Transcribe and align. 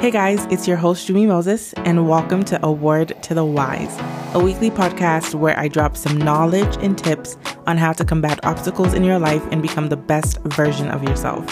Hey 0.00 0.12
guys, 0.12 0.46
it's 0.46 0.68
your 0.68 0.76
host, 0.76 1.08
Jummie 1.08 1.26
Moses, 1.26 1.72
and 1.78 2.08
welcome 2.08 2.44
to 2.44 2.64
A 2.64 2.70
Word 2.70 3.20
to 3.24 3.34
the 3.34 3.44
Wise, 3.44 3.98
a 4.32 4.38
weekly 4.38 4.70
podcast 4.70 5.34
where 5.34 5.58
I 5.58 5.66
drop 5.66 5.96
some 5.96 6.16
knowledge 6.16 6.76
and 6.80 6.96
tips 6.96 7.36
on 7.66 7.78
how 7.78 7.92
to 7.94 8.04
combat 8.04 8.38
obstacles 8.44 8.94
in 8.94 9.02
your 9.02 9.18
life 9.18 9.42
and 9.50 9.60
become 9.60 9.88
the 9.88 9.96
best 9.96 10.38
version 10.42 10.88
of 10.88 11.02
yourself. 11.02 11.44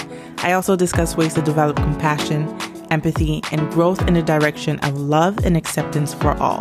I 0.45 0.53
also 0.53 0.77
discuss 0.77 1.17
ways 1.17 1.35
to 1.35 1.43
develop 1.43 1.75
compassion, 1.75 2.47
empathy, 2.93 3.43
and 3.51 3.69
growth 3.73 4.07
in 4.07 4.15
the 4.15 4.23
direction 4.23 4.79
of 4.85 4.97
love 4.97 5.45
and 5.45 5.57
acceptance 5.57 6.15
for 6.15 6.31
all. 6.41 6.61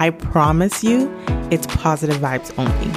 I 0.00 0.10
promise 0.10 0.82
you, 0.82 1.14
it's 1.52 1.68
positive 1.68 2.16
vibes 2.16 2.52
only. 2.58 2.90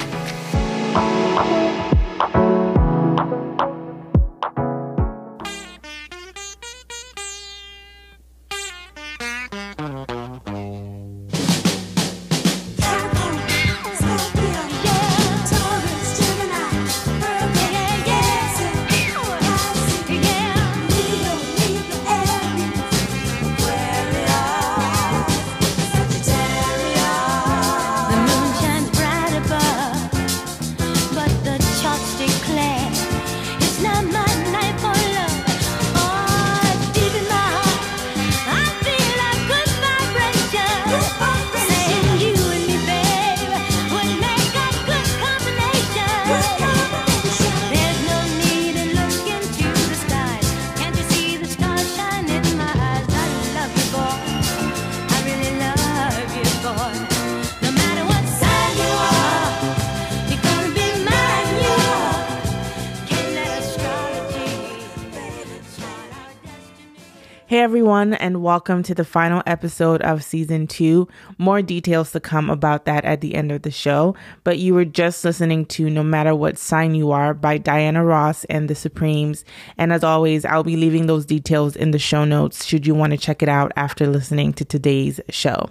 Hey 67.54 67.60
everyone, 67.60 68.14
and 68.14 68.42
welcome 68.42 68.82
to 68.82 68.96
the 68.96 69.04
final 69.04 69.40
episode 69.46 70.02
of 70.02 70.24
season 70.24 70.66
two. 70.66 71.06
More 71.38 71.62
details 71.62 72.10
to 72.10 72.18
come 72.18 72.50
about 72.50 72.84
that 72.86 73.04
at 73.04 73.20
the 73.20 73.36
end 73.36 73.52
of 73.52 73.62
the 73.62 73.70
show, 73.70 74.16
but 74.42 74.58
you 74.58 74.74
were 74.74 74.84
just 74.84 75.24
listening 75.24 75.64
to 75.66 75.88
No 75.88 76.02
Matter 76.02 76.34
What 76.34 76.58
Sign 76.58 76.96
You 76.96 77.12
Are 77.12 77.32
by 77.32 77.58
Diana 77.58 78.04
Ross 78.04 78.42
and 78.46 78.68
the 78.68 78.74
Supremes. 78.74 79.44
And 79.78 79.92
as 79.92 80.02
always, 80.02 80.44
I'll 80.44 80.64
be 80.64 80.74
leaving 80.74 81.06
those 81.06 81.24
details 81.24 81.76
in 81.76 81.92
the 81.92 81.98
show 82.00 82.24
notes 82.24 82.64
should 82.64 82.88
you 82.88 82.94
want 82.96 83.12
to 83.12 83.16
check 83.16 83.40
it 83.40 83.48
out 83.48 83.70
after 83.76 84.08
listening 84.08 84.52
to 84.54 84.64
today's 84.64 85.20
show. 85.30 85.68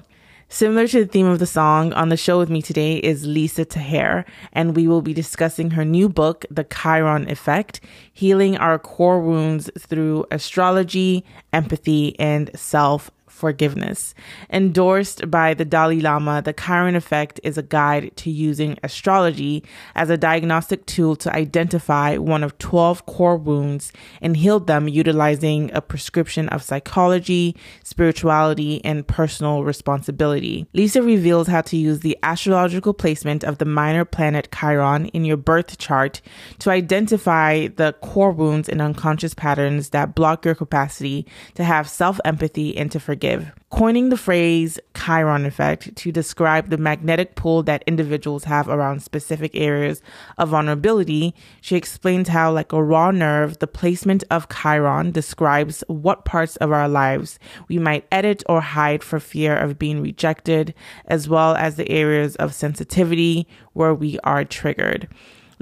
Similar 0.53 0.87
to 0.89 0.99
the 0.99 1.11
theme 1.11 1.25
of 1.25 1.39
the 1.39 1.47
song, 1.47 1.93
on 1.93 2.09
the 2.09 2.15
show 2.15 2.37
with 2.37 2.51
me 2.51 2.61
today 2.61 2.97
is 2.97 3.25
Lisa 3.25 3.65
Tahir, 3.65 4.23
and 4.51 4.75
we 4.75 4.87
will 4.87 5.01
be 5.01 5.11
discussing 5.11 5.71
her 5.71 5.83
new 5.83 6.07
book, 6.07 6.45
The 6.51 6.63
Chiron 6.63 7.27
Effect 7.27 7.81
Healing 8.13 8.55
Our 8.57 8.77
Core 8.77 9.19
Wounds 9.19 9.71
Through 9.79 10.27
Astrology, 10.29 11.25
Empathy, 11.53 12.15
and 12.19 12.51
Self 12.55 13.09
forgiveness. 13.33 14.13
Endorsed 14.49 15.29
by 15.29 15.53
the 15.53 15.65
Dalai 15.65 15.99
Lama, 15.99 16.41
the 16.41 16.53
Chiron 16.53 16.95
Effect 16.95 17.39
is 17.43 17.57
a 17.57 17.63
guide 17.63 18.15
to 18.17 18.29
using 18.29 18.77
astrology 18.83 19.63
as 19.95 20.09
a 20.09 20.17
diagnostic 20.17 20.85
tool 20.85 21.15
to 21.17 21.35
identify 21.35 22.15
one 22.17 22.43
of 22.43 22.57
12 22.59 23.05
core 23.05 23.35
wounds 23.35 23.91
and 24.21 24.37
heal 24.37 24.59
them 24.59 24.87
utilizing 24.87 25.71
a 25.73 25.81
prescription 25.81 26.47
of 26.49 26.63
psychology, 26.63 27.55
spirituality, 27.83 28.79
and 28.85 29.07
personal 29.07 29.63
responsibility. 29.63 30.67
Lisa 30.73 31.01
reveals 31.01 31.47
how 31.47 31.61
to 31.61 31.75
use 31.75 31.99
the 32.01 32.17
astrological 32.23 32.93
placement 32.93 33.43
of 33.43 33.57
the 33.57 33.65
minor 33.65 34.05
planet 34.05 34.47
Chiron 34.57 35.07
in 35.07 35.25
your 35.25 35.37
birth 35.37 35.77
chart 35.79 36.21
to 36.59 36.69
identify 36.69 37.67
the 37.67 37.93
core 38.01 38.31
wounds 38.31 38.69
and 38.69 38.81
unconscious 38.81 39.33
patterns 39.33 39.89
that 39.89 40.13
block 40.13 40.45
your 40.45 40.55
capacity 40.55 41.25
to 41.55 41.63
have 41.63 41.89
self 41.89 42.19
empathy 42.23 42.77
and 42.77 42.91
to 42.91 42.99
forgive 42.99 43.22
coining 43.69 44.09
the 44.09 44.17
phrase 44.17 44.79
Chiron 44.95 45.45
effect 45.45 45.95
to 45.95 46.11
describe 46.11 46.69
the 46.69 46.77
magnetic 46.77 47.35
pull 47.35 47.63
that 47.63 47.83
individuals 47.87 48.43
have 48.43 48.67
around 48.67 49.01
specific 49.01 49.55
areas 49.55 50.01
of 50.37 50.49
vulnerability. 50.49 51.33
She 51.61 51.75
explains 51.75 52.29
how, 52.29 52.51
like 52.51 52.71
a 52.71 52.83
raw 52.83 53.11
nerve, 53.11 53.59
the 53.59 53.67
placement 53.67 54.23
of 54.29 54.47
Chiron 54.49 55.11
describes 55.11 55.83
what 55.87 56.25
parts 56.25 56.55
of 56.57 56.71
our 56.71 56.87
lives 56.87 57.39
we 57.67 57.79
might 57.79 58.07
edit 58.11 58.43
or 58.47 58.61
hide 58.61 59.03
for 59.03 59.19
fear 59.19 59.55
of 59.55 59.79
being 59.79 60.01
rejected, 60.01 60.73
as 61.05 61.27
well 61.27 61.55
as 61.55 61.75
the 61.75 61.89
areas 61.89 62.35
of 62.35 62.53
sensitivity 62.53 63.47
where 63.73 63.93
we 63.93 64.19
are 64.23 64.45
triggered. 64.45 65.07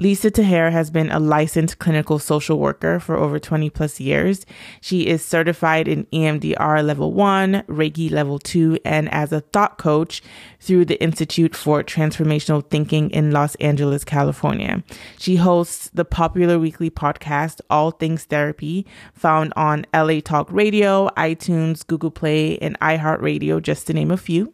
Lisa 0.02 0.32
Tahir 0.32 0.72
has 0.72 0.90
been 0.90 1.12
a 1.12 1.20
licensed 1.20 1.78
clinical 1.78 2.18
social 2.18 2.58
worker 2.58 2.98
for 2.98 3.16
over 3.16 3.38
20 3.38 3.70
plus 3.70 4.00
years. 4.00 4.44
She 4.80 5.06
is 5.06 5.24
certified 5.24 5.86
in 5.86 6.06
EMDR 6.06 6.84
level 6.84 7.12
1, 7.12 7.62
Reiki 7.68 8.10
level 8.10 8.40
2, 8.40 8.80
and 8.84 9.08
as 9.12 9.30
a 9.30 9.42
thought 9.42 9.78
coach 9.78 10.20
through 10.58 10.86
the 10.86 11.00
Institute 11.00 11.54
for 11.54 11.84
Transformational 11.84 12.68
Thinking 12.68 13.10
in 13.10 13.30
Los 13.30 13.54
Angeles, 13.56 14.02
California. 14.02 14.82
She 15.20 15.36
hosts 15.36 15.88
the 15.94 16.04
popular 16.04 16.58
weekly 16.58 16.90
podcast, 16.90 17.60
All 17.70 17.92
Things 17.92 18.24
Therapy, 18.24 18.84
found 19.14 19.52
on 19.54 19.86
LA 19.94 20.18
Talk 20.18 20.50
Radio, 20.50 21.10
iTunes, 21.10 21.86
Google 21.86 22.10
Play, 22.10 22.58
and 22.58 22.76
iHeartRadio, 22.80 23.62
just 23.62 23.86
to 23.86 23.92
name 23.92 24.10
a 24.10 24.16
few. 24.16 24.52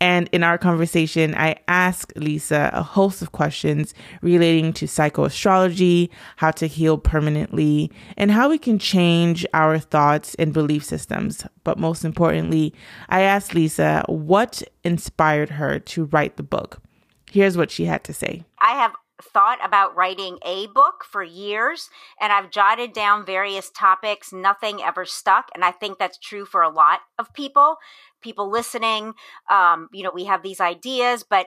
And 0.00 0.28
in 0.32 0.42
our 0.42 0.58
conversation, 0.58 1.34
I 1.34 1.56
asked 1.68 2.12
Lisa 2.16 2.70
a 2.72 2.82
host 2.82 3.22
of 3.22 3.32
questions 3.32 3.94
relating 4.22 4.72
to 4.74 4.86
psychoastrology, 4.86 6.10
how 6.36 6.50
to 6.52 6.66
heal 6.66 6.98
permanently, 6.98 7.90
and 8.16 8.30
how 8.30 8.48
we 8.48 8.58
can 8.58 8.78
change 8.78 9.46
our 9.54 9.78
thoughts 9.78 10.34
and 10.36 10.52
belief 10.52 10.84
systems. 10.84 11.46
But 11.64 11.78
most 11.78 12.04
importantly, 12.04 12.74
I 13.08 13.22
asked 13.22 13.54
Lisa 13.54 14.04
what 14.08 14.62
inspired 14.84 15.50
her 15.50 15.78
to 15.78 16.04
write 16.06 16.36
the 16.36 16.42
book. 16.42 16.82
Here's 17.30 17.56
what 17.56 17.70
she 17.70 17.84
had 17.84 18.04
to 18.04 18.14
say. 18.14 18.44
I 18.60 18.72
have 18.72 18.92
thought 19.22 19.58
about 19.64 19.96
writing 19.96 20.38
a 20.44 20.66
book 20.68 21.04
for 21.08 21.22
years 21.22 21.88
and 22.20 22.32
I've 22.32 22.50
jotted 22.50 22.92
down 22.92 23.24
various 23.24 23.70
topics. 23.70 24.32
Nothing 24.32 24.82
ever 24.82 25.04
stuck. 25.04 25.48
And 25.54 25.64
I 25.64 25.70
think 25.70 25.98
that's 25.98 26.18
true 26.18 26.44
for 26.44 26.62
a 26.62 26.68
lot 26.68 27.00
of 27.18 27.32
people, 27.32 27.76
people 28.20 28.50
listening. 28.50 29.14
Um, 29.50 29.88
you 29.92 30.02
know, 30.02 30.12
we 30.14 30.24
have 30.24 30.42
these 30.42 30.60
ideas, 30.60 31.24
but 31.28 31.46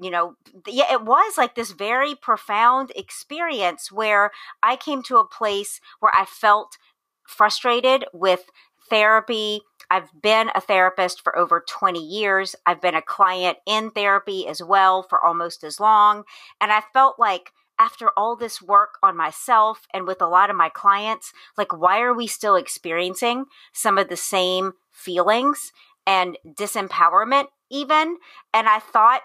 you 0.00 0.10
know, 0.10 0.36
yeah, 0.66 0.92
it 0.92 1.02
was 1.02 1.36
like 1.36 1.54
this 1.54 1.72
very 1.72 2.14
profound 2.14 2.90
experience 2.96 3.92
where 3.92 4.30
I 4.62 4.76
came 4.76 5.02
to 5.04 5.18
a 5.18 5.28
place 5.28 5.80
where 6.00 6.12
I 6.14 6.24
felt 6.24 6.78
frustrated 7.26 8.04
with 8.12 8.44
therapy. 8.88 9.62
I've 9.90 10.10
been 10.20 10.50
a 10.54 10.60
therapist 10.60 11.22
for 11.22 11.36
over 11.36 11.64
20 11.68 11.98
years. 12.00 12.54
I've 12.66 12.80
been 12.80 12.94
a 12.94 13.02
client 13.02 13.58
in 13.66 13.90
therapy 13.90 14.46
as 14.46 14.62
well 14.62 15.02
for 15.02 15.24
almost 15.24 15.64
as 15.64 15.80
long. 15.80 16.24
And 16.60 16.72
I 16.72 16.82
felt 16.92 17.18
like 17.18 17.52
after 17.78 18.10
all 18.16 18.36
this 18.36 18.62
work 18.62 18.98
on 19.02 19.16
myself 19.16 19.86
and 19.92 20.06
with 20.06 20.22
a 20.22 20.26
lot 20.26 20.50
of 20.50 20.56
my 20.56 20.68
clients, 20.68 21.32
like, 21.56 21.72
why 21.72 22.00
are 22.00 22.14
we 22.14 22.26
still 22.26 22.56
experiencing 22.56 23.46
some 23.72 23.98
of 23.98 24.08
the 24.08 24.16
same 24.16 24.72
feelings 24.90 25.72
and 26.06 26.38
disempowerment, 26.46 27.46
even? 27.70 28.18
And 28.52 28.68
I 28.68 28.78
thought, 28.78 29.22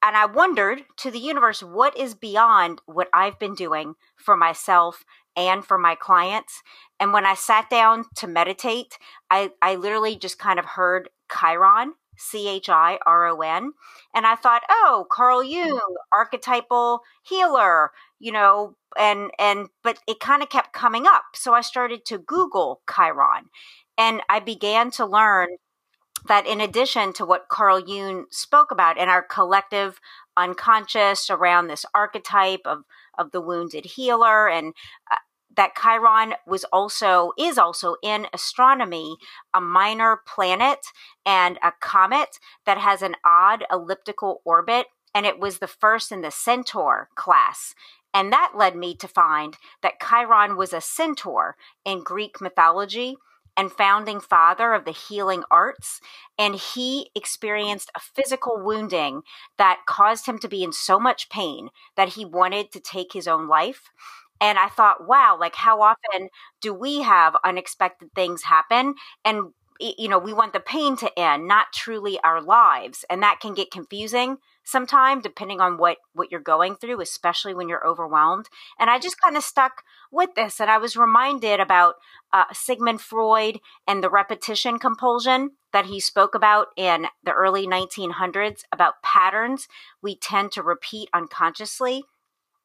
and 0.00 0.16
I 0.16 0.26
wondered 0.26 0.84
to 0.98 1.10
the 1.10 1.18
universe, 1.18 1.60
what 1.60 1.96
is 1.98 2.14
beyond 2.14 2.80
what 2.86 3.08
I've 3.12 3.38
been 3.38 3.54
doing 3.54 3.94
for 4.16 4.36
myself 4.36 5.04
and 5.38 5.64
for 5.64 5.78
my 5.78 5.94
clients? 5.94 6.62
And 7.00 7.12
when 7.12 7.26
I 7.26 7.34
sat 7.34 7.70
down 7.70 8.04
to 8.16 8.26
meditate, 8.26 8.98
I, 9.30 9.50
I 9.62 9.76
literally 9.76 10.16
just 10.16 10.38
kind 10.38 10.58
of 10.58 10.64
heard 10.64 11.08
Chiron, 11.32 11.94
C 12.16 12.48
H 12.48 12.68
I 12.68 12.98
R 13.06 13.26
O 13.28 13.40
N. 13.40 13.72
And 14.14 14.26
I 14.26 14.34
thought, 14.34 14.62
oh, 14.68 15.06
Carl 15.10 15.44
Jung, 15.44 15.96
archetypal 16.12 17.02
healer, 17.22 17.92
you 18.18 18.32
know, 18.32 18.74
and, 18.98 19.30
and, 19.38 19.68
but 19.82 19.98
it 20.08 20.18
kind 20.18 20.42
of 20.42 20.48
kept 20.48 20.72
coming 20.72 21.06
up. 21.06 21.24
So 21.34 21.54
I 21.54 21.60
started 21.60 22.04
to 22.06 22.18
Google 22.18 22.80
Chiron 22.92 23.50
and 23.96 24.22
I 24.28 24.40
began 24.40 24.90
to 24.92 25.06
learn 25.06 25.48
that 26.26 26.46
in 26.46 26.60
addition 26.60 27.12
to 27.14 27.24
what 27.24 27.48
Carl 27.48 27.78
Jung 27.78 28.26
spoke 28.30 28.70
about 28.70 28.98
in 28.98 29.08
our 29.08 29.22
collective 29.22 30.00
unconscious 30.36 31.30
around 31.30 31.66
this 31.66 31.84
archetype 31.94 32.60
of, 32.64 32.82
of 33.18 33.30
the 33.32 33.40
wounded 33.40 33.84
healer 33.84 34.48
and 34.48 34.74
uh, 35.10 35.16
that 35.58 35.74
Chiron 35.74 36.34
was 36.46 36.62
also 36.72 37.32
is 37.36 37.58
also 37.58 37.96
in 38.00 38.28
astronomy 38.32 39.16
a 39.52 39.60
minor 39.60 40.20
planet 40.24 40.78
and 41.26 41.58
a 41.64 41.72
comet 41.80 42.38
that 42.64 42.78
has 42.78 43.02
an 43.02 43.16
odd 43.24 43.64
elliptical 43.70 44.40
orbit 44.44 44.86
and 45.12 45.26
it 45.26 45.40
was 45.40 45.58
the 45.58 45.66
first 45.66 46.12
in 46.12 46.20
the 46.20 46.30
Centaur 46.30 47.08
class. 47.16 47.74
And 48.14 48.32
that 48.32 48.52
led 48.56 48.76
me 48.76 48.94
to 48.96 49.08
find 49.08 49.56
that 49.82 50.00
Chiron 50.00 50.56
was 50.56 50.72
a 50.72 50.80
centaur 50.80 51.56
in 51.84 52.04
Greek 52.04 52.40
mythology 52.40 53.16
and 53.56 53.72
founding 53.72 54.20
father 54.20 54.72
of 54.72 54.84
the 54.84 54.92
healing 54.92 55.42
arts. 55.50 56.00
And 56.38 56.54
he 56.54 57.10
experienced 57.16 57.90
a 57.96 58.00
physical 58.00 58.62
wounding 58.62 59.22
that 59.56 59.80
caused 59.86 60.26
him 60.26 60.38
to 60.38 60.48
be 60.48 60.62
in 60.62 60.72
so 60.72 61.00
much 61.00 61.28
pain 61.28 61.70
that 61.96 62.10
he 62.10 62.24
wanted 62.24 62.70
to 62.70 62.80
take 62.80 63.12
his 63.12 63.26
own 63.26 63.48
life. 63.48 63.90
And 64.40 64.58
I 64.58 64.68
thought, 64.68 65.06
wow, 65.06 65.36
like 65.38 65.54
how 65.56 65.80
often 65.82 66.28
do 66.60 66.72
we 66.72 67.02
have 67.02 67.36
unexpected 67.44 68.10
things 68.14 68.44
happen? 68.44 68.94
And, 69.24 69.52
you 69.80 70.08
know, 70.08 70.18
we 70.18 70.32
want 70.32 70.52
the 70.52 70.60
pain 70.60 70.96
to 70.98 71.18
end, 71.18 71.46
not 71.46 71.66
truly 71.72 72.18
our 72.24 72.40
lives. 72.40 73.04
And 73.08 73.22
that 73.22 73.40
can 73.40 73.54
get 73.54 73.70
confusing 73.70 74.38
sometime 74.64 75.20
depending 75.22 75.60
on 75.62 75.78
what 75.78 75.96
what 76.12 76.30
you're 76.30 76.40
going 76.40 76.74
through 76.76 77.00
especially 77.00 77.54
when 77.54 77.70
you're 77.70 77.86
overwhelmed 77.86 78.46
and 78.78 78.90
i 78.90 78.98
just 78.98 79.18
kind 79.18 79.34
of 79.34 79.42
stuck 79.42 79.82
with 80.12 80.34
this 80.34 80.60
and 80.60 80.70
i 80.70 80.76
was 80.76 80.94
reminded 80.94 81.58
about 81.58 81.94
uh, 82.34 82.44
sigmund 82.52 83.00
freud 83.00 83.60
and 83.86 84.04
the 84.04 84.10
repetition 84.10 84.78
compulsion 84.78 85.52
that 85.72 85.86
he 85.86 85.98
spoke 85.98 86.34
about 86.34 86.66
in 86.76 87.06
the 87.24 87.32
early 87.32 87.66
1900s 87.66 88.62
about 88.70 89.02
patterns 89.02 89.68
we 90.02 90.14
tend 90.14 90.52
to 90.52 90.62
repeat 90.62 91.08
unconsciously 91.14 92.04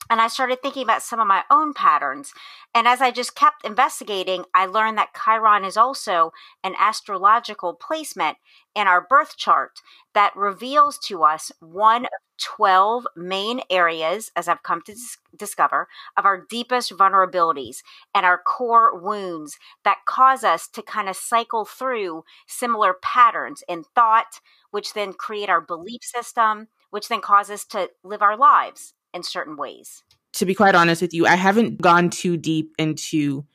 and 0.10 0.22
I 0.22 0.28
started 0.28 0.62
thinking 0.62 0.84
about 0.84 1.02
some 1.02 1.20
of 1.20 1.28
my 1.28 1.44
own 1.50 1.74
patterns. 1.74 2.34
And 2.76 2.88
as 2.88 3.02
I 3.02 3.12
just 3.12 3.36
kept 3.36 3.66
investigating, 3.66 4.46
I 4.54 4.66
learned 4.66 4.98
that 4.98 5.14
Chiron 5.16 5.64
is 5.64 5.78
also 5.78 6.32
an 6.64 6.76
astrological 6.78 7.74
placement 7.74 8.38
in 8.76 8.88
our 8.88 9.02
birth 9.02 9.38
chart 9.38 9.82
that 10.14 10.36
reveals 10.36 10.98
to 11.00 11.24
us 11.24 11.52
one 11.60 12.06
of 12.06 12.12
12 12.38 13.08
main 13.16 13.62
areas, 13.70 14.32
as 14.36 14.48
I've 14.48 14.64
come 14.64 14.82
to 14.84 14.94
dis- 14.94 15.18
discover, 15.38 15.88
of 16.18 16.26
our 16.26 16.46
deepest 16.50 16.92
vulnerabilities 16.92 17.78
and 18.14 18.26
our 18.26 18.38
core 18.38 18.98
wounds 19.00 19.58
that 19.86 20.00
cause 20.06 20.44
us 20.44 20.68
to 20.70 20.82
kind 20.82 21.08
of 21.08 21.16
cycle 21.16 21.66
through 21.66 22.24
similar 22.48 22.96
patterns 23.02 23.64
in 23.70 23.84
thought, 23.96 24.40
which 24.72 24.94
then 24.94 25.14
create 25.14 25.50
our 25.50 25.62
belief 25.62 26.02
system, 26.04 26.68
which 26.90 27.08
then 27.08 27.22
cause 27.22 27.50
us 27.50 27.64
to 27.66 27.90
live 28.04 28.22
our 28.22 28.36
lives 28.38 28.94
in 29.14 29.24
certain 29.24 29.56
ways. 29.58 30.04
To 30.34 30.46
be 30.46 30.56
quite 30.56 30.76
honest 30.76 31.02
with 31.02 31.14
you, 31.14 31.28
I 31.28 31.36
haven't 31.36 31.82
gone 31.82 32.10
too 32.10 32.38
deep 32.38 32.74
into 32.80 33.46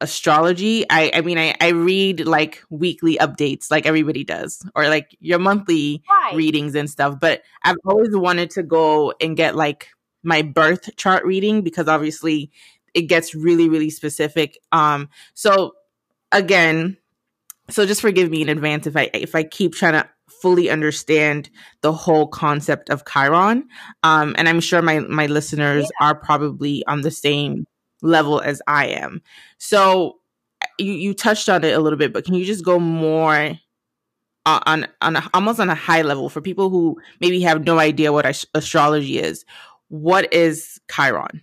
astrology. 0.00 0.84
I, 0.88 1.10
I 1.14 1.20
mean, 1.20 1.38
I, 1.38 1.54
I 1.60 1.68
read 1.68 2.26
like 2.26 2.62
weekly 2.70 3.16
updates 3.16 3.70
like 3.70 3.86
everybody 3.86 4.24
does, 4.24 4.66
or 4.74 4.88
like 4.88 5.16
your 5.20 5.38
monthly 5.38 6.02
right. 6.08 6.34
readings 6.34 6.74
and 6.74 6.88
stuff. 6.88 7.18
But 7.20 7.42
I've 7.62 7.76
always 7.84 8.16
wanted 8.16 8.50
to 8.50 8.62
go 8.62 9.12
and 9.20 9.36
get 9.36 9.54
like 9.54 9.88
my 10.22 10.42
birth 10.42 10.96
chart 10.96 11.24
reading 11.24 11.62
because 11.62 11.88
obviously 11.88 12.50
it 12.94 13.02
gets 13.02 13.34
really, 13.34 13.68
really 13.68 13.90
specific. 13.90 14.58
Um, 14.72 15.10
so 15.34 15.74
again, 16.32 16.96
so 17.70 17.86
just 17.86 18.00
forgive 18.00 18.30
me 18.30 18.42
in 18.42 18.48
advance 18.48 18.86
if 18.86 18.96
I 18.96 19.10
if 19.14 19.34
I 19.34 19.42
keep 19.42 19.74
trying 19.74 19.94
to 19.94 20.08
fully 20.28 20.70
understand 20.70 21.50
the 21.82 21.92
whole 21.92 22.26
concept 22.26 22.90
of 22.90 23.04
Chiron. 23.04 23.68
Um, 24.02 24.34
and 24.38 24.48
I'm 24.48 24.60
sure 24.60 24.82
my 24.82 25.00
my 25.00 25.26
listeners 25.26 25.88
yeah. 26.00 26.06
are 26.06 26.14
probably 26.14 26.84
on 26.86 27.02
the 27.02 27.10
same 27.10 27.66
level 28.02 28.40
as 28.40 28.60
I 28.66 28.86
am. 28.86 29.22
So 29.58 30.18
you 30.78 30.92
you 30.92 31.14
touched 31.14 31.48
on 31.48 31.64
it 31.64 31.76
a 31.76 31.80
little 31.80 31.98
bit, 31.98 32.12
but 32.12 32.24
can 32.24 32.34
you 32.34 32.44
just 32.44 32.64
go 32.64 32.78
more 32.78 33.52
on 34.46 34.86
on 35.00 35.16
a, 35.16 35.30
almost 35.32 35.60
on 35.60 35.70
a 35.70 35.74
high 35.74 36.02
level 36.02 36.28
for 36.28 36.40
people 36.40 36.70
who 36.70 37.00
maybe 37.20 37.40
have 37.40 37.64
no 37.64 37.78
idea 37.78 38.12
what 38.12 38.44
astrology 38.54 39.18
is? 39.18 39.44
What 39.88 40.32
is 40.32 40.80
Chiron? 40.90 41.42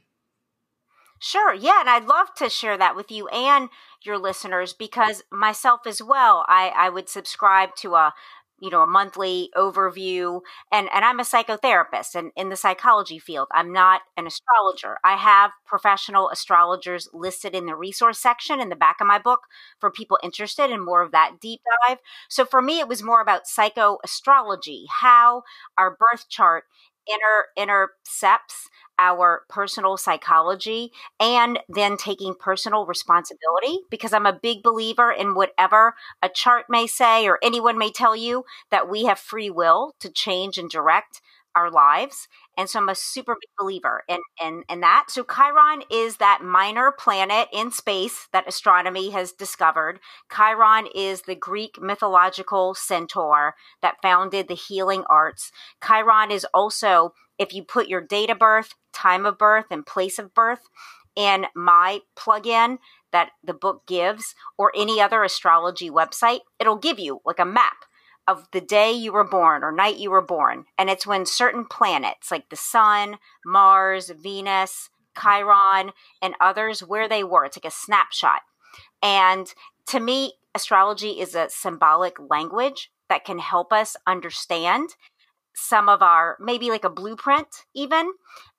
Sure. 1.20 1.54
Yeah. 1.54 1.82
And 1.82 1.90
I'd 1.90 2.06
love 2.06 2.34
to 2.38 2.50
share 2.50 2.78
that 2.80 2.96
with 2.96 3.12
you 3.12 3.28
and 3.28 3.70
your 4.02 4.18
listeners 4.18 4.74
because 4.74 5.24
myself 5.32 5.82
as 5.86 6.02
well, 6.02 6.44
I, 6.48 6.72
I 6.76 6.90
would 6.90 7.10
subscribe 7.10 7.76
to 7.78 7.94
a 7.94 8.14
you 8.62 8.70
know 8.70 8.82
a 8.84 8.88
monthly 8.88 9.50
overview 9.58 10.42
and 10.72 10.90
and 10.94 11.04
i'm 11.04 11.20
a 11.20 11.24
psychotherapist 11.24 12.16
and 12.16 12.32
in 12.36 12.50
the 12.50 12.56
psychology 12.56 13.20
field 13.20 13.48
i'm 13.54 13.72
not 13.74 14.02
an 14.18 14.28
astrologer. 14.28 14.98
I 15.04 15.16
have 15.18 15.52
professional 15.66 16.30
astrologers 16.30 17.10
listed 17.14 17.56
in 17.56 17.66
the 17.66 17.76
resource 17.76 18.20
section 18.20 18.60
in 18.60 18.70
the 18.70 18.76
back 18.76 18.98
of 19.02 19.08
my 19.08 19.18
book 19.20 19.42
for 19.80 19.92
people 19.92 20.20
interested 20.24 20.70
in 20.70 20.84
more 20.84 21.02
of 21.02 21.12
that 21.12 21.34
deep 21.42 21.62
dive. 21.88 22.00
So 22.30 22.46
for 22.46 22.62
me 22.62 22.80
it 22.80 22.88
was 22.88 23.04
more 23.04 23.22
about 23.22 23.48
psychoastrology 23.48 24.86
how 24.90 25.44
our 25.78 25.98
birth 26.00 26.28
chart 26.30 26.66
inter 27.08 27.46
intercepts 27.58 28.70
our 29.00 29.44
personal 29.50 29.98
psychology 29.98 30.92
and 31.20 31.60
then 31.68 31.98
taking 31.98 32.36
personal 32.36 32.86
responsibility 32.86 33.80
because 33.90 34.14
I'm 34.14 34.28
a 34.28 34.40
big 34.40 34.62
believer 34.62 35.12
in 35.12 35.34
whatever 35.34 35.96
a 36.22 36.30
chart 36.30 36.66
may 36.70 36.86
say 36.86 37.28
or 37.28 37.40
anyone 37.42 37.78
may 37.80 37.92
tell 37.92 38.16
you 38.16 38.46
that 38.70 38.90
we 38.90 39.06
have 39.06 39.18
free 39.18 39.50
will 39.50 39.96
to 40.00 40.10
change 40.12 40.58
and 40.60 40.70
direct 40.70 41.22
our 41.56 41.70
lives. 41.70 42.28
And 42.58 42.70
so 42.70 42.80
I'm 42.80 42.90
a 42.90 42.96
super 42.96 43.36
big 43.36 43.50
believer 43.58 44.04
in, 44.08 44.20
in, 44.42 44.64
in 44.70 44.82
that. 44.82 45.06
So 45.10 45.24
Chiron 45.24 45.84
is 45.92 46.18
that 46.18 46.42
minor 46.44 46.92
planet 46.92 47.48
in 47.52 47.72
space 47.72 48.28
that 48.34 48.48
astronomy 48.48 49.12
has 49.12 49.32
discovered. 49.32 50.00
Chiron 50.34 50.88
is 50.94 51.24
the 51.24 51.36
Greek 51.36 51.82
mythological 51.82 52.74
centaur 52.74 53.56
that 53.82 54.02
founded 54.02 54.48
the 54.48 54.56
healing 54.56 55.04
arts. 55.10 55.52
Chiron 55.86 56.32
is 56.32 56.46
also 56.54 57.14
if 57.40 57.54
you 57.54 57.64
put 57.64 57.88
your 57.88 58.02
date 58.02 58.30
of 58.30 58.38
birth, 58.38 58.76
time 58.94 59.26
of 59.26 59.38
birth, 59.38 59.66
and 59.72 59.86
place 59.86 60.20
of 60.20 60.34
birth 60.34 60.70
in 61.16 61.48
my 61.56 62.02
plugin 62.16 62.78
that 63.12 63.32
the 63.44 63.54
book 63.54 63.84
gives 63.88 64.36
or 64.58 64.72
any 64.76 65.02
other 65.02 65.24
astrology 65.24 65.90
website, 65.90 66.42
it'll 66.60 66.78
give 66.78 67.00
you 67.00 67.20
like 67.26 67.40
a 67.40 67.46
map 67.46 67.86
of 68.32 68.48
the 68.52 68.62
day 68.62 68.92
you 68.92 69.12
were 69.12 69.24
born 69.24 69.64
or 69.64 69.72
night 69.72 69.98
you 69.98 70.10
were 70.10 70.22
born. 70.22 70.66
And 70.78 70.90
it's 70.90 71.06
when 71.06 71.26
certain 71.26 71.66
planets 71.66 72.32
like 72.32 72.50
the 72.50 72.56
sun, 72.56 73.18
Mars, 73.46 74.10
Venus, 74.10 74.90
Chiron, 75.20 75.92
and 76.22 76.36
others, 76.40 76.80
where 76.82 77.10
they 77.10 77.24
were. 77.24 77.46
It's 77.46 77.58
like 77.58 77.66
a 77.66 77.76
snapshot. 77.76 78.42
And 79.04 79.54
to 79.88 80.00
me, 80.00 80.34
astrology 80.56 81.20
is 81.20 81.36
a 81.36 81.50
symbolic 81.50 82.16
language 82.30 82.92
that 83.10 83.26
can 83.26 83.40
help 83.40 83.74
us 83.74 83.98
understand 84.08 84.96
some 85.54 85.90
of 85.90 86.02
our 86.02 86.38
maybe 86.40 86.70
like 86.70 86.86
a 86.86 86.90
blueprint 86.90 87.66
even 87.76 88.10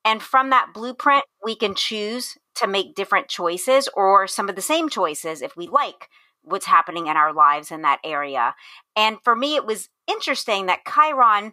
and 0.05 0.23
from 0.23 0.50
that 0.50 0.69
blueprint 0.75 1.25
we 1.43 1.57
can 1.57 1.75
choose 1.75 2.37
to 2.55 2.67
make 2.67 2.95
different 2.95 3.29
choices 3.29 3.88
or 3.95 4.26
some 4.26 4.50
of 4.50 4.57
the 4.57 4.61
same 4.61 4.91
choices 4.91 5.41
if 5.41 5.57
we 5.57 5.67
like 5.67 6.11
what's 6.42 6.66
happening 6.66 7.06
in 7.06 7.16
our 7.16 7.32
lives 7.32 7.70
in 7.70 7.82
that 7.82 8.00
area. 8.04 8.54
And 8.96 9.18
for 9.22 9.34
me 9.34 9.56
it 9.56 9.66
was 9.66 9.88
interesting 10.06 10.66
that 10.66 10.80
chiron 10.84 11.52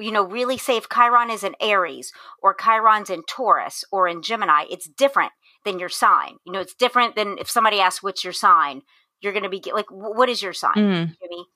you 0.00 0.10
know 0.10 0.24
really 0.24 0.56
say 0.56 0.76
if 0.76 0.88
chiron 0.88 1.30
is 1.30 1.44
in 1.44 1.54
aries 1.60 2.12
or 2.42 2.54
chiron's 2.54 3.10
in 3.10 3.22
taurus 3.24 3.84
or 3.90 4.08
in 4.08 4.22
gemini. 4.22 4.64
It's 4.70 4.88
different 4.88 5.32
than 5.64 5.78
your 5.78 5.88
sign. 5.88 6.36
You 6.44 6.52
know 6.52 6.60
it's 6.60 6.74
different 6.74 7.16
than 7.16 7.38
if 7.38 7.50
somebody 7.50 7.80
asks 7.80 8.02
what's 8.02 8.24
your 8.24 8.32
sign? 8.32 8.82
You're 9.20 9.32
going 9.32 9.44
to 9.44 9.48
be 9.48 9.62
like 9.72 9.90
what 9.90 10.28
is 10.28 10.42
your 10.42 10.52
sign? 10.52 10.74
Mm. 10.74 11.16
Jimmy? 11.20 11.46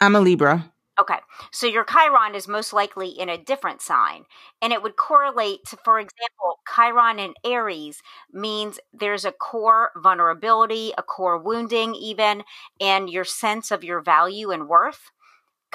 i'm 0.00 0.14
a 0.14 0.20
libra 0.20 0.72
Okay, 0.98 1.18
so 1.52 1.66
your 1.66 1.84
Chiron 1.84 2.34
is 2.34 2.48
most 2.48 2.72
likely 2.72 3.08
in 3.08 3.28
a 3.28 3.36
different 3.36 3.82
sign, 3.82 4.24
and 4.62 4.72
it 4.72 4.82
would 4.82 4.96
correlate 4.96 5.60
to, 5.66 5.76
for 5.84 6.00
example, 6.00 6.58
Chiron 6.74 7.18
in 7.18 7.34
Aries 7.44 8.00
means 8.32 8.78
there's 8.94 9.26
a 9.26 9.32
core 9.32 9.90
vulnerability, 9.96 10.92
a 10.96 11.02
core 11.02 11.36
wounding, 11.36 11.94
even, 11.94 12.44
and 12.80 13.10
your 13.10 13.24
sense 13.24 13.70
of 13.70 13.84
your 13.84 14.00
value 14.00 14.50
and 14.50 14.68
worth. 14.68 15.10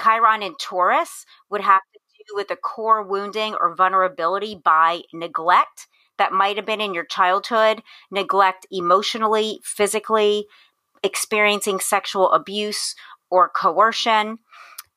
Chiron 0.02 0.42
in 0.42 0.56
Taurus 0.56 1.26
would 1.50 1.62
have 1.62 1.82
to 1.94 2.00
do 2.28 2.36
with 2.36 2.50
a 2.50 2.56
core 2.56 3.02
wounding 3.02 3.54
or 3.60 3.74
vulnerability 3.74 4.54
by 4.54 5.02
neglect 5.12 5.88
that 6.18 6.32
might 6.32 6.56
have 6.56 6.66
been 6.66 6.80
in 6.80 6.94
your 6.94 7.04
childhood, 7.06 7.82
neglect 8.10 8.66
emotionally, 8.72 9.60
physically, 9.64 10.46
experiencing 11.02 11.80
sexual 11.80 12.30
abuse 12.32 12.94
or 13.30 13.48
coercion. 13.48 14.38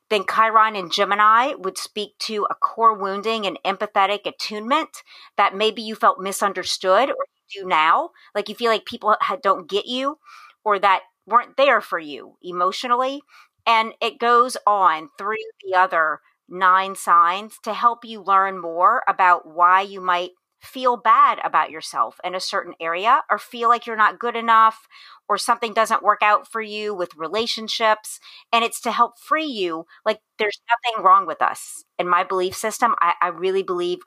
Then 0.10 0.26
Chiron 0.30 0.76
and 0.76 0.92
Gemini 0.92 1.54
would 1.56 1.78
speak 1.78 2.18
to 2.20 2.46
a 2.50 2.56
core 2.56 2.94
wounding 2.94 3.46
and 3.46 3.60
empathetic 3.66 4.26
attunement 4.26 5.04
that 5.38 5.56
maybe 5.56 5.82
you 5.82 5.96
felt 5.96 6.20
misunderstood 6.20 7.10
or 7.10 7.26
you 7.52 7.64
do 7.64 7.68
now. 7.68 8.12
Like 8.34 8.50
you 8.50 8.56
feel 8.56 8.72
like 8.72 8.86
people 8.86 9.16
don't 9.42 9.70
get 9.70 9.86
you 9.86 10.20
or 10.64 10.80
that 10.80 11.02
weren't 11.26 11.58
there 11.58 11.82
for 11.82 12.00
you 12.00 12.38
emotionally. 12.44 13.22
And 13.66 13.94
it 14.02 14.20
goes 14.20 14.58
on 14.68 15.10
through 15.18 15.38
the 15.64 15.76
other 15.78 16.20
nine 16.48 16.96
signs 16.96 17.58
to 17.64 17.74
help 17.74 18.06
you 18.06 18.22
learn 18.22 18.60
more 18.62 19.02
about 19.08 19.48
why 19.48 19.82
you 19.82 20.00
might 20.02 20.32
feel 20.66 20.98
bad 20.98 21.40
about 21.44 21.72
yourself 21.72 22.20
in 22.24 22.36
a 22.36 22.40
certain 22.40 22.74
area 22.80 23.22
or 23.30 23.38
feel 23.40 23.70
like 23.70 23.86
you're 23.86 23.96
not 23.96 24.20
good 24.20 24.36
enough 24.36 24.88
or 25.30 25.38
something 25.38 25.74
doesn't 25.74 26.04
work 26.04 26.22
out 26.22 26.48
for 26.52 26.62
you 26.62 26.94
with 26.94 27.16
relationships. 27.16 28.20
And 28.52 28.64
it's 28.64 28.82
to 28.82 28.92
help 28.92 29.20
free 29.20 29.46
you. 29.46 29.86
Like 30.06 30.20
there's 30.40 30.60
nothing 30.70 31.04
wrong 31.04 31.26
with 31.26 31.42
us. 31.42 31.84
In 31.98 32.08
my 32.10 32.24
belief 32.24 32.56
system, 32.56 32.96
I, 33.02 33.14
I 33.22 33.28
really 33.30 33.64
believe 33.64 34.00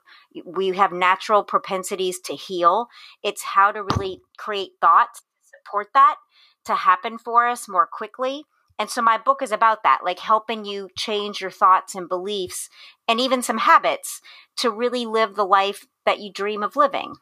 we 0.45 0.69
have 0.69 0.91
natural 0.91 1.43
propensities 1.43 2.19
to 2.25 2.33
heal. 2.35 2.87
It's 3.23 3.43
how 3.43 3.71
to 3.71 3.83
really 3.83 4.21
create 4.37 4.71
thoughts 4.81 5.21
support 5.65 5.87
that 5.93 6.15
to 6.65 6.75
happen 6.75 7.17
for 7.17 7.47
us 7.47 7.67
more 7.67 7.87
quickly. 7.91 8.43
And 8.79 8.89
so 8.89 9.01
my 9.01 9.17
book 9.17 9.41
is 9.41 9.51
about 9.51 9.83
that, 9.83 9.99
like 10.03 10.19
helping 10.19 10.63
you 10.63 10.89
change 10.95 11.41
your 11.41 11.51
thoughts 11.51 11.93
and 11.93 12.07
beliefs 12.07 12.69
and 13.07 13.19
even 13.19 13.43
some 13.43 13.57
habits 13.57 14.21
to 14.57 14.71
really 14.71 15.05
live 15.05 15.35
the 15.35 15.45
life 15.45 15.85
that 16.05 16.19
you 16.19 16.31
dream 16.31 16.63
of 16.63 16.77
living. 16.77 17.15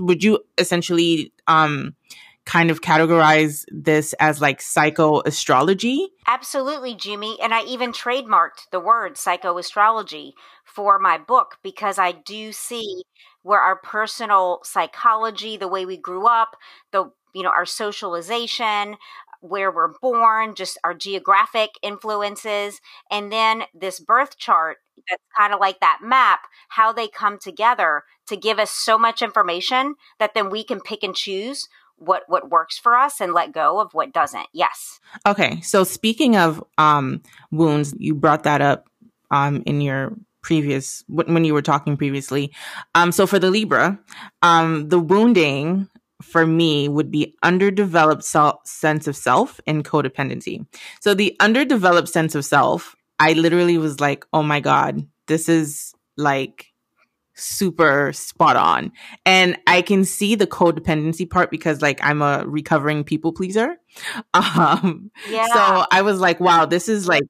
Would 0.00 0.24
you 0.24 0.40
essentially 0.58 1.32
um 1.46 1.94
kind 2.46 2.70
of 2.70 2.80
categorize 2.80 3.64
this 3.68 4.12
as 4.14 4.40
like 4.40 4.60
psychoastrology? 4.60 6.08
Absolutely, 6.26 6.94
Jimmy. 6.94 7.38
And 7.42 7.54
I 7.54 7.62
even 7.62 7.92
trademarked 7.92 8.70
the 8.70 8.80
word 8.80 9.14
psychoastrology 9.14 10.32
for 10.64 10.98
my 10.98 11.18
book 11.18 11.58
because 11.62 11.98
I 11.98 12.12
do 12.12 12.52
see 12.52 13.04
where 13.42 13.60
our 13.60 13.76
personal 13.76 14.60
psychology, 14.64 15.56
the 15.56 15.68
way 15.68 15.86
we 15.86 15.96
grew 15.96 16.26
up, 16.26 16.56
the 16.92 17.10
you 17.34 17.42
know, 17.42 17.50
our 17.50 17.66
socialization, 17.66 18.96
where 19.44 19.70
we're 19.70 19.92
born, 20.00 20.54
just 20.54 20.78
our 20.84 20.94
geographic 20.94 21.70
influences, 21.82 22.80
and 23.10 23.30
then 23.30 23.64
this 23.74 24.00
birth 24.00 24.38
chart 24.38 24.78
that's 25.08 25.22
kind 25.36 25.52
of 25.52 25.60
like 25.60 25.80
that 25.80 25.98
map, 26.02 26.40
how 26.70 26.92
they 26.92 27.08
come 27.08 27.38
together 27.38 28.04
to 28.26 28.36
give 28.36 28.58
us 28.58 28.70
so 28.70 28.98
much 28.98 29.20
information 29.20 29.96
that 30.18 30.32
then 30.34 30.48
we 30.48 30.64
can 30.64 30.80
pick 30.80 31.02
and 31.02 31.14
choose 31.14 31.68
what 31.96 32.22
what 32.26 32.50
works 32.50 32.78
for 32.78 32.96
us 32.96 33.20
and 33.20 33.34
let 33.34 33.52
go 33.52 33.80
of 33.80 33.92
what 33.92 34.12
doesn't. 34.12 34.46
Yes. 34.52 34.98
Okay. 35.26 35.60
So 35.60 35.84
speaking 35.84 36.36
of 36.36 36.64
um 36.78 37.22
wounds, 37.50 37.94
you 37.98 38.14
brought 38.14 38.44
that 38.44 38.62
up 38.62 38.88
um 39.30 39.62
in 39.66 39.80
your 39.82 40.12
previous 40.40 41.04
when 41.08 41.44
you 41.44 41.52
were 41.54 41.62
talking 41.62 41.96
previously. 41.98 42.52
Um 42.94 43.12
so 43.12 43.26
for 43.26 43.38
the 43.38 43.50
Libra, 43.50 43.98
um 44.42 44.88
the 44.88 44.98
wounding 44.98 45.88
for 46.22 46.46
me 46.46 46.88
would 46.88 47.10
be 47.10 47.34
underdeveloped 47.42 48.24
self, 48.24 48.66
sense 48.66 49.06
of 49.06 49.16
self 49.16 49.60
and 49.66 49.84
codependency. 49.84 50.66
So 51.00 51.14
the 51.14 51.36
underdeveloped 51.40 52.08
sense 52.08 52.34
of 52.34 52.44
self, 52.44 52.94
I 53.18 53.32
literally 53.32 53.78
was 53.78 54.00
like, 54.00 54.24
"Oh 54.32 54.42
my 54.42 54.60
god, 54.60 55.06
this 55.26 55.48
is 55.48 55.94
like 56.16 56.74
super 57.34 58.12
spot 58.12 58.56
on. 58.56 58.92
And 59.26 59.58
I 59.66 59.82
can 59.82 60.04
see 60.04 60.34
the 60.34 60.46
codependency 60.46 61.28
part 61.28 61.50
because 61.50 61.82
like 61.82 61.98
I'm 62.02 62.22
a 62.22 62.44
recovering 62.46 63.04
people 63.04 63.32
pleaser. 63.32 63.76
Um 64.34 65.12
yeah. 65.30 65.46
so 65.46 65.86
I 65.90 66.02
was 66.02 66.18
like, 66.18 66.40
wow, 66.40 66.66
this 66.66 66.88
is 66.88 67.06
like 67.06 67.22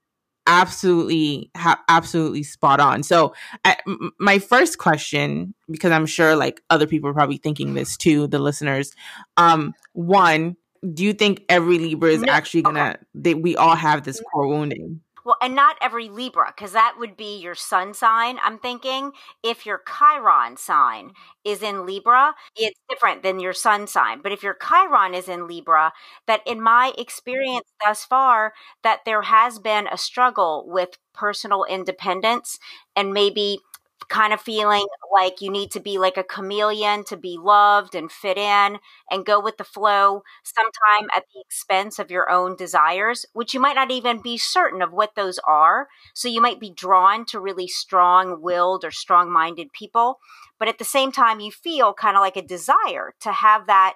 absolutely 0.46 1.50
ha- 1.56 1.82
absolutely 1.88 2.42
spot 2.42 2.80
on. 2.80 3.02
So 3.02 3.34
I, 3.64 3.76
m- 3.86 4.12
my 4.18 4.38
first 4.38 4.78
question 4.78 5.54
because 5.70 5.92
I'm 5.92 6.06
sure 6.06 6.36
like 6.36 6.62
other 6.70 6.86
people 6.86 7.10
are 7.10 7.14
probably 7.14 7.38
thinking 7.38 7.74
this 7.74 7.96
too, 7.96 8.26
the 8.26 8.38
listeners. 8.38 8.92
Um 9.36 9.74
one, 9.92 10.56
do 10.92 11.04
you 11.04 11.12
think 11.12 11.44
every 11.48 11.78
Libra 11.78 12.10
is 12.10 12.22
no. 12.22 12.32
actually 12.32 12.62
to 12.62 12.98
they 13.14 13.34
we 13.34 13.56
all 13.56 13.76
have 13.76 14.04
this 14.04 14.20
core 14.32 14.48
wounding? 14.48 15.00
Well, 15.24 15.36
and 15.40 15.54
not 15.54 15.76
every 15.80 16.08
Libra, 16.10 16.52
because 16.54 16.72
that 16.72 16.96
would 16.98 17.16
be 17.16 17.38
your 17.38 17.54
sun 17.54 17.94
sign. 17.94 18.38
I'm 18.42 18.58
thinking 18.58 19.12
if 19.42 19.64
your 19.64 19.82
Chiron 19.88 20.56
sign 20.58 21.12
is 21.44 21.62
in 21.62 21.86
Libra, 21.86 22.34
it's 22.56 22.78
different 22.90 23.22
than 23.22 23.40
your 23.40 23.54
sun 23.54 23.86
sign. 23.86 24.20
But 24.22 24.32
if 24.32 24.42
your 24.42 24.54
Chiron 24.62 25.14
is 25.14 25.28
in 25.28 25.46
Libra, 25.46 25.92
that 26.26 26.42
in 26.46 26.60
my 26.60 26.92
experience 26.98 27.72
thus 27.82 28.04
far, 28.04 28.52
that 28.82 29.00
there 29.06 29.22
has 29.22 29.58
been 29.58 29.86
a 29.86 29.96
struggle 29.96 30.64
with 30.68 30.98
personal 31.14 31.64
independence 31.64 32.58
and 32.94 33.14
maybe 33.14 33.60
kind 34.08 34.32
of 34.32 34.40
feeling 34.40 34.86
like 35.12 35.40
you 35.40 35.50
need 35.50 35.70
to 35.70 35.80
be 35.80 35.98
like 35.98 36.16
a 36.16 36.24
chameleon 36.24 37.04
to 37.04 37.16
be 37.16 37.38
loved 37.40 37.94
and 37.94 38.10
fit 38.10 38.36
in 38.36 38.78
and 39.10 39.24
go 39.24 39.40
with 39.40 39.56
the 39.56 39.64
flow, 39.64 40.22
sometime 40.42 41.08
at 41.16 41.24
the 41.32 41.40
expense 41.40 41.98
of 41.98 42.10
your 42.10 42.30
own 42.30 42.56
desires, 42.56 43.24
which 43.32 43.54
you 43.54 43.60
might 43.60 43.76
not 43.76 43.90
even 43.90 44.20
be 44.20 44.36
certain 44.36 44.82
of 44.82 44.92
what 44.92 45.14
those 45.14 45.38
are. 45.46 45.88
So 46.14 46.28
you 46.28 46.40
might 46.40 46.60
be 46.60 46.70
drawn 46.70 47.24
to 47.26 47.40
really 47.40 47.68
strong 47.68 48.42
willed 48.42 48.84
or 48.84 48.90
strong 48.90 49.32
minded 49.32 49.72
people. 49.72 50.18
But 50.58 50.68
at 50.68 50.78
the 50.78 50.84
same 50.84 51.12
time, 51.12 51.40
you 51.40 51.50
feel 51.50 51.94
kind 51.94 52.16
of 52.16 52.20
like 52.20 52.36
a 52.36 52.42
desire 52.42 53.14
to 53.20 53.32
have 53.32 53.66
that 53.66 53.94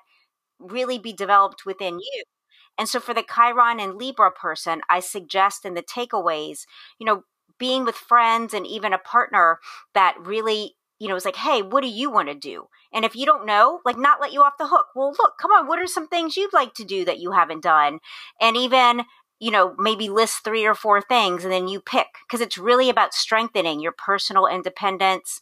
really 0.59 0.99
be 0.99 1.13
developed 1.13 1.67
within 1.67 1.99
you. 1.99 2.25
And 2.79 2.89
so 2.89 3.01
for 3.01 3.13
the 3.13 3.25
Chiron 3.25 3.81
and 3.81 3.97
Libra 3.97 4.31
person, 4.31 4.83
I 4.89 5.01
suggest 5.01 5.65
in 5.65 5.75
the 5.75 5.83
takeaways, 5.83 6.65
you 6.99 7.07
know, 7.07 7.25
being 7.59 7.85
with 7.85 7.95
friends 7.95 8.55
and 8.55 8.67
even 8.67 8.93
a 8.93 8.99
partner 8.99 9.59
that 9.95 10.17
really 10.21 10.75
you 10.99 11.09
know 11.09 11.17
is 11.17 11.25
like 11.25 11.37
hey 11.37 11.63
what 11.63 11.83
do 11.83 11.89
you 11.89 12.11
want 12.11 12.29
to 12.29 12.35
do? 12.35 12.67
And 12.93 13.05
if 13.05 13.15
you 13.15 13.27
don't 13.27 13.47
know 13.47 13.81
like 13.85 13.99
not 13.99 14.21
let 14.21 14.33
you 14.33 14.43
off 14.43 14.55
the 14.59 14.69
hook. 14.69 14.87
Well 14.95 15.15
look 15.19 15.35
come 15.41 15.51
on 15.51 15.67
what 15.67 15.79
are 15.79 15.87
some 15.87 16.09
things 16.09 16.37
you'd 16.37 16.53
like 16.53 16.75
to 16.75 16.85
do 16.85 17.05
that 17.05 17.21
you 17.21 17.33
haven't 17.33 17.63
done? 17.63 18.01
And 18.41 18.57
even 18.57 19.03
you 19.39 19.51
know 19.51 19.75
maybe 19.79 20.09
list 20.09 20.45
three 20.45 20.67
or 20.67 20.75
four 20.75 21.01
things 21.01 21.45
and 21.45 21.53
then 21.53 21.69
you 21.69 21.81
pick 21.81 22.07
because 22.27 22.41
it's 22.41 22.59
really 22.59 22.91
about 22.91 23.15
strengthening 23.15 23.81
your 23.81 23.93
personal 23.93 24.47
independence 24.47 25.41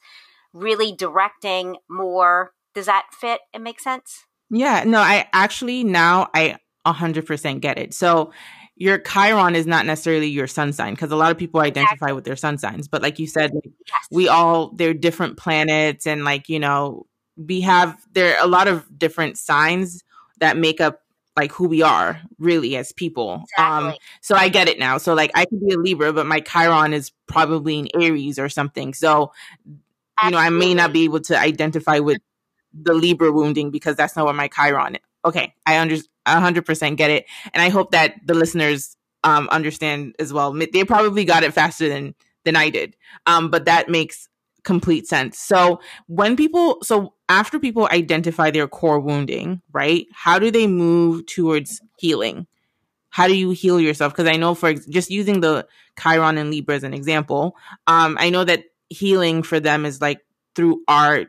really 0.52 0.92
directing 0.92 1.76
more. 1.88 2.52
Does 2.74 2.86
that 2.86 3.06
fit 3.12 3.40
and 3.54 3.64
make 3.64 3.80
sense? 3.80 4.24
Yeah 4.50 4.84
no 4.84 4.98
i 4.98 5.28
actually 5.32 5.84
now 5.84 6.28
i 6.34 6.56
100% 6.86 7.60
get 7.60 7.78
it. 7.78 7.92
So 7.92 8.32
your 8.76 8.98
Chiron 8.98 9.56
is 9.56 9.66
not 9.66 9.86
necessarily 9.86 10.28
your 10.28 10.46
sun 10.46 10.72
sign 10.72 10.94
because 10.94 11.10
a 11.10 11.16
lot 11.16 11.30
of 11.30 11.38
people 11.38 11.60
identify 11.60 11.94
exactly. 11.94 12.12
with 12.12 12.24
their 12.24 12.36
sun 12.36 12.58
signs. 12.58 12.88
But 12.88 13.02
like 13.02 13.18
you 13.18 13.26
said, 13.26 13.52
like, 13.54 13.64
yes. 13.64 14.06
we 14.10 14.28
all 14.28 14.70
they're 14.70 14.94
different 14.94 15.38
planets, 15.38 16.06
and 16.06 16.24
like 16.24 16.48
you 16.48 16.60
know, 16.60 17.06
we 17.36 17.62
have 17.62 17.98
there 18.12 18.36
are 18.36 18.44
a 18.44 18.48
lot 18.48 18.68
of 18.68 18.86
different 18.98 19.38
signs 19.38 20.04
that 20.38 20.58
make 20.58 20.80
up 20.80 21.00
like 21.36 21.52
who 21.52 21.68
we 21.68 21.82
are 21.82 22.20
really 22.38 22.76
as 22.76 22.92
people. 22.92 23.44
Um, 23.58 23.88
exactly. 23.88 23.88
Um, 23.88 23.94
so 24.20 24.34
I 24.36 24.48
get 24.48 24.68
it 24.68 24.78
now. 24.78 24.98
So 24.98 25.14
like 25.14 25.30
I 25.34 25.46
could 25.46 25.60
be 25.60 25.74
a 25.74 25.78
Libra, 25.78 26.12
but 26.12 26.26
my 26.26 26.40
Chiron 26.40 26.92
is 26.92 27.12
probably 27.26 27.78
an 27.78 27.88
Aries 27.94 28.38
or 28.38 28.50
something. 28.50 28.92
So 28.92 29.32
you 30.22 30.30
know, 30.30 30.38
I 30.38 30.50
may 30.50 30.74
not 30.74 30.92
be 30.92 31.04
able 31.04 31.20
to 31.20 31.38
identify 31.38 31.98
with 31.98 32.18
the 32.74 32.92
Libra 32.94 33.32
wounding 33.32 33.70
because 33.70 33.96
that's 33.96 34.16
not 34.16 34.26
what 34.26 34.34
my 34.34 34.48
Chiron. 34.48 34.96
Is. 34.96 35.00
Okay, 35.24 35.54
I 35.64 35.78
understand 35.78 36.10
100% 36.26 36.96
get 36.96 37.10
it. 37.10 37.26
And 37.52 37.62
I 37.62 37.68
hope 37.68 37.92
that 37.92 38.14
the 38.24 38.34
listeners 38.34 38.96
um, 39.24 39.48
understand 39.50 40.14
as 40.18 40.32
well. 40.32 40.52
They 40.52 40.84
probably 40.84 41.24
got 41.24 41.42
it 41.42 41.52
faster 41.52 41.88
than 41.88 42.14
than 42.44 42.56
I 42.56 42.70
did. 42.70 42.96
Um, 43.26 43.50
but 43.50 43.64
that 43.66 43.88
makes 43.88 44.28
complete 44.62 45.06
sense. 45.06 45.38
So 45.38 45.80
when 46.06 46.36
people, 46.36 46.78
so 46.82 47.14
after 47.28 47.58
people 47.58 47.88
identify 47.90 48.50
their 48.50 48.68
core 48.68 49.00
wounding, 49.00 49.60
right? 49.72 50.06
How 50.12 50.38
do 50.38 50.50
they 50.50 50.66
move 50.66 51.26
towards 51.26 51.80
healing? 51.98 52.46
How 53.10 53.28
do 53.28 53.34
you 53.34 53.50
heal 53.50 53.80
yourself? 53.80 54.12
Because 54.12 54.28
I 54.28 54.36
know 54.36 54.54
for 54.54 54.74
just 54.74 55.10
using 55.10 55.40
the 55.40 55.66
Chiron 56.00 56.38
and 56.38 56.50
Libra 56.50 56.76
as 56.76 56.84
an 56.84 56.94
example, 56.94 57.56
um, 57.86 58.16
I 58.20 58.30
know 58.30 58.44
that 58.44 58.64
healing 58.88 59.42
for 59.42 59.58
them 59.58 59.86
is 59.86 60.00
like 60.00 60.20
through 60.54 60.82
art, 60.86 61.28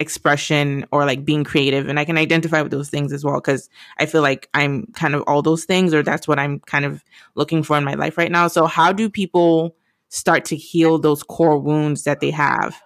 expression 0.00 0.86
or 0.92 1.04
like 1.04 1.24
being 1.24 1.42
creative 1.42 1.88
and 1.88 1.98
i 1.98 2.04
can 2.04 2.16
identify 2.16 2.62
with 2.62 2.70
those 2.70 2.88
things 2.88 3.12
as 3.12 3.24
well 3.24 3.34
because 3.34 3.68
i 3.98 4.06
feel 4.06 4.22
like 4.22 4.48
i'm 4.54 4.86
kind 4.94 5.14
of 5.14 5.22
all 5.26 5.42
those 5.42 5.64
things 5.64 5.92
or 5.92 6.04
that's 6.04 6.28
what 6.28 6.38
i'm 6.38 6.60
kind 6.60 6.84
of 6.84 7.02
looking 7.34 7.62
for 7.62 7.78
in 7.78 7.84
my 7.84 7.94
life 7.94 8.18
right 8.18 8.30
now. 8.30 8.48
So 8.48 8.66
how 8.66 8.92
do 8.92 9.08
people 9.08 9.76
start 10.08 10.44
to 10.46 10.56
heal 10.56 10.98
those 10.98 11.22
core 11.22 11.58
wounds 11.58 12.04
that 12.04 12.20
they 12.20 12.30
have? 12.30 12.82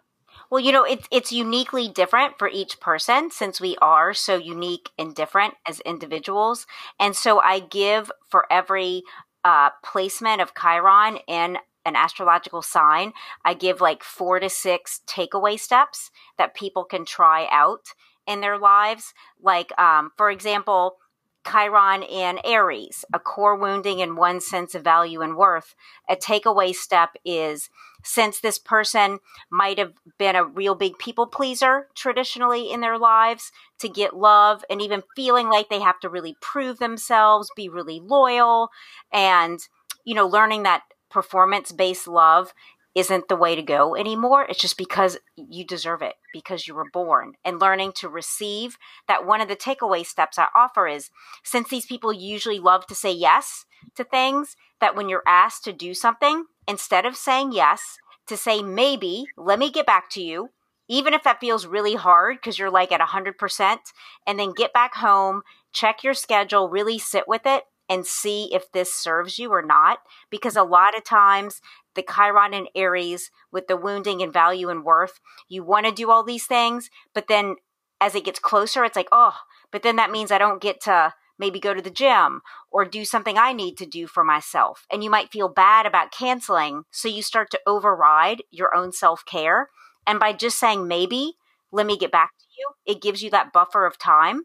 Well 0.50 0.60
you 0.60 0.70
know 0.70 0.84
it's 0.84 1.08
it's 1.10 1.32
uniquely 1.32 1.88
different 1.88 2.38
for 2.38 2.48
each 2.48 2.78
person 2.78 3.30
since 3.30 3.60
we 3.60 3.76
are 3.80 4.12
so 4.12 4.36
unique 4.36 4.90
and 4.98 5.14
different 5.14 5.54
as 5.66 5.80
individuals. 5.80 6.66
And 7.00 7.16
so 7.16 7.40
i 7.40 7.58
give 7.58 8.12
for 8.28 8.46
every 8.50 9.02
uh, 9.44 9.70
placement 9.82 10.40
of 10.40 10.52
chiron 10.54 11.18
in 11.26 11.58
an 11.84 11.96
astrological 11.96 12.62
sign, 12.62 13.12
I 13.44 13.54
give 13.54 13.80
like 13.80 14.02
four 14.02 14.40
to 14.40 14.48
six 14.48 15.00
takeaway 15.06 15.58
steps 15.58 16.10
that 16.38 16.54
people 16.54 16.84
can 16.84 17.04
try 17.04 17.48
out 17.50 17.88
in 18.26 18.40
their 18.40 18.58
lives. 18.58 19.14
Like, 19.40 19.76
um, 19.78 20.12
for 20.16 20.30
example, 20.30 20.96
Chiron 21.44 22.02
in 22.02 22.38
Aries, 22.44 23.04
a 23.12 23.18
core 23.18 23.56
wounding 23.56 23.98
in 23.98 24.16
one 24.16 24.40
sense 24.40 24.74
of 24.74 24.84
value 24.84 25.22
and 25.22 25.36
worth. 25.36 25.74
A 26.08 26.14
takeaway 26.14 26.74
step 26.74 27.10
is 27.24 27.68
since 28.04 28.40
this 28.40 28.58
person 28.58 29.18
might 29.50 29.78
have 29.78 29.92
been 30.18 30.36
a 30.36 30.44
real 30.44 30.74
big 30.74 30.98
people 30.98 31.26
pleaser 31.26 31.88
traditionally 31.94 32.70
in 32.70 32.80
their 32.80 32.98
lives 32.98 33.50
to 33.80 33.88
get 33.88 34.16
love 34.16 34.64
and 34.70 34.80
even 34.80 35.02
feeling 35.16 35.48
like 35.48 35.68
they 35.68 35.80
have 35.80 35.98
to 36.00 36.08
really 36.08 36.36
prove 36.40 36.78
themselves, 36.78 37.50
be 37.56 37.68
really 37.68 38.00
loyal, 38.00 38.70
and, 39.12 39.60
you 40.04 40.14
know, 40.14 40.26
learning 40.26 40.62
that 40.62 40.82
performance 41.12 41.70
based 41.70 42.08
love 42.08 42.52
isn't 42.94 43.28
the 43.28 43.36
way 43.36 43.54
to 43.54 43.62
go 43.62 43.96
anymore. 43.96 44.44
It's 44.48 44.60
just 44.60 44.76
because 44.76 45.16
you 45.36 45.64
deserve 45.64 46.02
it, 46.02 46.14
because 46.32 46.66
you 46.66 46.74
were 46.74 46.90
born. 46.92 47.34
And 47.44 47.60
learning 47.60 47.92
to 47.96 48.08
receive 48.08 48.76
that 49.08 49.26
one 49.26 49.40
of 49.40 49.48
the 49.48 49.56
takeaway 49.56 50.04
steps 50.04 50.38
I 50.38 50.48
offer 50.54 50.86
is 50.86 51.10
since 51.42 51.68
these 51.68 51.86
people 51.86 52.12
usually 52.12 52.58
love 52.58 52.86
to 52.88 52.94
say 52.94 53.12
yes 53.12 53.64
to 53.96 54.04
things, 54.04 54.56
that 54.80 54.94
when 54.94 55.08
you're 55.08 55.22
asked 55.26 55.64
to 55.64 55.72
do 55.72 55.94
something, 55.94 56.44
instead 56.68 57.06
of 57.06 57.16
saying 57.16 57.52
yes, 57.52 57.98
to 58.26 58.36
say 58.36 58.62
maybe, 58.62 59.24
let 59.36 59.58
me 59.58 59.70
get 59.70 59.86
back 59.86 60.10
to 60.10 60.22
you, 60.22 60.50
even 60.88 61.14
if 61.14 61.22
that 61.22 61.40
feels 61.40 61.66
really 61.66 61.94
hard 61.94 62.36
because 62.36 62.58
you're 62.58 62.70
like 62.70 62.92
at 62.92 63.00
100%, 63.00 63.78
and 64.26 64.38
then 64.38 64.52
get 64.52 64.72
back 64.72 64.96
home, 64.96 65.42
check 65.72 66.04
your 66.04 66.14
schedule, 66.14 66.68
really 66.68 66.98
sit 66.98 67.26
with 67.26 67.42
it, 67.46 67.64
and 67.88 68.06
see 68.06 68.52
if 68.52 68.70
this 68.72 68.92
serves 68.92 69.38
you 69.38 69.52
or 69.52 69.62
not. 69.62 69.98
Because 70.30 70.56
a 70.56 70.62
lot 70.62 70.96
of 70.96 71.04
times, 71.04 71.60
the 71.94 72.02
Chiron 72.02 72.54
and 72.54 72.68
Aries 72.74 73.30
with 73.50 73.66
the 73.66 73.76
wounding 73.76 74.22
and 74.22 74.32
value 74.32 74.68
and 74.68 74.84
worth, 74.84 75.20
you 75.48 75.62
want 75.62 75.86
to 75.86 75.92
do 75.92 76.10
all 76.10 76.24
these 76.24 76.46
things, 76.46 76.90
but 77.14 77.28
then 77.28 77.56
as 78.00 78.14
it 78.14 78.24
gets 78.24 78.38
closer, 78.38 78.84
it's 78.84 78.96
like, 78.96 79.08
oh, 79.12 79.34
but 79.70 79.82
then 79.82 79.96
that 79.96 80.10
means 80.10 80.32
I 80.32 80.38
don't 80.38 80.60
get 80.60 80.80
to 80.82 81.14
maybe 81.38 81.60
go 81.60 81.72
to 81.74 81.82
the 81.82 81.90
gym 81.90 82.40
or 82.70 82.84
do 82.84 83.04
something 83.04 83.38
I 83.38 83.52
need 83.52 83.76
to 83.78 83.86
do 83.86 84.06
for 84.06 84.24
myself. 84.24 84.86
And 84.90 85.04
you 85.04 85.10
might 85.10 85.30
feel 85.30 85.48
bad 85.48 85.86
about 85.86 86.12
canceling. 86.12 86.84
So 86.90 87.08
you 87.08 87.22
start 87.22 87.50
to 87.52 87.60
override 87.66 88.42
your 88.50 88.74
own 88.74 88.92
self 88.92 89.24
care. 89.24 89.68
And 90.06 90.18
by 90.18 90.32
just 90.32 90.58
saying 90.58 90.88
maybe, 90.88 91.34
let 91.70 91.86
me 91.86 91.96
get 91.96 92.12
back 92.12 92.30
to 92.38 92.44
you, 92.58 92.70
it 92.94 93.02
gives 93.02 93.22
you 93.22 93.30
that 93.30 93.52
buffer 93.52 93.86
of 93.86 93.98
time. 93.98 94.42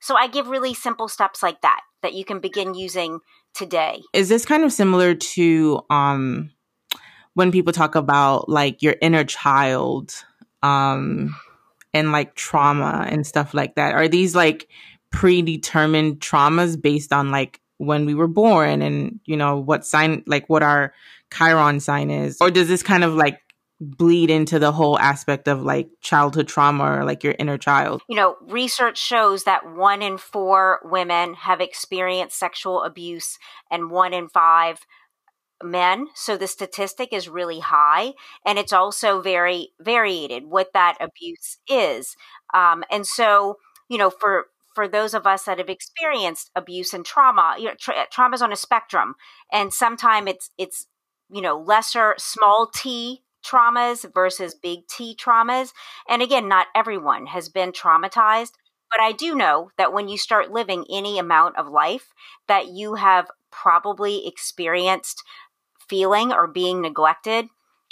So 0.00 0.16
I 0.16 0.28
give 0.28 0.48
really 0.48 0.74
simple 0.74 1.08
steps 1.08 1.42
like 1.42 1.60
that 1.62 1.80
that 2.02 2.14
you 2.14 2.24
can 2.24 2.40
begin 2.40 2.74
using 2.74 3.20
today. 3.54 4.02
Is 4.12 4.28
this 4.28 4.44
kind 4.44 4.64
of 4.64 4.72
similar 4.72 5.14
to 5.14 5.80
um 5.90 6.50
when 7.34 7.52
people 7.52 7.72
talk 7.72 7.94
about 7.94 8.48
like 8.48 8.82
your 8.82 8.96
inner 9.00 9.24
child 9.24 10.14
um 10.62 11.34
and 11.92 12.12
like 12.12 12.34
trauma 12.34 13.06
and 13.08 13.26
stuff 13.26 13.54
like 13.54 13.74
that? 13.74 13.94
Are 13.94 14.08
these 14.08 14.34
like 14.34 14.68
predetermined 15.10 16.20
traumas 16.20 16.80
based 16.80 17.12
on 17.12 17.30
like 17.30 17.60
when 17.78 18.04
we 18.04 18.14
were 18.14 18.28
born 18.28 18.82
and 18.82 19.18
you 19.24 19.36
know 19.36 19.58
what 19.58 19.84
sign 19.84 20.22
like 20.26 20.48
what 20.48 20.62
our 20.62 20.92
chiron 21.32 21.80
sign 21.80 22.10
is 22.10 22.36
or 22.40 22.50
does 22.50 22.68
this 22.68 22.82
kind 22.82 23.02
of 23.02 23.14
like 23.14 23.40
bleed 23.80 24.30
into 24.30 24.58
the 24.58 24.72
whole 24.72 24.98
aspect 24.98 25.48
of 25.48 25.62
like 25.62 25.88
childhood 26.00 26.46
trauma 26.46 26.84
or 26.84 27.04
like 27.04 27.24
your 27.24 27.34
inner 27.38 27.58
child? 27.58 28.02
You 28.08 28.16
know 28.16 28.36
research 28.42 28.98
shows 28.98 29.44
that 29.44 29.74
one 29.74 30.02
in 30.02 30.18
four 30.18 30.80
women 30.84 31.34
have 31.34 31.60
experienced 31.60 32.38
sexual 32.38 32.82
abuse 32.82 33.38
and 33.70 33.90
one 33.90 34.12
in 34.12 34.28
five 34.28 34.80
men. 35.62 36.08
So 36.14 36.36
the 36.36 36.46
statistic 36.46 37.12
is 37.12 37.28
really 37.28 37.60
high 37.60 38.12
and 38.46 38.58
it's 38.58 38.72
also 38.72 39.20
very 39.20 39.70
varied 39.80 40.44
what 40.46 40.72
that 40.74 40.96
abuse 41.00 41.58
is. 41.68 42.16
Um, 42.52 42.84
and 42.90 43.06
so 43.06 43.56
you 43.88 43.98
know 43.98 44.10
for 44.10 44.46
for 44.74 44.86
those 44.86 45.14
of 45.14 45.26
us 45.26 45.44
that 45.44 45.58
have 45.58 45.68
experienced 45.68 46.50
abuse 46.54 46.94
and 46.94 47.04
trauma, 47.04 47.56
you 47.58 47.66
know, 47.66 47.74
tra- 47.78 48.06
trauma 48.10 48.34
is 48.34 48.42
on 48.42 48.52
a 48.52 48.56
spectrum, 48.56 49.14
and 49.52 49.72
sometimes 49.72 50.30
it's 50.30 50.50
it's 50.58 50.86
you 51.30 51.42
know 51.42 51.58
lesser 51.58 52.14
small 52.18 52.70
t 52.72 53.22
traumas 53.42 54.10
versus 54.12 54.54
big 54.54 54.86
T 54.86 55.16
traumas. 55.16 55.72
And 56.08 56.22
again, 56.22 56.48
not 56.48 56.68
everyone 56.74 57.26
has 57.26 57.48
been 57.48 57.72
traumatized, 57.72 58.52
but 58.90 59.00
I 59.00 59.12
do 59.12 59.34
know 59.34 59.70
that 59.78 59.92
when 59.92 60.08
you 60.08 60.18
start 60.18 60.52
living 60.52 60.84
any 60.90 61.18
amount 61.18 61.56
of 61.56 61.68
life, 61.68 62.12
that 62.48 62.68
you 62.68 62.94
have 62.94 63.30
probably 63.50 64.26
experienced 64.26 65.22
feeling 65.88 66.32
or 66.32 66.46
being 66.46 66.80
neglected 66.80 67.48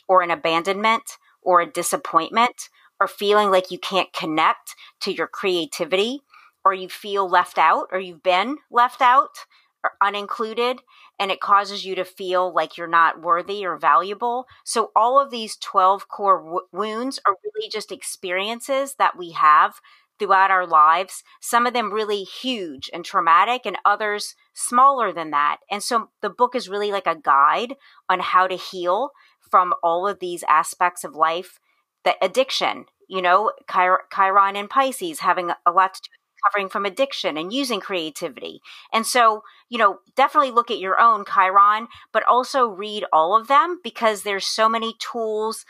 or 0.08 0.22
an 0.22 0.30
abandonment 0.30 1.18
or 1.42 1.60
a 1.60 1.70
disappointment 1.70 2.68
or 3.00 3.06
feeling 3.06 3.50
like 3.50 3.70
you 3.70 3.78
can't 3.78 4.12
connect 4.12 4.74
to 5.00 5.12
your 5.12 5.26
creativity 5.26 6.20
or 6.64 6.74
you 6.74 6.88
feel 6.88 7.28
left 7.28 7.58
out 7.58 7.88
or 7.92 7.98
you've 7.98 8.22
been 8.22 8.58
left 8.70 9.00
out 9.00 9.38
or 9.84 9.92
unincluded 10.02 10.78
and 11.18 11.30
it 11.30 11.40
causes 11.40 11.84
you 11.84 11.94
to 11.96 12.04
feel 12.04 12.52
like 12.52 12.76
you're 12.76 12.86
not 12.86 13.22
worthy 13.22 13.64
or 13.64 13.76
valuable. 13.76 14.46
So 14.64 14.90
all 14.94 15.20
of 15.20 15.30
these 15.30 15.56
12 15.56 16.08
core 16.08 16.38
w- 16.42 16.66
wounds 16.72 17.18
are 17.26 17.36
really 17.44 17.68
just 17.68 17.90
experiences 17.92 18.94
that 18.98 19.16
we 19.16 19.32
have 19.32 19.80
throughout 20.18 20.50
our 20.50 20.66
lives. 20.66 21.22
Some 21.40 21.66
of 21.66 21.72
them 21.74 21.92
really 21.92 22.24
huge 22.24 22.90
and 22.92 23.04
traumatic 23.04 23.62
and 23.64 23.78
others 23.84 24.34
smaller 24.52 25.12
than 25.12 25.30
that. 25.30 25.58
And 25.70 25.82
so 25.82 26.10
the 26.22 26.30
book 26.30 26.54
is 26.54 26.68
really 26.68 26.90
like 26.92 27.06
a 27.06 27.16
guide 27.16 27.76
on 28.08 28.20
how 28.20 28.46
to 28.46 28.56
heal 28.56 29.10
from 29.40 29.74
all 29.82 30.06
of 30.06 30.18
these 30.18 30.44
aspects 30.48 31.04
of 31.04 31.14
life. 31.14 31.58
The 32.04 32.14
addiction, 32.22 32.86
you 33.08 33.22
know, 33.22 33.52
Chiron 33.70 34.56
and 34.56 34.70
Pisces 34.70 35.20
having 35.20 35.50
a 35.66 35.70
lot 35.70 35.94
to 35.94 36.00
do 36.02 36.08
recovering 36.44 36.68
from 36.68 36.86
addiction 36.86 37.36
and 37.36 37.52
using 37.52 37.80
creativity. 37.80 38.60
And 38.92 39.06
so, 39.06 39.42
you 39.68 39.78
know, 39.78 39.98
definitely 40.16 40.50
look 40.50 40.70
at 40.70 40.78
your 40.78 40.98
own 41.00 41.24
Chiron, 41.24 41.88
but 42.12 42.24
also 42.24 42.66
read 42.66 43.04
all 43.12 43.36
of 43.38 43.48
them 43.48 43.80
because 43.82 44.22
there's 44.22 44.46
so 44.46 44.68
many 44.68 44.94
tools 44.98 45.64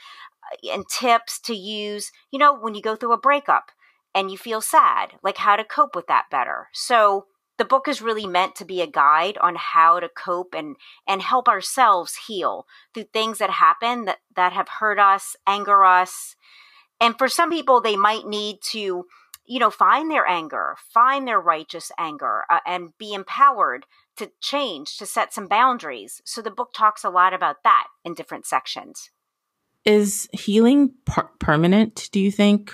uh, 0.45 0.73
and 0.73 0.85
tips 0.89 1.41
to 1.41 1.55
use, 1.55 2.13
you 2.31 2.39
know, 2.39 2.57
when 2.57 2.75
you 2.75 2.83
go 2.83 2.97
through 2.97 3.13
a 3.13 3.19
breakup 3.19 3.71
and 4.15 4.31
you 4.31 4.39
feel 4.39 4.61
sad, 4.61 5.15
like 5.23 5.39
how 5.39 5.57
to 5.57 5.65
cope 5.65 5.95
with 5.95 6.07
that 6.07 6.27
better. 6.31 6.69
So, 6.73 7.27
the 7.59 7.65
book 7.65 7.89
is 7.89 8.01
really 8.01 8.27
meant 8.27 8.55
to 8.55 8.65
be 8.65 8.81
a 8.81 8.87
guide 8.87 9.37
on 9.39 9.57
how 9.57 9.99
to 9.99 10.09
cope 10.09 10.55
and 10.55 10.77
and 11.07 11.21
help 11.21 11.49
ourselves 11.49 12.27
heal 12.29 12.67
through 12.95 13.07
things 13.13 13.39
that 13.39 13.51
happen 13.51 14.05
that 14.05 14.19
that 14.37 14.53
have 14.53 14.69
hurt 14.79 14.99
us, 14.99 15.37
anger 15.47 15.85
us. 15.85 16.37
And 17.01 17.19
for 17.19 17.29
some 17.29 17.51
people 17.51 17.81
they 17.81 17.97
might 17.97 18.27
need 18.27 18.59
to 18.71 19.07
you 19.49 19.59
know, 19.59 19.71
find 19.71 20.11
their 20.11 20.27
anger, 20.27 20.77
find 20.93 21.27
their 21.27 21.41
righteous 21.41 21.91
anger, 21.99 22.45
uh, 22.51 22.61
and 22.67 22.91
be 22.99 23.15
empowered 23.15 23.87
to 24.19 24.31
change, 24.41 24.99
to 24.99 25.07
set 25.07 25.33
some 25.33 25.49
boundaries. 25.49 26.21
So 26.25 26.43
the 26.43 26.51
book 26.51 26.73
talks 26.75 27.03
a 27.03 27.11
lot 27.11 27.33
about 27.33 27.63
that 27.65 27.87
in 28.05 28.15
different 28.15 28.45
sections. 28.47 29.11
Is 29.85 30.29
healing 30.33 30.93
per- 31.07 31.31
permanent, 31.39 32.11
do 32.13 32.21
you 32.21 32.31
think? 32.31 32.73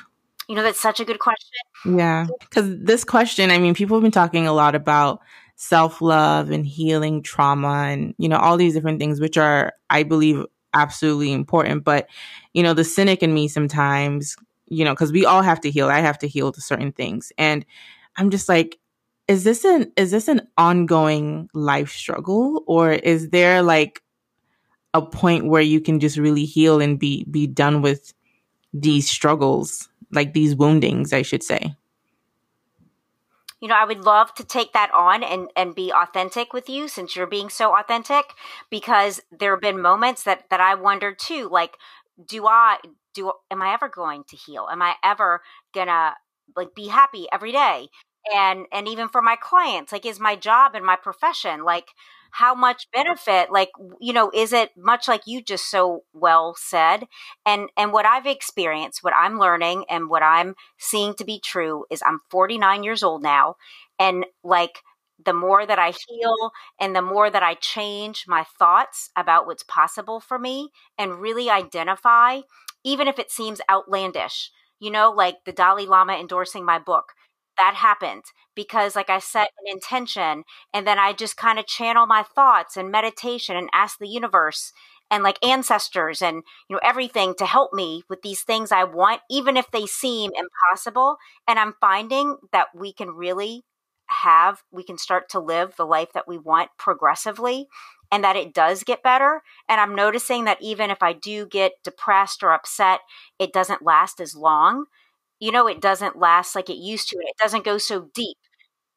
You 0.49 0.57
know, 0.57 0.63
that's 0.63 0.81
such 0.81 0.99
a 0.99 1.05
good 1.05 1.21
question. 1.21 1.97
Yeah. 1.97 2.27
Because 2.41 2.77
this 2.81 3.05
question, 3.05 3.51
I 3.51 3.59
mean, 3.59 3.75
people 3.75 3.97
have 3.97 4.03
been 4.03 4.11
talking 4.11 4.47
a 4.47 4.53
lot 4.53 4.75
about 4.75 5.21
self 5.57 6.03
love 6.03 6.51
and 6.51 6.67
healing 6.67 7.23
trauma 7.23 7.87
and, 7.89 8.15
you 8.19 8.29
know, 8.29 8.39
all 8.39 8.57
these 8.57 8.75
different 8.75 8.99
things, 8.99 9.21
which 9.21 9.39
are, 9.39 9.73
I 9.91 10.03
believe, 10.03 10.45
absolutely 10.75 11.33
important. 11.33 11.85
But, 11.85 12.09
you 12.53 12.65
know, 12.65 12.75
the 12.75 12.85
cynic 12.85 13.23
in 13.23 13.33
me 13.33 13.47
sometimes 13.47 14.37
you 14.75 14.85
know, 14.85 14.93
because 14.93 15.13
we 15.13 15.25
all 15.25 15.43
have 15.43 15.61
to 15.63 15.71
heal. 15.71 15.89
I 15.89 16.01
have 16.01 16.19
to 16.19 16.29
heal 16.29 16.53
to 16.53 16.61
certain 16.61 16.93
things. 16.93 17.33
And 17.39 17.65
I'm 18.17 18.31
just 18.31 18.49
like, 18.49 18.79
is 19.29 19.45
this 19.45 19.65
an 19.65 19.93
is 19.97 20.11
this 20.11 20.29
an 20.29 20.49
ongoing 20.57 21.49
life 21.55 21.93
struggle? 21.93 22.65
Or 22.67 22.93
is 22.93 23.31
there 23.31 23.63
like 23.63 24.03
a 24.93 25.03
point 25.03 25.47
where 25.47 25.63
you 25.63 25.81
can 25.81 26.01
just 26.01 26.17
really 26.17 26.45
heal 26.45 26.81
and 26.81 26.99
be 26.99 27.25
be 27.31 27.47
done 27.47 27.83
with 27.83 28.13
these 28.73 29.09
struggles, 29.09 29.89
like 30.11 30.35
these 30.35 30.55
woundings, 30.55 31.13
I 31.13 31.23
should 31.23 31.43
say? 31.43 31.75
you 33.65 33.69
know, 33.69 33.77
I 33.77 33.87
would 33.87 34.05
love 34.05 34.35
to 34.35 34.45
take 34.45 34.75
that 34.75 34.93
on 34.93 35.23
and, 35.23 35.49
and 35.57 35.75
be 35.75 35.91
authentic 35.91 36.53
with 36.53 36.69
you 36.69 36.87
since 36.87 37.17
you're 37.17 37.27
being 37.27 37.49
so 37.49 37.75
authentic 37.75 38.35
because 38.69 39.23
there 39.33 39.53
have 39.53 39.63
been 39.63 39.81
moments 39.81 40.23
that, 40.25 40.51
that 40.51 40.61
I 40.61 40.75
wondered 40.75 41.19
too, 41.19 41.49
like, 41.51 41.79
do 42.27 42.47
I, 42.47 42.77
do 43.15 43.33
am 43.51 43.63
I 43.63 43.73
ever 43.75 43.89
going 43.89 44.25
to 44.29 44.37
heal? 44.37 44.69
Am 44.71 44.83
I 44.83 44.95
ever 45.03 45.43
gonna 45.75 46.15
like 46.57 46.75
be 46.75 46.89
happy 46.89 47.27
every 47.33 47.53
day? 47.53 47.89
And 48.35 48.67
and 48.73 48.89
even 48.89 49.09
for 49.09 49.21
my 49.23 49.37
clients, 49.37 49.93
like 49.93 50.07
is 50.07 50.19
my 50.21 50.37
job 50.37 50.75
and 50.75 50.85
my 50.85 50.97
profession 50.97 51.63
like 51.65 51.89
how 52.31 52.55
much 52.55 52.89
benefit 52.93 53.53
like 53.53 53.71
you 54.01 54.13
know 54.13 54.31
is 54.35 54.53
it 54.53 54.71
much 54.77 55.07
like 55.07 55.23
you 55.27 55.41
just 55.43 55.71
so 55.71 56.03
well 56.13 56.55
said 56.59 57.05
and 57.47 57.69
and 57.77 57.93
what 57.93 58.05
i've 58.05 58.27
experienced 58.27 59.05
what 59.05 59.15
i'm 59.17 59.39
learning 59.39 59.85
and 59.89 60.09
what 60.11 60.21
i'm 60.23 60.57
seeing 60.77 61.15
to 61.15 61.25
be 61.25 61.39
true 61.39 61.85
is 61.91 62.03
i'm 62.05 62.19
49 62.31 62.83
years 62.83 63.05
old 63.05 63.23
now 63.23 63.55
and 64.01 64.27
like 64.43 64.81
the 65.25 65.33
more 65.33 65.65
that 65.65 65.79
I 65.79 65.91
heal 66.09 66.51
and 66.81 66.95
the 66.95 67.01
more 67.01 67.31
that 67.31 67.43
I 67.43 67.55
change 67.55 68.25
my 68.27 68.45
thoughts 68.59 69.11
about 69.17 69.47
what's 69.47 69.63
possible 69.63 70.21
for 70.21 70.39
me 70.39 70.71
and 70.99 71.21
really 71.21 71.49
identify 71.49 72.41
even 72.85 73.09
if 73.09 73.19
it 73.19 73.31
seems 73.31 73.61
outlandish, 73.71 74.51
you 74.81 74.91
know, 74.91 75.11
like 75.11 75.37
the 75.45 75.53
Dalai 75.53 75.87
Lama 75.87 76.15
endorsing 76.15 76.65
my 76.65 76.79
book. 76.79 77.13
That 77.57 77.75
happened 77.75 78.25
because, 78.57 78.97
like 78.97 79.09
I 79.11 79.21
set 79.21 79.49
an 79.65 79.71
intention, 79.73 80.43
and 80.73 80.87
then 80.87 80.99
I 80.99 81.13
just 81.13 81.37
kind 81.37 81.59
of 81.61 81.67
channel 81.69 82.05
my 82.07 82.25
thoughts 82.25 82.77
and 82.77 82.91
meditation 82.91 83.57
and 83.57 83.69
ask 83.73 83.99
the 83.99 84.09
universe 84.09 84.73
and 85.11 85.23
like 85.23 85.39
ancestors 85.45 86.21
and 86.21 86.43
you 86.69 86.75
know 86.75 86.81
everything 86.83 87.35
to 87.39 87.47
help 87.47 87.73
me 87.73 88.03
with 88.09 88.23
these 88.23 88.43
things 88.43 88.73
I 88.73 88.83
want, 88.85 89.21
even 89.31 89.57
if 89.57 89.71
they 89.71 89.87
seem 89.87 90.33
impossible. 90.37 91.17
And 91.47 91.59
I'm 91.61 91.75
finding 91.81 92.39
that 92.53 92.69
we 92.75 92.93
can 92.93 93.11
really 93.11 93.63
have 94.09 94.63
we 94.73 94.83
can 94.85 94.99
start 94.99 95.29
to 95.31 95.41
live 95.41 95.75
the 95.77 95.87
life 95.87 96.09
that 96.15 96.29
we 96.29 96.39
want 96.39 96.71
progressively 96.79 97.69
and 98.13 98.23
that 98.25 98.37
it 98.37 98.55
does 98.55 98.85
get 98.85 99.03
better. 99.03 99.43
And 99.69 99.81
I'm 99.81 99.95
noticing 99.95 100.45
that 100.45 100.63
even 100.63 100.91
if 100.91 101.03
I 101.03 101.13
do 101.13 101.47
get 101.47 101.73
depressed 101.85 102.43
or 102.43 102.53
upset, 102.53 103.01
it 103.39 103.53
doesn't 103.53 103.83
last 103.83 104.21
as 104.21 104.35
long. 104.37 104.87
You 105.41 105.53
know, 105.53 105.67
it 105.67 105.81
doesn't 105.81 106.19
last 106.19 106.55
like 106.55 106.71
it 106.71 106.77
used 106.79 107.09
to, 107.11 107.17
and 107.19 107.29
it 107.29 107.37
doesn't 107.43 107.65
go 107.65 107.79
so 107.79 108.09
deep. 108.15 108.37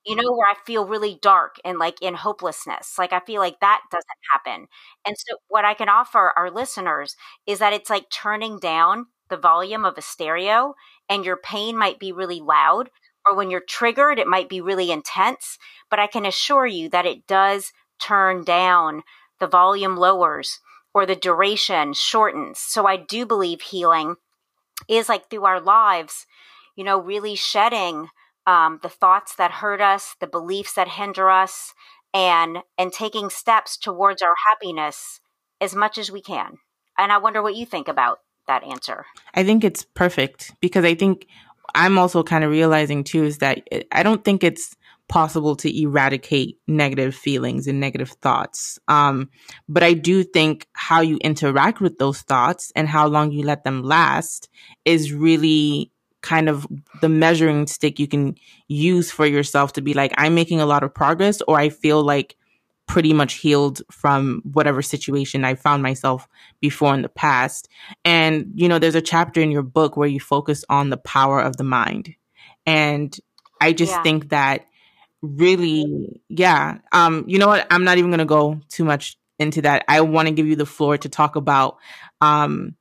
You 0.05 0.15
know, 0.15 0.31
where 0.33 0.47
I 0.47 0.55
feel 0.65 0.85
really 0.87 1.19
dark 1.21 1.57
and 1.65 1.77
like 1.79 2.01
in 2.01 2.13
hopelessness. 2.15 2.95
Like 2.97 3.11
I 3.11 3.19
feel 3.19 3.41
like 3.41 3.59
that 3.59 3.81
doesn't 3.91 4.05
happen. 4.31 4.67
And 5.05 5.17
so, 5.17 5.35
what 5.49 5.65
I 5.65 5.73
can 5.73 5.89
offer 5.89 6.31
our 6.37 6.49
listeners 6.49 7.15
is 7.45 7.59
that 7.59 7.73
it's 7.73 7.89
like 7.89 8.09
turning 8.09 8.57
down 8.59 9.07
the 9.29 9.35
volume 9.37 9.83
of 9.85 9.97
a 9.97 10.01
stereo, 10.01 10.75
and 11.09 11.25
your 11.25 11.35
pain 11.37 11.77
might 11.77 11.99
be 11.99 12.13
really 12.13 12.39
loud, 12.39 12.89
or 13.25 13.35
when 13.35 13.51
you're 13.51 13.59
triggered, 13.67 14.17
it 14.19 14.27
might 14.27 14.47
be 14.49 14.61
really 14.61 14.91
intense. 14.91 15.57
But 15.89 15.99
I 15.99 16.07
can 16.07 16.25
assure 16.25 16.65
you 16.67 16.87
that 16.89 17.05
it 17.05 17.27
does 17.27 17.73
turn 17.99 18.43
down, 18.43 19.03
the 19.39 19.47
volume 19.47 19.97
lowers, 19.97 20.59
or 20.93 21.05
the 21.05 21.15
duration 21.15 21.93
shortens. 21.93 22.59
So 22.59 22.85
I 22.85 22.97
do 22.97 23.25
believe 23.25 23.61
healing 23.61 24.15
is 24.87 25.09
like 25.09 25.29
through 25.29 25.45
our 25.45 25.59
lives, 25.59 26.25
you 26.75 26.83
know, 26.83 26.99
really 26.99 27.35
shedding 27.35 28.09
um, 28.45 28.79
the 28.81 28.89
thoughts 28.89 29.35
that 29.35 29.51
hurt 29.51 29.81
us, 29.81 30.15
the 30.19 30.27
beliefs 30.27 30.73
that 30.73 30.87
hinder 30.87 31.29
us, 31.29 31.73
and 32.13 32.59
and 32.77 32.93
taking 32.93 33.29
steps 33.29 33.77
towards 33.77 34.21
our 34.21 34.33
happiness 34.47 35.19
as 35.59 35.75
much 35.75 35.97
as 35.97 36.11
we 36.11 36.21
can. 36.21 36.57
And 36.97 37.11
I 37.11 37.17
wonder 37.17 37.41
what 37.41 37.55
you 37.55 37.65
think 37.65 37.87
about 37.87 38.19
that 38.47 38.63
answer. 38.63 39.05
I 39.33 39.43
think 39.43 39.63
it's 39.63 39.83
perfect 39.83 40.53
because 40.61 40.85
I 40.85 40.95
think 40.95 41.27
I'm 41.75 41.97
also 41.97 42.23
kind 42.23 42.43
of 42.43 42.51
realizing 42.51 43.03
too 43.03 43.23
is 43.23 43.39
that 43.39 43.67
I 43.91 44.03
don't 44.03 44.23
think 44.23 44.43
it's 44.43 44.75
possible 45.07 45.55
to 45.55 45.81
eradicate 45.81 46.57
negative 46.67 47.15
feelings 47.15 47.67
and 47.67 47.79
negative 47.79 48.09
thoughts. 48.21 48.77
Um, 48.87 49.29
but 49.69 49.83
I 49.83 49.93
do 49.93 50.23
think 50.23 50.67
how 50.73 51.01
you 51.01 51.17
interact 51.17 51.79
with 51.79 51.97
those 51.97 52.21
thoughts 52.21 52.71
and 52.75 52.87
how 52.87 53.07
long 53.07 53.31
you 53.31 53.43
let 53.43 53.63
them 53.63 53.83
last 53.83 54.49
is 54.85 55.13
really 55.13 55.91
kind 56.21 56.49
of 56.49 56.67
the 57.01 57.07
measuring 57.07 57.67
stick 57.67 57.99
you 57.99 58.07
can 58.07 58.35
use 58.67 59.11
for 59.11 59.25
yourself 59.25 59.73
to 59.73 59.81
be 59.81 59.93
like, 59.93 60.13
I'm 60.17 60.35
making 60.35 60.59
a 60.59 60.65
lot 60.65 60.83
of 60.83 60.93
progress, 60.93 61.41
or 61.47 61.57
I 61.57 61.69
feel 61.69 62.03
like 62.03 62.35
pretty 62.87 63.13
much 63.13 63.35
healed 63.35 63.81
from 63.91 64.41
whatever 64.53 64.81
situation 64.81 65.45
I 65.45 65.55
found 65.55 65.83
myself 65.83 66.27
before 66.59 66.93
in 66.93 67.01
the 67.01 67.09
past. 67.09 67.69
And, 68.03 68.51
you 68.55 68.67
know, 68.67 68.79
there's 68.79 68.95
a 68.95 69.01
chapter 69.01 69.41
in 69.41 69.51
your 69.51 69.63
book 69.63 69.95
where 69.95 70.07
you 70.07 70.19
focus 70.19 70.65
on 70.69 70.89
the 70.89 70.97
power 70.97 71.39
of 71.39 71.57
the 71.57 71.63
mind. 71.63 72.15
And 72.65 73.17
I 73.61 73.73
just 73.73 73.91
yeah. 73.91 74.03
think 74.03 74.29
that 74.29 74.65
really, 75.21 76.21
yeah. 76.29 76.79
Um, 76.91 77.25
you 77.27 77.39
know 77.39 77.47
what? 77.47 77.67
I'm 77.71 77.83
not 77.83 77.97
even 77.97 78.11
going 78.11 78.19
to 78.19 78.25
go 78.25 78.59
too 78.69 78.83
much 78.83 79.17
into 79.39 79.61
that. 79.63 79.85
I 79.87 80.01
want 80.01 80.27
to 80.27 80.33
give 80.33 80.47
you 80.47 80.55
the 80.55 80.65
floor 80.65 80.97
to 80.97 81.09
talk 81.09 81.35
about 81.35 81.77
um, 82.21 82.75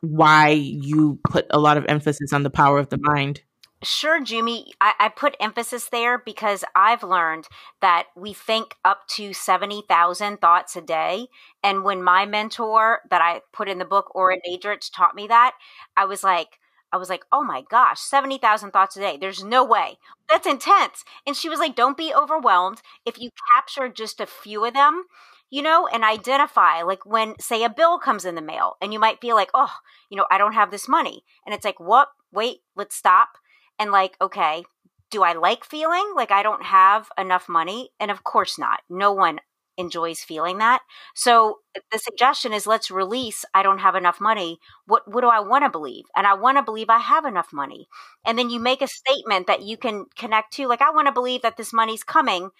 why 0.00 0.50
you 0.50 1.18
put 1.28 1.46
a 1.50 1.58
lot 1.58 1.76
of 1.76 1.84
emphasis 1.88 2.32
on 2.32 2.42
the 2.42 2.50
power 2.50 2.78
of 2.78 2.88
the 2.88 2.98
mind. 3.00 3.42
Sure, 3.82 4.20
Jimmy. 4.20 4.72
I, 4.80 4.94
I, 4.98 5.08
put 5.08 5.36
emphasis 5.38 5.88
there 5.90 6.18
because 6.18 6.64
I've 6.74 7.04
learned 7.04 7.46
that 7.80 8.08
we 8.16 8.32
think 8.32 8.74
up 8.84 9.06
to 9.10 9.32
70,000 9.32 10.40
thoughts 10.40 10.74
a 10.74 10.80
day. 10.80 11.28
And 11.62 11.84
when 11.84 12.02
my 12.02 12.26
mentor 12.26 13.02
that 13.08 13.22
I 13.22 13.42
put 13.52 13.68
in 13.68 13.78
the 13.78 13.84
book, 13.84 14.10
Ora 14.16 14.38
Nadrich, 14.48 14.90
taught 14.92 15.14
me 15.14 15.28
that, 15.28 15.52
I 15.96 16.06
was 16.06 16.24
like, 16.24 16.58
I 16.92 16.96
was 16.96 17.08
like, 17.08 17.24
oh 17.30 17.42
my 17.42 17.62
gosh, 17.68 18.00
70,000 18.00 18.70
thoughts 18.70 18.96
a 18.96 19.00
day. 19.00 19.16
There's 19.20 19.44
no 19.44 19.64
way. 19.64 19.98
That's 20.28 20.46
intense. 20.46 21.04
And 21.26 21.36
she 21.36 21.48
was 21.48 21.58
like, 21.58 21.76
don't 21.76 21.96
be 21.96 22.14
overwhelmed. 22.14 22.80
If 23.04 23.18
you 23.18 23.30
capture 23.54 23.88
just 23.88 24.20
a 24.20 24.26
few 24.26 24.64
of 24.64 24.74
them, 24.74 25.04
you 25.50 25.62
know, 25.62 25.86
and 25.86 26.04
identify, 26.04 26.82
like 26.82 27.04
when, 27.06 27.34
say, 27.40 27.62
a 27.64 27.70
bill 27.70 27.98
comes 27.98 28.24
in 28.24 28.34
the 28.34 28.42
mail 28.42 28.76
and 28.80 28.92
you 28.92 28.98
might 28.98 29.20
feel 29.20 29.36
like, 29.36 29.50
oh, 29.54 29.72
you 30.10 30.16
know, 30.16 30.26
I 30.30 30.38
don't 30.38 30.52
have 30.52 30.70
this 30.70 30.88
money. 30.88 31.24
And 31.46 31.54
it's 31.54 31.64
like, 31.64 31.80
what? 31.80 32.08
Wait, 32.32 32.58
let's 32.76 32.96
stop. 32.96 33.30
And 33.78 33.90
like, 33.90 34.16
okay, 34.20 34.64
do 35.10 35.22
I 35.22 35.32
like 35.32 35.64
feeling 35.64 36.12
like 36.14 36.30
I 36.30 36.42
don't 36.42 36.64
have 36.64 37.08
enough 37.16 37.48
money? 37.48 37.90
And 37.98 38.10
of 38.10 38.24
course 38.24 38.58
not. 38.58 38.80
No 38.90 39.12
one 39.12 39.40
enjoys 39.78 40.20
feeling 40.20 40.58
that. 40.58 40.82
So 41.14 41.60
the 41.92 41.98
suggestion 41.98 42.52
is 42.52 42.66
let's 42.66 42.90
release 42.90 43.44
I 43.54 43.62
don't 43.62 43.78
have 43.78 43.94
enough 43.94 44.20
money. 44.20 44.58
What 44.86 45.10
what 45.12 45.22
do 45.22 45.28
I 45.28 45.40
want 45.40 45.64
to 45.64 45.70
believe? 45.70 46.04
And 46.16 46.26
I 46.26 46.34
want 46.34 46.58
to 46.58 46.62
believe 46.62 46.90
I 46.90 46.98
have 46.98 47.24
enough 47.24 47.52
money. 47.52 47.88
And 48.26 48.38
then 48.38 48.50
you 48.50 48.60
make 48.60 48.82
a 48.82 48.88
statement 48.88 49.46
that 49.46 49.62
you 49.62 49.76
can 49.78 50.06
connect 50.16 50.52
to 50.54 50.66
like 50.68 50.82
I 50.82 50.90
want 50.90 51.06
to 51.06 51.12
believe 51.12 51.42
that 51.42 51.56
this 51.56 51.72
money's 51.72 52.04
coming, 52.04 52.50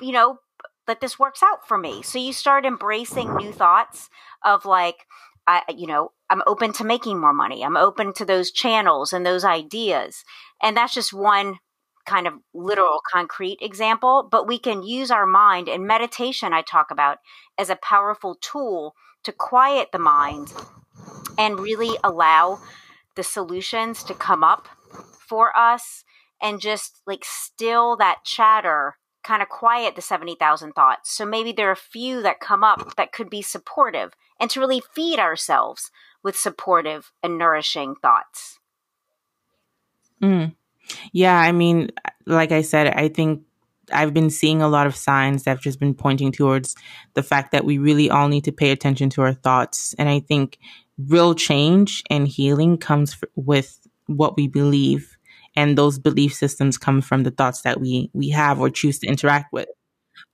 you 0.00 0.12
know, 0.12 0.38
that 0.86 1.00
this 1.00 1.18
works 1.18 1.42
out 1.42 1.66
for 1.68 1.78
me. 1.78 2.02
So 2.02 2.18
you 2.18 2.32
start 2.32 2.66
embracing 2.66 3.34
new 3.36 3.52
thoughts 3.52 4.08
of 4.44 4.64
like 4.64 5.06
I 5.46 5.62
you 5.76 5.86
know, 5.86 6.12
I'm 6.30 6.42
open 6.46 6.72
to 6.74 6.84
making 6.84 7.20
more 7.20 7.32
money. 7.34 7.64
I'm 7.64 7.76
open 7.76 8.12
to 8.14 8.24
those 8.24 8.50
channels 8.50 9.12
and 9.12 9.24
those 9.26 9.44
ideas. 9.44 10.24
And 10.62 10.76
that's 10.76 10.94
just 10.94 11.12
one 11.12 11.58
kind 12.06 12.26
of 12.26 12.34
literal 12.54 13.00
concrete 13.10 13.58
example, 13.60 14.26
but 14.30 14.46
we 14.46 14.58
can 14.58 14.82
use 14.82 15.10
our 15.10 15.26
mind 15.26 15.68
and 15.68 15.86
meditation 15.86 16.52
I 16.52 16.62
talk 16.62 16.90
about 16.90 17.18
as 17.58 17.70
a 17.70 17.76
powerful 17.76 18.36
tool 18.40 18.94
to 19.24 19.32
quiet 19.32 19.88
the 19.92 19.98
mind 19.98 20.52
and 21.38 21.60
really 21.60 21.96
allow 22.02 22.60
the 23.16 23.22
solutions 23.22 24.02
to 24.04 24.14
come 24.14 24.42
up 24.42 24.68
for 25.18 25.56
us 25.56 26.04
and 26.40 26.60
just 26.60 27.00
like 27.06 27.24
still 27.24 27.96
that 27.96 28.24
chatter 28.24 28.96
kind 29.22 29.42
of 29.42 29.48
quiet 29.48 29.96
the 29.96 30.02
70,000 30.02 30.72
thoughts. 30.72 31.14
So 31.14 31.26
maybe 31.26 31.52
there 31.52 31.68
are 31.68 31.72
a 31.72 31.76
few 31.76 32.22
that 32.22 32.40
come 32.40 32.64
up 32.64 32.96
that 32.96 33.12
could 33.12 33.28
be 33.28 33.42
supportive 33.42 34.12
and 34.40 34.50
to 34.50 34.60
really 34.60 34.82
feed 34.94 35.18
ourselves 35.18 35.90
with 36.22 36.36
supportive 36.36 37.12
and 37.22 37.36
nourishing 37.36 37.94
thoughts. 37.94 38.58
Mm. 40.22 40.54
Yeah, 41.12 41.38
I 41.38 41.52
mean, 41.52 41.90
like 42.26 42.52
I 42.52 42.62
said, 42.62 42.88
I 42.88 43.08
think 43.08 43.42
I've 43.92 44.14
been 44.14 44.30
seeing 44.30 44.62
a 44.62 44.68
lot 44.68 44.86
of 44.86 44.94
signs 44.96 45.44
that 45.44 45.50
have 45.50 45.60
just 45.60 45.80
been 45.80 45.94
pointing 45.94 46.32
towards 46.32 46.76
the 47.14 47.22
fact 47.22 47.52
that 47.52 47.64
we 47.64 47.78
really 47.78 48.10
all 48.10 48.28
need 48.28 48.44
to 48.44 48.52
pay 48.52 48.70
attention 48.70 49.10
to 49.10 49.22
our 49.22 49.32
thoughts. 49.32 49.94
And 49.98 50.08
I 50.08 50.20
think 50.20 50.58
real 50.98 51.34
change 51.34 52.02
and 52.10 52.28
healing 52.28 52.78
comes 52.78 53.14
f- 53.14 53.28
with 53.34 53.80
what 54.06 54.36
we 54.36 54.46
believe. 54.48 55.16
And 55.56 55.76
those 55.76 55.98
belief 55.98 56.32
systems 56.34 56.78
come 56.78 57.00
from 57.00 57.24
the 57.24 57.32
thoughts 57.32 57.62
that 57.62 57.80
we, 57.80 58.10
we 58.12 58.30
have 58.30 58.60
or 58.60 58.70
choose 58.70 59.00
to 59.00 59.08
interact 59.08 59.52
with. 59.52 59.68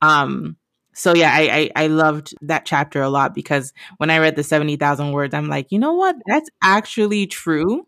Um, 0.03 0.57
so 0.95 1.14
yeah, 1.14 1.31
I, 1.33 1.71
I, 1.77 1.85
I 1.85 1.87
loved 1.88 2.35
that 2.42 2.64
chapter 2.64 3.03
a 3.03 3.09
lot 3.11 3.35
because 3.35 3.73
when 3.99 4.11
I 4.11 4.19
read 4.19 4.37
the 4.37 4.42
70,000 4.42 5.12
words, 5.12 5.35
I'm 5.35 5.49
like, 5.49 5.71
you 5.71 5.79
know 5.79 5.95
what? 5.95 6.16
That's 6.27 6.49
actually 6.62 7.27
true. 7.27 7.87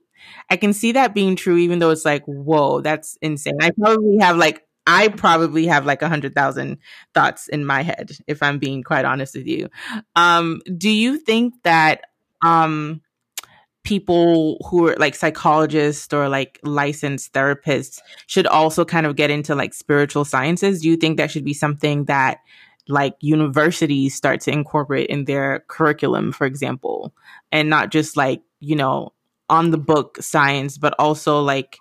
I 0.51 0.57
can 0.57 0.73
see 0.73 0.93
that 0.93 1.15
being 1.15 1.37
true, 1.37 1.57
even 1.57 1.79
though 1.79 1.91
it's 1.91 2.05
like, 2.05 2.25
whoa, 2.25 2.81
that's 2.81 3.17
insane. 3.23 3.59
I 3.61 3.71
probably 3.71 4.19
have 4.19 4.37
like, 4.37 4.67
I 4.87 5.09
probably 5.09 5.67
have 5.67 5.85
like 5.85 6.03
a 6.03 6.09
hundred 6.09 6.35
thousand 6.35 6.79
thoughts 7.15 7.49
in 7.49 7.67
my 7.67 7.83
head, 7.83 8.13
if 8.27 8.43
I'm 8.43 8.59
being 8.59 8.83
quite 8.83 9.05
honest 9.05 9.35
with 9.35 9.47
you. 9.47 9.69
Um, 10.17 10.61
do 10.77 10.91
you 10.91 11.19
think 11.19 11.55
that, 11.65 12.03
um, 12.45 13.03
people 13.85 14.59
who 14.69 14.87
are 14.87 14.97
like 14.99 15.15
psychologists 15.15 16.13
or 16.13 16.29
like 16.29 16.59
licensed 16.63 17.33
therapists 17.33 18.01
should 18.27 18.47
also 18.47 18.85
kind 18.85 19.07
of 19.07 19.17
get 19.17 19.31
into 19.31 19.55
like 19.55 19.73
spiritual 19.73 20.27
sciences? 20.27 20.83
Do 20.83 20.89
you 20.89 20.97
think 20.97 21.17
that 21.17 21.31
should 21.31 21.45
be 21.45 21.55
something 21.55 22.05
that 22.05 22.41
like 22.87 23.15
universities 23.21 24.15
start 24.15 24.41
to 24.43 24.51
incorporate 24.51 25.09
in 25.09 25.25
their 25.25 25.65
curriculum, 25.69 26.33
for 26.33 26.47
example, 26.47 27.15
and 27.51 27.71
not 27.71 27.91
just 27.91 28.15
like, 28.17 28.43
you 28.61 28.77
know, 28.77 29.13
on 29.49 29.71
the 29.71 29.79
book 29.79 30.19
science, 30.21 30.79
but 30.79 30.95
also 30.99 31.41
like, 31.41 31.79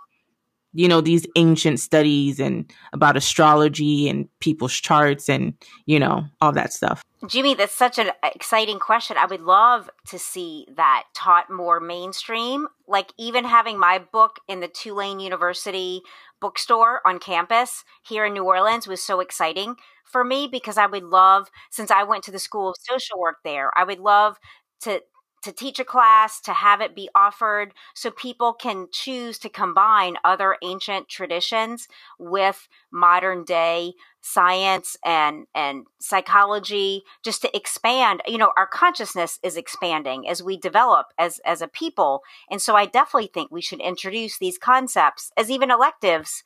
you 0.74 0.88
know, 0.88 1.02
these 1.02 1.26
ancient 1.36 1.80
studies 1.80 2.40
and 2.40 2.72
about 2.94 3.18
astrology 3.18 4.08
and 4.10 4.28
people's 4.40 4.74
charts 4.74 5.28
and, 5.28 5.54
you 5.86 6.00
know, 6.00 6.26
all 6.42 6.52
that 6.52 6.72
stuff. 6.74 7.04
Jimmy, 7.28 7.56
that's 7.56 7.74
such 7.74 7.98
an 7.98 8.12
exciting 8.24 8.78
question. 8.78 9.18
I 9.18 9.26
would 9.26 9.42
love 9.42 9.90
to 10.10 10.20
see 10.20 10.68
that 10.76 11.06
taught 11.16 11.50
more 11.50 11.80
mainstream. 11.80 12.68
Like 12.88 13.12
even 13.18 13.44
having 13.44 13.80
my 13.80 13.98
book 13.98 14.40
in 14.48 14.60
the 14.60 14.68
Tulane 14.68 15.20
University 15.20 16.02
bookstore 16.40 17.02
on 17.06 17.18
campus 17.18 17.84
here 18.04 18.26
in 18.26 18.34
New 18.34 18.44
Orleans 18.44 18.88
was 18.88 19.02
so 19.02 19.20
exciting 19.20 19.76
for 20.06 20.24
me 20.24 20.48
because 20.48 20.78
I 20.78 20.86
would 20.86 21.04
love, 21.04 21.50
since 21.72 21.90
I 21.90 22.04
went 22.04 22.24
to 22.26 22.32
the 22.32 22.40
School 22.40 22.70
of 22.70 22.76
Social 22.80 23.20
Work 23.20 23.38
there, 23.44 23.72
I 23.76 23.84
would 23.84 24.00
love 24.00 24.38
to 24.82 25.02
to 25.44 25.52
teach 25.52 25.80
a 25.80 25.86
class, 25.86 26.42
to 26.42 26.54
have 26.54 26.82
it 26.82 26.96
be 26.96 27.10
offered 27.16 27.74
so 27.94 28.12
people 28.12 28.54
can 28.54 28.88
choose 28.92 29.38
to 29.40 29.50
combine 29.50 30.18
other 30.24 30.58
ancient 30.64 31.10
traditions 31.10 31.88
with 32.18 32.68
modern 32.92 33.44
day 33.44 33.94
science 34.22 34.98
and 35.06 35.46
and 35.56 35.86
psychology 36.00 37.04
just 37.24 37.42
to 37.42 37.56
expand. 37.56 38.22
You 38.28 38.38
know 38.38 38.52
our 38.58 38.68
consciousness 38.68 39.40
is 39.44 39.56
expanding 39.56 40.28
as 40.28 40.44
we 40.44 40.58
develop 40.58 41.08
as 41.18 41.40
as 41.46 41.62
a 41.62 41.68
people. 41.68 42.24
And 42.50 42.62
so 42.62 42.76
i 42.76 42.86
definitely 42.86 43.30
think 43.34 43.52
we 43.52 43.62
should 43.62 43.80
introduce 43.80 44.38
these 44.38 44.58
concepts 44.58 45.32
as 45.38 45.50
even 45.50 45.72
electives 45.72 46.44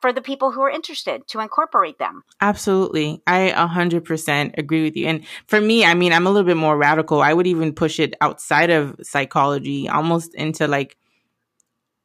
for 0.00 0.12
the 0.12 0.22
people 0.22 0.52
who 0.52 0.60
are 0.60 0.70
interested 0.70 1.26
to 1.28 1.40
incorporate 1.40 1.98
them. 1.98 2.22
Absolutely. 2.40 3.20
I 3.26 3.52
100% 3.56 4.56
agree 4.56 4.84
with 4.84 4.96
you. 4.96 5.06
And 5.06 5.26
for 5.46 5.60
me, 5.60 5.84
I 5.84 5.94
mean, 5.94 6.12
I'm 6.12 6.26
a 6.26 6.30
little 6.30 6.46
bit 6.46 6.56
more 6.56 6.76
radical. 6.76 7.20
I 7.20 7.32
would 7.32 7.46
even 7.46 7.72
push 7.72 7.98
it 7.98 8.14
outside 8.20 8.70
of 8.70 8.94
psychology, 9.02 9.88
almost 9.88 10.34
into 10.34 10.68
like 10.68 10.96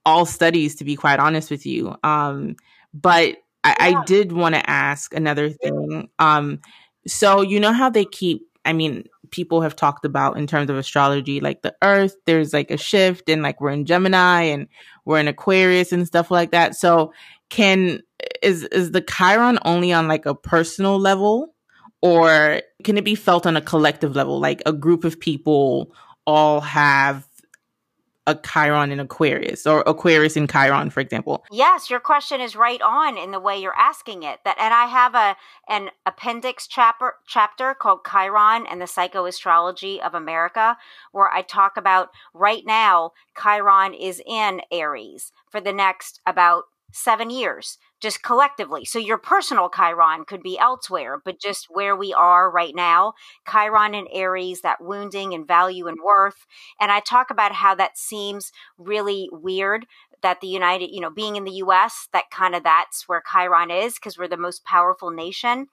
all 0.06 0.25
studies, 0.25 0.75
to 0.75 0.84
be 0.84 0.95
quite 0.95 1.19
honest 1.19 1.51
with 1.51 1.65
you. 1.65 1.95
Um, 2.03 2.56
but 2.93 3.38
I, 3.63 3.89
yeah. 3.89 3.99
I 3.99 4.03
did 4.06 4.32
want 4.32 4.56
to 4.56 4.69
ask 4.69 5.13
another 5.13 5.49
thing. 5.49 6.10
Um, 6.19 6.60
so, 7.06 7.41
you 7.41 7.60
know 7.60 7.73
how 7.73 7.89
they 7.89 8.06
keep, 8.06 8.47
I 8.65 8.73
mean, 8.73 9.06
people 9.29 9.62
have 9.62 9.75
talked 9.75 10.06
about 10.06 10.38
in 10.38 10.47
terms 10.47 10.69
of 10.69 10.77
astrology, 10.77 11.39
like 11.39 11.62
the 11.62 11.75
earth, 11.82 12.15
there's 12.25 12.53
like 12.53 12.71
a 12.71 12.77
shift 12.77 13.29
and 13.29 13.41
like 13.41 13.60
we're 13.60 13.71
in 13.71 13.86
Gemini 13.86 14.43
and 14.43 14.67
we're 15.06 15.19
in 15.19 15.27
Aquarius 15.27 15.91
and 15.91 16.08
stuff 16.08 16.32
like 16.32 16.51
that. 16.51 16.75
So 16.75 17.13
can 17.49 18.01
is 18.41 18.63
is 18.65 18.91
the 18.91 19.01
Chiron 19.01 19.60
only 19.65 19.93
on 19.93 20.08
like 20.08 20.25
a 20.25 20.36
personal 20.36 20.99
level 20.99 21.53
or 22.01 22.62
can 22.84 22.97
it 22.97 23.06
be 23.06 23.15
felt 23.15 23.45
on 23.45 23.56
a 23.56 23.62
collective 23.62 24.15
level 24.15 24.39
like 24.39 24.62
a 24.65 24.73
group 24.73 25.03
of 25.03 25.19
people 25.19 25.93
all 26.25 26.62
have 26.62 27.27
a 28.25 28.36
Chiron 28.36 28.91
in 28.91 28.99
Aquarius 28.99 29.67
or 29.67 29.84
Aquarius 29.86 30.38
in 30.38 30.47
Chiron, 30.47 30.89
for 30.89 31.01
example? 31.01 31.43
Yes, 31.51 31.89
your 31.89 31.99
question 31.99 32.39
is 32.39 32.56
right 32.56 32.82
on 32.82 33.17
in 33.17 33.32
the 33.32 33.39
way 33.39 33.60
you're 33.60 33.77
asking 33.77 34.23
it. 34.23 34.39
That 34.45 34.58
and 34.60 34.73
I 34.73 34.86
have 34.86 35.15
a 35.15 35.36
an 35.67 35.89
appendix 36.06 36.67
chapter 36.67 37.15
chapter 37.27 37.73
called 37.73 38.06
Chiron 38.10 38.65
and 38.65 38.79
the 38.82 38.86
Psychoastrology 38.86 39.99
of 39.99 40.13
America, 40.13 40.77
where 41.12 41.29
I 41.29 41.41
talk 41.41 41.75
about 41.75 42.10
right 42.34 42.63
now 42.65 43.12
Chiron 43.41 43.93
is 43.93 44.21
in 44.25 44.62
Aries 44.71 45.32
for 45.49 45.60
the 45.60 45.73
next 45.73 46.21
about 46.25 46.63
seven 46.93 47.29
years, 47.29 47.77
just 47.99 48.23
collectively. 48.23 48.86
So 48.86 48.99
your 48.99 49.17
personal 49.17 49.69
Chiron 49.69 50.25
could 50.25 50.43
be 50.43 50.58
elsewhere, 50.58 51.21
but 51.23 51.39
just 51.39 51.67
where 51.69 51.95
we 51.95 52.13
are 52.13 52.49
right 52.49 52.75
now, 52.75 53.13
Chiron 53.49 53.95
and 53.95 54.08
Aries, 54.13 54.62
that 54.62 54.82
wounding 54.84 55.34
and 55.34 55.47
value 55.47 55.88
and 55.88 55.97
worth. 56.03 56.45
And 56.79 56.91
I 56.91 56.99
talk 56.99 57.29
about 57.29 57.53
how 57.53 57.75
that 57.75 57.97
seems 57.97 58.51
really 58.77 59.29
weird 59.32 59.86
that 60.21 60.39
the 60.39 60.47
United, 60.47 60.89
you 60.91 61.01
know, 61.01 61.10
being 61.10 61.36
in 61.36 61.43
the 61.43 61.62
US, 61.63 62.08
that 62.13 62.32
kind 62.32 62.56
of 62.56 62.63
that's 62.63 63.08
where 63.10 63.23
Chiron 63.32 63.71
is 63.71 63.95
because 63.95 64.17
we're 64.17 64.27
the 64.27 64.38
most 64.38 64.63
powerful 64.63 65.12
nation 65.12 65.67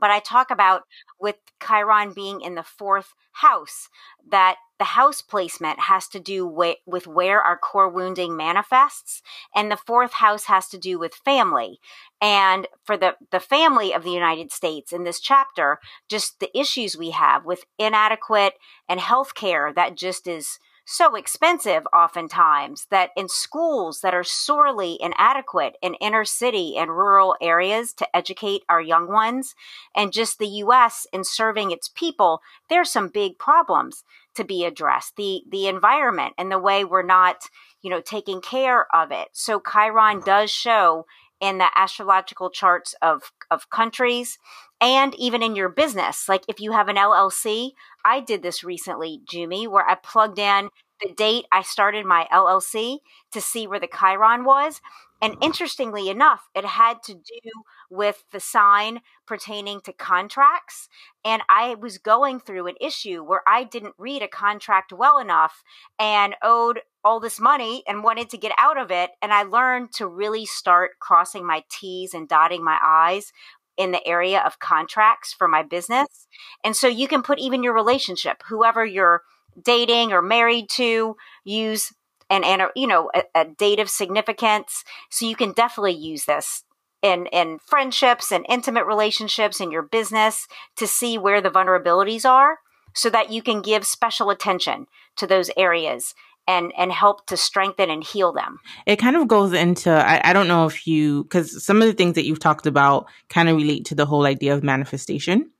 but 0.00 0.10
I 0.10 0.20
talk 0.20 0.50
about 0.50 0.82
with 1.20 1.36
Chiron 1.64 2.12
being 2.12 2.40
in 2.40 2.54
the 2.54 2.62
fourth 2.62 3.14
house 3.32 3.88
that 4.30 4.56
the 4.78 4.84
house 4.84 5.22
placement 5.22 5.78
has 5.80 6.08
to 6.08 6.18
do 6.18 6.46
with, 6.46 6.76
with 6.86 7.06
where 7.06 7.40
our 7.40 7.56
core 7.56 7.88
wounding 7.88 8.36
manifests 8.36 9.22
and 9.54 9.70
the 9.70 9.76
fourth 9.76 10.14
house 10.14 10.44
has 10.44 10.68
to 10.68 10.78
do 10.78 10.98
with 10.98 11.14
family. 11.14 11.78
And 12.20 12.66
for 12.84 12.96
the 12.96 13.14
the 13.30 13.40
family 13.40 13.92
of 13.92 14.02
the 14.02 14.10
United 14.10 14.50
States 14.50 14.92
in 14.92 15.04
this 15.04 15.20
chapter 15.20 15.78
just 16.08 16.40
the 16.40 16.56
issues 16.58 16.96
we 16.96 17.10
have 17.10 17.44
with 17.44 17.64
inadequate 17.78 18.54
and 18.88 19.00
healthcare 19.00 19.74
that 19.74 19.96
just 19.96 20.26
is 20.26 20.58
so 20.84 21.14
expensive 21.14 21.84
oftentimes 21.92 22.86
that 22.90 23.10
in 23.16 23.28
schools 23.28 24.00
that 24.00 24.14
are 24.14 24.24
sorely 24.24 24.98
inadequate 25.00 25.76
in 25.80 25.94
inner 25.94 26.24
city 26.24 26.76
and 26.76 26.90
rural 26.90 27.36
areas 27.40 27.92
to 27.94 28.16
educate 28.16 28.62
our 28.68 28.80
young 28.80 29.06
ones 29.06 29.54
and 29.94 30.12
just 30.12 30.38
the 30.38 30.48
US 30.48 31.06
in 31.12 31.22
serving 31.24 31.70
its 31.70 31.88
people 31.88 32.40
there's 32.68 32.90
some 32.90 33.08
big 33.08 33.38
problems 33.38 34.04
to 34.34 34.44
be 34.44 34.64
addressed. 34.64 35.16
The 35.16 35.42
the 35.50 35.66
environment 35.68 36.34
and 36.38 36.50
the 36.50 36.58
way 36.58 36.84
we're 36.84 37.02
not 37.02 37.48
you 37.82 37.90
know 37.90 38.00
taking 38.00 38.40
care 38.40 38.86
of 38.94 39.12
it. 39.12 39.28
So 39.32 39.60
chiron 39.60 40.18
mm-hmm. 40.18 40.24
does 40.24 40.50
show 40.50 41.06
in 41.40 41.58
the 41.58 41.68
astrological 41.76 42.50
charts 42.50 42.94
of 43.02 43.32
of 43.50 43.68
countries 43.70 44.38
and 44.80 45.14
even 45.16 45.42
in 45.42 45.56
your 45.56 45.68
business. 45.68 46.28
Like 46.28 46.42
if 46.48 46.60
you 46.60 46.72
have 46.72 46.88
an 46.88 46.96
LLC, 46.96 47.72
I 48.04 48.20
did 48.20 48.42
this 48.42 48.64
recently, 48.64 49.20
Jummie, 49.30 49.68
where 49.68 49.88
I 49.88 49.94
plugged 49.94 50.38
in 50.38 50.68
the 51.02 51.12
date 51.12 51.46
I 51.52 51.62
started 51.62 52.06
my 52.06 52.28
LLC 52.32 52.98
to 53.32 53.40
see 53.40 53.66
where 53.66 53.80
the 53.80 53.88
Chiron 53.88 54.44
was. 54.44 54.80
And 55.20 55.36
interestingly 55.40 56.08
enough, 56.08 56.48
it 56.52 56.64
had 56.64 57.02
to 57.04 57.14
do 57.14 57.50
with 57.90 58.24
the 58.32 58.40
sign 58.40 59.00
pertaining 59.24 59.80
to 59.82 59.92
contracts. 59.92 60.88
And 61.24 61.42
I 61.48 61.76
was 61.76 61.98
going 61.98 62.40
through 62.40 62.66
an 62.66 62.74
issue 62.80 63.22
where 63.22 63.42
I 63.46 63.62
didn't 63.62 63.94
read 63.98 64.22
a 64.22 64.28
contract 64.28 64.92
well 64.92 65.18
enough 65.18 65.62
and 65.96 66.34
owed 66.42 66.80
all 67.04 67.20
this 67.20 67.38
money 67.38 67.84
and 67.86 68.02
wanted 68.02 68.30
to 68.30 68.38
get 68.38 68.52
out 68.58 68.78
of 68.78 68.90
it. 68.90 69.10
And 69.20 69.32
I 69.32 69.44
learned 69.44 69.92
to 69.94 70.08
really 70.08 70.44
start 70.44 70.92
crossing 70.98 71.46
my 71.46 71.62
T's 71.70 72.14
and 72.14 72.28
dotting 72.28 72.64
my 72.64 72.78
I's 72.82 73.32
in 73.76 73.90
the 73.92 74.06
area 74.06 74.40
of 74.40 74.58
contracts 74.58 75.32
for 75.32 75.48
my 75.48 75.62
business. 75.62 76.26
And 76.62 76.76
so 76.76 76.88
you 76.88 77.08
can 77.08 77.22
put 77.22 77.38
even 77.38 77.62
your 77.62 77.74
relationship, 77.74 78.42
whoever 78.48 78.84
you're 78.84 79.22
dating 79.62 80.12
or 80.12 80.22
married 80.22 80.68
to, 80.70 81.16
use 81.44 81.92
and, 82.30 82.44
and 82.44 82.62
you 82.74 82.86
know, 82.86 83.10
a, 83.14 83.22
a 83.34 83.44
date 83.44 83.78
of 83.78 83.90
significance. 83.90 84.84
So 85.10 85.26
you 85.26 85.36
can 85.36 85.52
definitely 85.52 85.92
use 85.92 86.24
this 86.24 86.64
in, 87.02 87.26
in 87.26 87.58
friendships 87.58 88.32
and 88.32 88.46
intimate 88.48 88.86
relationships 88.86 89.60
in 89.60 89.70
your 89.70 89.82
business 89.82 90.46
to 90.76 90.86
see 90.86 91.18
where 91.18 91.40
the 91.40 91.50
vulnerabilities 91.50 92.24
are 92.24 92.58
so 92.94 93.10
that 93.10 93.30
you 93.30 93.42
can 93.42 93.60
give 93.60 93.86
special 93.86 94.30
attention 94.30 94.86
to 95.16 95.26
those 95.26 95.50
areas 95.56 96.14
and 96.46 96.72
and 96.76 96.92
help 96.92 97.26
to 97.26 97.36
strengthen 97.36 97.90
and 97.90 98.02
heal 98.02 98.32
them. 98.32 98.58
It 98.86 98.96
kind 98.96 99.16
of 99.16 99.28
goes 99.28 99.52
into 99.52 99.90
i, 99.90 100.20
I 100.24 100.32
don't 100.32 100.48
know 100.48 100.66
if 100.66 100.86
you 100.86 101.24
because 101.24 101.64
some 101.64 101.80
of 101.80 101.88
the 101.88 101.94
things 101.94 102.14
that 102.14 102.24
you've 102.24 102.40
talked 102.40 102.66
about 102.66 103.06
kind 103.28 103.48
of 103.48 103.56
relate 103.56 103.86
to 103.86 103.94
the 103.94 104.06
whole 104.06 104.26
idea 104.26 104.54
of 104.54 104.62
manifestation. 104.62 105.50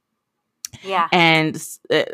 Yeah. 0.82 1.06
And 1.12 1.62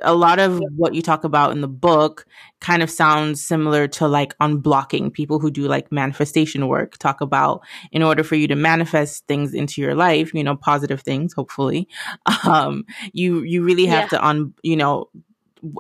a 0.02 0.14
lot 0.14 0.40
of 0.40 0.60
what 0.76 0.92
you 0.92 1.00
talk 1.00 1.22
about 1.22 1.52
in 1.52 1.60
the 1.60 1.68
book 1.68 2.26
kind 2.60 2.82
of 2.82 2.90
sounds 2.90 3.40
similar 3.40 3.86
to 3.86 4.08
like 4.08 4.36
unblocking. 4.38 5.12
People 5.12 5.38
who 5.38 5.48
do 5.50 5.68
like 5.68 5.92
manifestation 5.92 6.66
work 6.66 6.98
talk 6.98 7.20
about 7.20 7.62
in 7.92 8.02
order 8.02 8.24
for 8.24 8.34
you 8.34 8.48
to 8.48 8.56
manifest 8.56 9.26
things 9.28 9.54
into 9.54 9.80
your 9.80 9.94
life 9.94 10.34
you 10.34 10.42
know 10.42 10.56
positive 10.56 11.02
things 11.02 11.32
hopefully 11.32 11.88
um 12.44 12.84
you 13.12 13.42
you 13.42 13.62
really 13.62 13.86
have 13.86 14.04
yeah. 14.12 14.18
to 14.18 14.26
un 14.26 14.52
you 14.62 14.76
know 14.76 15.08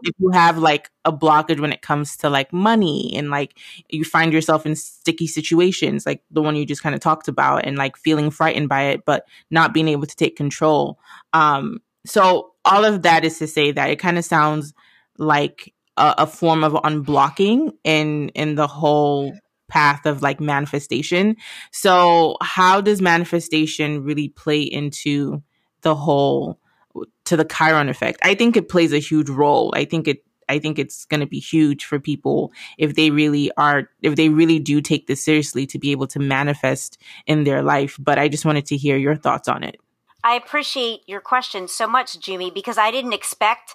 if 0.02 0.14
you 0.18 0.30
have 0.30 0.58
like 0.58 0.90
a 1.04 1.12
blockage 1.12 1.60
when 1.60 1.72
it 1.72 1.82
comes 1.82 2.16
to 2.16 2.30
like 2.30 2.52
money 2.52 3.12
and 3.16 3.30
like 3.30 3.58
you 3.88 4.04
find 4.04 4.32
yourself 4.32 4.66
in 4.66 4.74
sticky 4.76 5.26
situations 5.26 6.06
like 6.06 6.22
the 6.30 6.42
one 6.42 6.56
you 6.56 6.66
just 6.66 6.82
kind 6.82 6.94
of 6.94 7.00
talked 7.00 7.28
about 7.28 7.64
and 7.64 7.76
like 7.78 7.96
feeling 7.96 8.30
frightened 8.30 8.68
by 8.68 8.82
it 8.84 9.04
but 9.04 9.24
not 9.50 9.72
being 9.74 9.88
able 9.88 10.06
to 10.06 10.16
take 10.16 10.36
control. 10.36 10.98
Um 11.32 11.80
so 12.06 12.52
all 12.64 12.84
of 12.84 13.02
that 13.02 13.24
is 13.24 13.38
to 13.38 13.46
say 13.46 13.72
that 13.72 13.90
it 13.90 13.98
kind 13.98 14.18
of 14.18 14.24
sounds 14.24 14.74
like 15.18 15.72
a, 15.96 16.14
a 16.18 16.26
form 16.26 16.64
of 16.64 16.72
unblocking 16.72 17.72
in 17.84 18.28
in 18.30 18.54
the 18.54 18.66
whole 18.66 19.32
path 19.68 20.06
of 20.06 20.22
like 20.22 20.40
manifestation. 20.40 21.36
So 21.72 22.36
how 22.42 22.80
does 22.80 23.02
manifestation 23.02 24.02
really 24.02 24.28
play 24.30 24.62
into 24.62 25.42
the 25.82 25.94
whole 25.94 26.58
to 27.24 27.36
the 27.36 27.44
Chiron 27.44 27.88
effect. 27.88 28.20
I 28.22 28.34
think 28.34 28.56
it 28.56 28.68
plays 28.68 28.92
a 28.92 28.98
huge 28.98 29.28
role. 29.28 29.72
I 29.74 29.84
think 29.84 30.08
it 30.08 30.24
I 30.48 30.58
think 30.58 30.78
it's 30.78 31.04
going 31.04 31.20
to 31.20 31.26
be 31.26 31.40
huge 31.40 31.84
for 31.84 31.98
people 31.98 32.52
if 32.78 32.94
they 32.94 33.10
really 33.10 33.50
are 33.56 33.90
if 34.02 34.16
they 34.16 34.28
really 34.28 34.58
do 34.58 34.80
take 34.80 35.06
this 35.06 35.24
seriously 35.24 35.66
to 35.66 35.78
be 35.78 35.92
able 35.92 36.06
to 36.08 36.18
manifest 36.18 37.00
in 37.26 37.44
their 37.44 37.62
life. 37.62 37.96
But 37.98 38.18
I 38.18 38.28
just 38.28 38.44
wanted 38.44 38.66
to 38.66 38.76
hear 38.76 38.96
your 38.96 39.16
thoughts 39.16 39.48
on 39.48 39.62
it. 39.62 39.76
I 40.24 40.34
appreciate 40.34 41.00
your 41.06 41.20
question 41.20 41.68
so 41.68 41.86
much, 41.86 42.18
Jimmy, 42.18 42.50
because 42.50 42.76
I 42.76 42.90
didn't 42.90 43.12
expect 43.12 43.74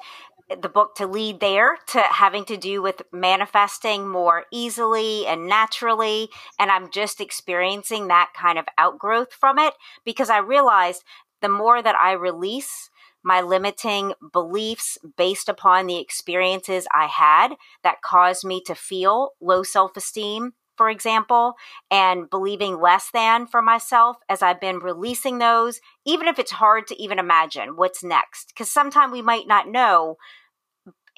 the 0.61 0.69
book 0.69 0.95
to 0.95 1.07
lead 1.07 1.39
there 1.39 1.77
to 1.87 1.99
having 2.01 2.43
to 2.45 2.57
do 2.57 2.81
with 2.81 3.01
manifesting 3.11 4.07
more 4.07 4.43
easily 4.51 5.25
and 5.25 5.47
naturally. 5.47 6.29
And 6.59 6.69
I'm 6.69 6.91
just 6.91 7.21
experiencing 7.21 8.07
that 8.07 8.31
kind 8.37 8.59
of 8.59 8.65
outgrowth 8.77 9.33
from 9.33 9.57
it 9.57 9.73
because 10.03 10.29
I 10.29 10.39
realized 10.39 11.03
the 11.41 11.49
more 11.49 11.81
that 11.81 11.95
I 11.95 12.11
release 12.13 12.89
my 13.23 13.41
limiting 13.41 14.13
beliefs 14.31 14.97
based 15.17 15.49
upon 15.49 15.87
the 15.87 15.99
experiences 15.99 16.87
I 16.93 17.07
had 17.07 17.55
that 17.83 18.01
caused 18.01 18.45
me 18.45 18.61
to 18.65 18.75
feel 18.75 19.31
low 19.41 19.63
self 19.63 19.95
esteem, 19.97 20.53
for 20.75 20.89
example, 20.89 21.53
and 21.91 22.29
believing 22.29 22.79
less 22.79 23.09
than 23.13 23.47
for 23.47 23.61
myself 23.61 24.17
as 24.29 24.41
I've 24.41 24.59
been 24.61 24.79
releasing 24.79 25.37
those, 25.37 25.79
even 26.05 26.27
if 26.27 26.39
it's 26.39 26.51
hard 26.51 26.87
to 26.87 27.01
even 27.01 27.19
imagine 27.19 27.75
what's 27.75 28.03
next. 28.03 28.49
Because 28.49 28.71
sometimes 28.71 29.11
we 29.13 29.21
might 29.21 29.47
not 29.47 29.67
know 29.67 30.17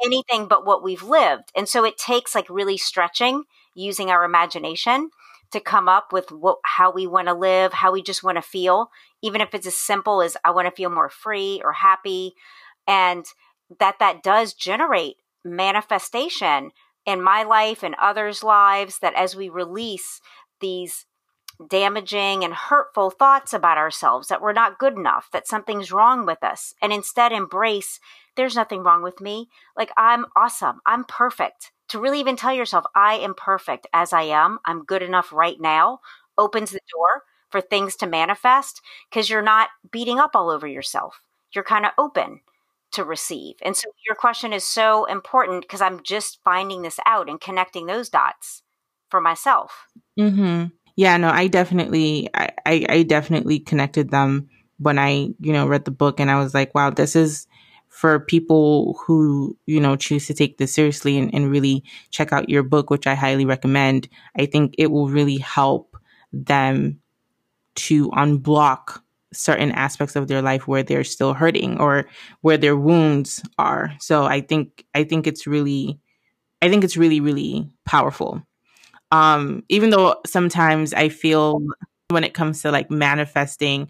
anything 0.03 0.47
but 0.47 0.65
what 0.65 0.83
we've 0.83 1.03
lived. 1.03 1.51
And 1.55 1.67
so 1.67 1.83
it 1.85 1.97
takes 1.97 2.35
like 2.35 2.49
really 2.49 2.77
stretching 2.77 3.43
using 3.75 4.09
our 4.09 4.23
imagination 4.23 5.09
to 5.51 5.59
come 5.59 5.87
up 5.87 6.11
with 6.11 6.31
what 6.31 6.57
how 6.65 6.91
we 6.91 7.07
want 7.07 7.27
to 7.27 7.33
live, 7.33 7.73
how 7.73 7.91
we 7.91 8.01
just 8.01 8.23
want 8.23 8.37
to 8.37 8.41
feel, 8.41 8.89
even 9.25 9.41
if 9.41 9.53
it's 9.53 9.67
as 9.67 9.75
simple 9.75 10.21
as 10.21 10.37
I 10.45 10.51
want 10.51 10.67
to 10.67 10.71
feel 10.75 10.91
more 10.91 11.09
free 11.09 11.59
or 11.63 11.73
happy 11.73 12.33
and 12.87 13.25
that 13.79 13.97
that 13.99 14.21
does 14.21 14.53
generate 14.53 15.15
manifestation 15.43 16.71
in 17.05 17.23
my 17.23 17.41
life 17.43 17.81
and 17.81 17.95
others' 17.95 18.43
lives 18.43 18.99
that 18.99 19.15
as 19.15 19.35
we 19.35 19.49
release 19.49 20.21
these 20.61 21.05
damaging 21.69 22.43
and 22.43 22.53
hurtful 22.53 23.09
thoughts 23.09 23.53
about 23.53 23.77
ourselves 23.77 24.27
that 24.27 24.41
we're 24.41 24.53
not 24.53 24.77
good 24.77 24.93
enough, 24.93 25.29
that 25.31 25.47
something's 25.47 25.91
wrong 25.91 26.25
with 26.25 26.43
us, 26.43 26.73
and 26.81 26.93
instead 26.93 27.31
embrace 27.31 27.99
there's 28.35 28.55
nothing 28.55 28.83
wrong 28.83 29.01
with 29.01 29.21
me. 29.21 29.47
Like, 29.77 29.91
I'm 29.95 30.25
awesome. 30.35 30.81
I'm 30.85 31.05
perfect. 31.05 31.71
To 31.89 31.99
really 31.99 32.19
even 32.19 32.35
tell 32.35 32.53
yourself, 32.53 32.83
I 32.93 33.15
am 33.15 33.33
perfect 33.33 33.87
as 33.93 34.11
I 34.11 34.23
am. 34.23 34.59
I'm 34.65 34.83
good 34.83 35.01
enough 35.01 35.31
right 35.31 35.59
now 35.59 35.99
opens 36.37 36.71
the 36.71 36.81
door 36.91 37.23
for 37.49 37.61
things 37.61 37.95
to 37.97 38.07
manifest 38.07 38.81
because 39.09 39.29
you're 39.29 39.41
not 39.41 39.69
beating 39.91 40.19
up 40.19 40.31
all 40.35 40.49
over 40.49 40.67
yourself. 40.67 41.21
You're 41.53 41.63
kind 41.63 41.85
of 41.85 41.91
open 41.97 42.41
to 42.91 43.03
receive. 43.03 43.55
And 43.61 43.75
so 43.75 43.89
your 44.07 44.15
question 44.15 44.53
is 44.53 44.63
so 44.63 45.05
important 45.05 45.61
because 45.61 45.81
I'm 45.81 46.03
just 46.03 46.39
finding 46.43 46.81
this 46.81 46.99
out 47.05 47.29
and 47.29 47.39
connecting 47.39 47.85
those 47.85 48.09
dots 48.09 48.63
for 49.09 49.21
myself. 49.21 49.87
Mm-hmm. 50.19 50.67
Yeah, 50.95 51.17
no, 51.17 51.29
I 51.29 51.47
definitely, 51.47 52.29
I, 52.33 52.51
I, 52.65 52.85
I 52.89 53.03
definitely 53.03 53.59
connected 53.59 54.11
them 54.11 54.49
when 54.77 54.97
I, 54.97 55.29
you 55.39 55.53
know, 55.53 55.67
read 55.67 55.85
the 55.85 55.91
book 55.91 56.19
and 56.19 56.31
I 56.31 56.39
was 56.39 56.53
like, 56.53 56.73
wow, 56.73 56.89
this 56.89 57.15
is 57.15 57.47
for 57.89 58.19
people 58.19 58.97
who, 59.05 59.57
you 59.65 59.79
know, 59.79 59.95
choose 59.95 60.27
to 60.27 60.33
take 60.33 60.57
this 60.57 60.73
seriously 60.73 61.17
and, 61.17 61.33
and 61.33 61.49
really 61.51 61.83
check 62.11 62.33
out 62.33 62.49
your 62.49 62.63
book, 62.63 62.89
which 62.89 63.07
I 63.07 63.15
highly 63.15 63.45
recommend. 63.45 64.09
I 64.37 64.45
think 64.45 64.75
it 64.77 64.91
will 64.91 65.07
really 65.07 65.37
help 65.37 65.97
them 66.31 66.99
to 67.75 68.09
unblock 68.11 69.01
certain 69.33 69.71
aspects 69.71 70.15
of 70.15 70.27
their 70.27 70.41
life 70.41 70.67
where 70.67 70.83
they're 70.83 71.03
still 71.03 71.33
hurting 71.33 71.79
or 71.79 72.05
where 72.41 72.57
their 72.57 72.77
wounds 72.77 73.43
are. 73.57 73.93
So 73.99 74.25
I 74.25 74.41
think 74.41 74.85
I 74.93 75.03
think 75.03 75.27
it's 75.27 75.45
really 75.47 75.99
I 76.61 76.69
think 76.69 76.83
it's 76.83 76.97
really 76.97 77.19
really 77.21 77.69
powerful. 77.85 78.41
Um 79.11 79.63
even 79.69 79.89
though 79.91 80.15
sometimes 80.25 80.93
I 80.93 81.09
feel 81.09 81.61
when 82.09 82.23
it 82.23 82.33
comes 82.33 82.61
to 82.61 82.71
like 82.71 82.91
manifesting 82.91 83.87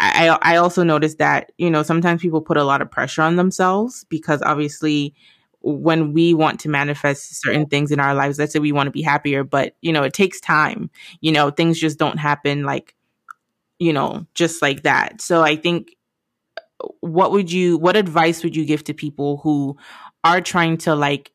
I 0.00 0.38
I 0.42 0.56
also 0.56 0.84
noticed 0.84 1.18
that, 1.18 1.52
you 1.58 1.70
know, 1.70 1.82
sometimes 1.82 2.22
people 2.22 2.40
put 2.40 2.56
a 2.56 2.64
lot 2.64 2.82
of 2.82 2.90
pressure 2.90 3.22
on 3.22 3.36
themselves 3.36 4.04
because 4.08 4.42
obviously 4.42 5.14
when 5.60 6.12
we 6.12 6.34
want 6.34 6.60
to 6.60 6.68
manifest 6.68 7.40
certain 7.42 7.66
things 7.66 7.90
in 7.90 7.98
our 8.00 8.14
lives, 8.14 8.38
let's 8.38 8.52
say 8.52 8.60
we 8.60 8.72
want 8.72 8.86
to 8.86 8.92
be 8.92 9.02
happier, 9.02 9.42
but 9.44 9.74
you 9.82 9.92
know, 9.92 10.04
it 10.04 10.12
takes 10.12 10.40
time. 10.40 10.90
You 11.20 11.32
know, 11.32 11.50
things 11.50 11.80
just 11.80 11.98
don't 11.98 12.18
happen 12.18 12.64
like 12.64 12.94
you 13.78 13.92
know, 13.92 14.26
just 14.34 14.62
like 14.62 14.82
that. 14.82 15.20
So 15.20 15.42
I 15.42 15.56
think 15.56 15.96
what 17.00 17.32
would 17.32 17.50
you 17.50 17.76
what 17.78 17.96
advice 17.96 18.42
would 18.44 18.54
you 18.54 18.64
give 18.64 18.84
to 18.84 18.94
people 18.94 19.38
who 19.38 19.76
are 20.24 20.40
trying 20.40 20.76
to 20.76 20.94
like 20.94 21.32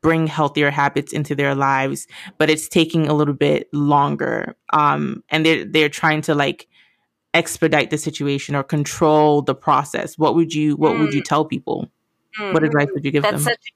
bring 0.00 0.26
healthier 0.26 0.70
habits 0.70 1.12
into 1.12 1.34
their 1.34 1.54
lives 1.54 2.06
but 2.38 2.48
it's 2.48 2.68
taking 2.68 3.06
a 3.06 3.14
little 3.14 3.34
bit 3.34 3.68
longer 3.72 4.56
um 4.72 5.22
and 5.28 5.44
they're 5.44 5.64
they're 5.64 5.88
trying 5.88 6.22
to 6.22 6.34
like 6.34 6.66
expedite 7.34 7.90
the 7.90 7.98
situation 7.98 8.54
or 8.54 8.62
control 8.62 9.42
the 9.42 9.54
process 9.54 10.16
what 10.16 10.34
would 10.34 10.54
you 10.54 10.76
what 10.76 10.94
mm. 10.94 11.00
would 11.00 11.12
you 11.12 11.20
mm. 11.20 11.26
tell 11.26 11.44
people 11.44 11.90
mm. 12.40 12.52
what 12.54 12.64
advice 12.64 12.88
would 12.94 13.04
you 13.04 13.10
give 13.10 13.22
that's 13.22 13.44
them 13.44 13.52
such, 13.52 13.72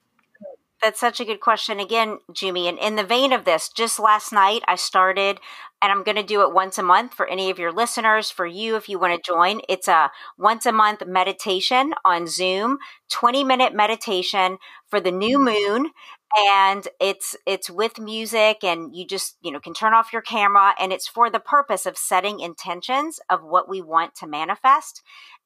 that's 0.81 0.99
such 0.99 1.19
a 1.19 1.25
good 1.25 1.39
question. 1.39 1.79
Again 1.79 2.19
Jummie 2.31 2.67
and 2.67 2.79
in 2.79 2.95
the 2.95 3.03
vein 3.03 3.33
of 3.33 3.45
this 3.45 3.69
just 3.69 3.99
last 3.99 4.31
night 4.31 4.63
i 4.67 4.75
started 4.75 5.39
and 5.81 5.91
I'm 5.91 6.03
going 6.03 6.15
to 6.15 6.23
do 6.23 6.41
it 6.41 6.53
once 6.53 6.77
a 6.77 6.83
month 6.83 7.13
for 7.13 7.27
any 7.27 7.49
of 7.49 7.57
your 7.57 7.71
listeners, 7.71 8.29
for 8.29 8.45
you 8.45 8.75
if 8.75 8.87
you 8.87 8.99
want 8.99 9.15
to 9.15 9.31
join. 9.31 9.61
It's 9.67 9.87
a 9.87 10.11
once 10.37 10.65
a 10.65 10.71
month 10.71 11.05
meditation 11.07 11.95
on 12.05 12.27
Zoom, 12.27 12.77
20 13.09 13.43
minute 13.43 13.73
meditation 13.73 14.57
for 14.87 14.99
the 14.99 15.11
new 15.11 15.39
mm-hmm. 15.39 15.79
moon 15.79 15.91
and 16.37 16.87
it's 16.99 17.35
it's 17.45 17.69
with 17.69 17.99
music 17.99 18.63
and 18.63 18.95
you 18.95 19.05
just 19.05 19.35
you 19.41 19.51
know 19.51 19.59
can 19.59 19.73
turn 19.73 19.93
off 19.93 20.13
your 20.13 20.21
camera 20.21 20.73
and 20.79 20.93
it's 20.93 21.07
for 21.07 21.29
the 21.29 21.39
purpose 21.39 21.85
of 21.85 21.97
setting 21.97 22.39
intentions 22.39 23.19
of 23.29 23.43
what 23.43 23.67
we 23.67 23.81
want 23.81 24.15
to 24.15 24.27
manifest 24.27 25.01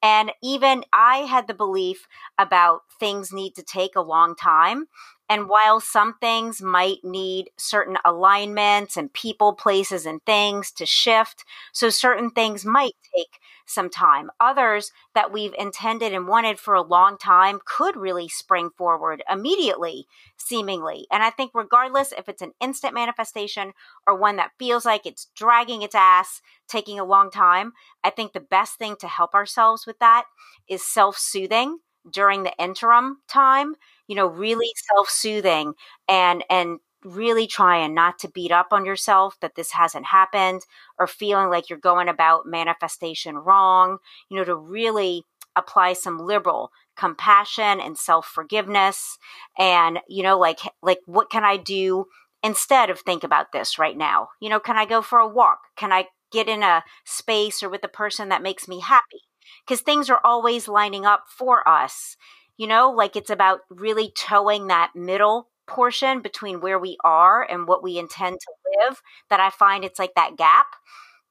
and 0.06 0.32
even 0.42 0.84
i 0.92 1.18
had 1.32 1.46
the 1.46 1.54
belief 1.54 2.06
about 2.38 2.82
things 3.00 3.32
need 3.32 3.54
to 3.54 3.62
take 3.62 3.94
a 3.96 4.00
long 4.14 4.34
time. 4.36 4.86
And 5.28 5.48
while 5.48 5.80
some 5.80 6.14
things 6.20 6.62
might 6.62 6.98
need 7.02 7.50
certain 7.56 7.98
alignments 8.04 8.96
and 8.96 9.12
people, 9.12 9.54
places, 9.54 10.06
and 10.06 10.24
things 10.24 10.70
to 10.72 10.86
shift, 10.86 11.44
so 11.72 11.90
certain 11.90 12.30
things 12.30 12.64
might 12.64 12.92
take 13.14 13.40
some 13.66 13.90
time. 13.90 14.30
Others 14.40 14.92
that 15.14 15.32
we've 15.32 15.54
intended 15.58 16.12
and 16.12 16.28
wanted 16.28 16.58
for 16.58 16.74
a 16.74 16.82
long 16.82 17.18
time 17.18 17.60
could 17.64 17.96
really 17.96 18.28
spring 18.28 18.70
forward 18.76 19.22
immediately, 19.30 20.06
seemingly. 20.36 21.06
And 21.10 21.22
I 21.22 21.30
think, 21.30 21.50
regardless 21.54 22.12
if 22.12 22.28
it's 22.28 22.42
an 22.42 22.52
instant 22.60 22.94
manifestation 22.94 23.72
or 24.06 24.14
one 24.16 24.36
that 24.36 24.52
feels 24.58 24.84
like 24.84 25.06
it's 25.06 25.28
dragging 25.36 25.82
its 25.82 25.94
ass, 25.94 26.40
taking 26.68 26.98
a 26.98 27.04
long 27.04 27.30
time, 27.30 27.72
I 28.04 28.10
think 28.10 28.32
the 28.32 28.40
best 28.40 28.78
thing 28.78 28.96
to 29.00 29.08
help 29.08 29.34
ourselves 29.34 29.86
with 29.86 29.98
that 29.98 30.24
is 30.68 30.82
self 30.84 31.16
soothing 31.18 31.78
during 32.10 32.44
the 32.44 32.52
interim 32.62 33.18
time 33.28 33.74
you 34.06 34.14
know 34.14 34.26
really 34.28 34.70
self-soothing 34.94 35.74
and 36.08 36.44
and 36.48 36.78
really 37.04 37.46
trying 37.46 37.94
not 37.94 38.18
to 38.18 38.28
beat 38.28 38.50
up 38.50 38.68
on 38.72 38.84
yourself 38.84 39.36
that 39.40 39.54
this 39.54 39.72
hasn't 39.72 40.06
happened 40.06 40.62
or 40.98 41.06
feeling 41.06 41.48
like 41.48 41.68
you're 41.68 41.78
going 41.78 42.08
about 42.08 42.46
manifestation 42.46 43.36
wrong 43.36 43.98
you 44.28 44.36
know 44.36 44.44
to 44.44 44.56
really 44.56 45.22
apply 45.54 45.92
some 45.92 46.18
liberal 46.18 46.70
compassion 46.96 47.80
and 47.80 47.96
self-forgiveness 47.96 49.18
and 49.58 50.00
you 50.08 50.22
know 50.22 50.38
like 50.38 50.60
like 50.82 51.00
what 51.06 51.30
can 51.30 51.44
i 51.44 51.56
do 51.56 52.06
instead 52.42 52.90
of 52.90 53.00
think 53.00 53.24
about 53.24 53.52
this 53.52 53.78
right 53.78 53.96
now? 53.96 54.28
You 54.40 54.48
know 54.48 54.60
can 54.60 54.76
i 54.76 54.86
go 54.86 55.02
for 55.02 55.18
a 55.18 55.28
walk? 55.28 55.58
Can 55.76 55.92
i 55.92 56.06
get 56.32 56.48
in 56.48 56.62
a 56.62 56.82
space 57.04 57.62
or 57.62 57.68
with 57.68 57.84
a 57.84 57.88
person 57.88 58.28
that 58.28 58.42
makes 58.42 58.68
me 58.68 58.80
happy? 58.80 59.22
Because 59.66 59.80
things 59.80 60.08
are 60.08 60.20
always 60.24 60.68
lining 60.68 61.04
up 61.04 61.24
for 61.28 61.66
us. 61.68 62.16
You 62.56 62.66
know, 62.66 62.90
like 62.90 63.16
it's 63.16 63.30
about 63.30 63.60
really 63.68 64.12
towing 64.16 64.68
that 64.68 64.92
middle 64.94 65.48
portion 65.66 66.20
between 66.20 66.60
where 66.60 66.78
we 66.78 66.96
are 67.04 67.42
and 67.42 67.66
what 67.66 67.82
we 67.82 67.98
intend 67.98 68.38
to 68.40 68.52
live 68.78 69.02
that 69.30 69.40
I 69.40 69.50
find 69.50 69.84
it's 69.84 69.98
like 69.98 70.14
that 70.14 70.36
gap 70.36 70.66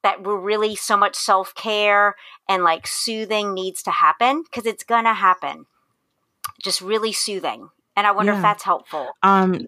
that 0.02 0.22
we're 0.22 0.38
really 0.38 0.76
so 0.76 0.96
much 0.96 1.16
self 1.16 1.54
care 1.54 2.14
and 2.48 2.62
like 2.62 2.86
soothing 2.86 3.54
needs 3.54 3.82
to 3.82 3.90
happen 3.90 4.42
because 4.42 4.66
it's 4.66 4.84
gonna 4.84 5.14
happen. 5.14 5.66
Just 6.62 6.80
really 6.80 7.12
soothing. 7.12 7.70
And 7.96 8.06
I 8.06 8.12
wonder 8.12 8.32
yeah. 8.32 8.38
if 8.38 8.42
that's 8.42 8.62
helpful. 8.62 9.08
Um, 9.22 9.66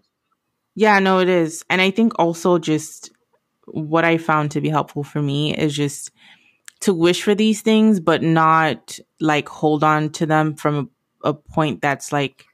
yeah, 0.75 0.99
no, 0.99 1.19
it 1.19 1.27
is. 1.27 1.65
And 1.69 1.81
I 1.81 1.91
think 1.91 2.13
also 2.17 2.57
just 2.57 3.11
what 3.65 4.05
I 4.05 4.17
found 4.17 4.51
to 4.51 4.61
be 4.61 4.69
helpful 4.69 5.03
for 5.03 5.21
me 5.21 5.55
is 5.55 5.75
just 5.75 6.11
to 6.81 6.93
wish 6.93 7.21
for 7.21 7.35
these 7.35 7.61
things, 7.61 7.99
but 7.99 8.23
not 8.23 8.97
like 9.19 9.49
hold 9.49 9.83
on 9.83 10.09
to 10.11 10.25
them 10.25 10.55
from 10.55 10.89
a, 11.23 11.29
a 11.29 11.33
point 11.33 11.81
that's 11.81 12.13
like 12.13 12.45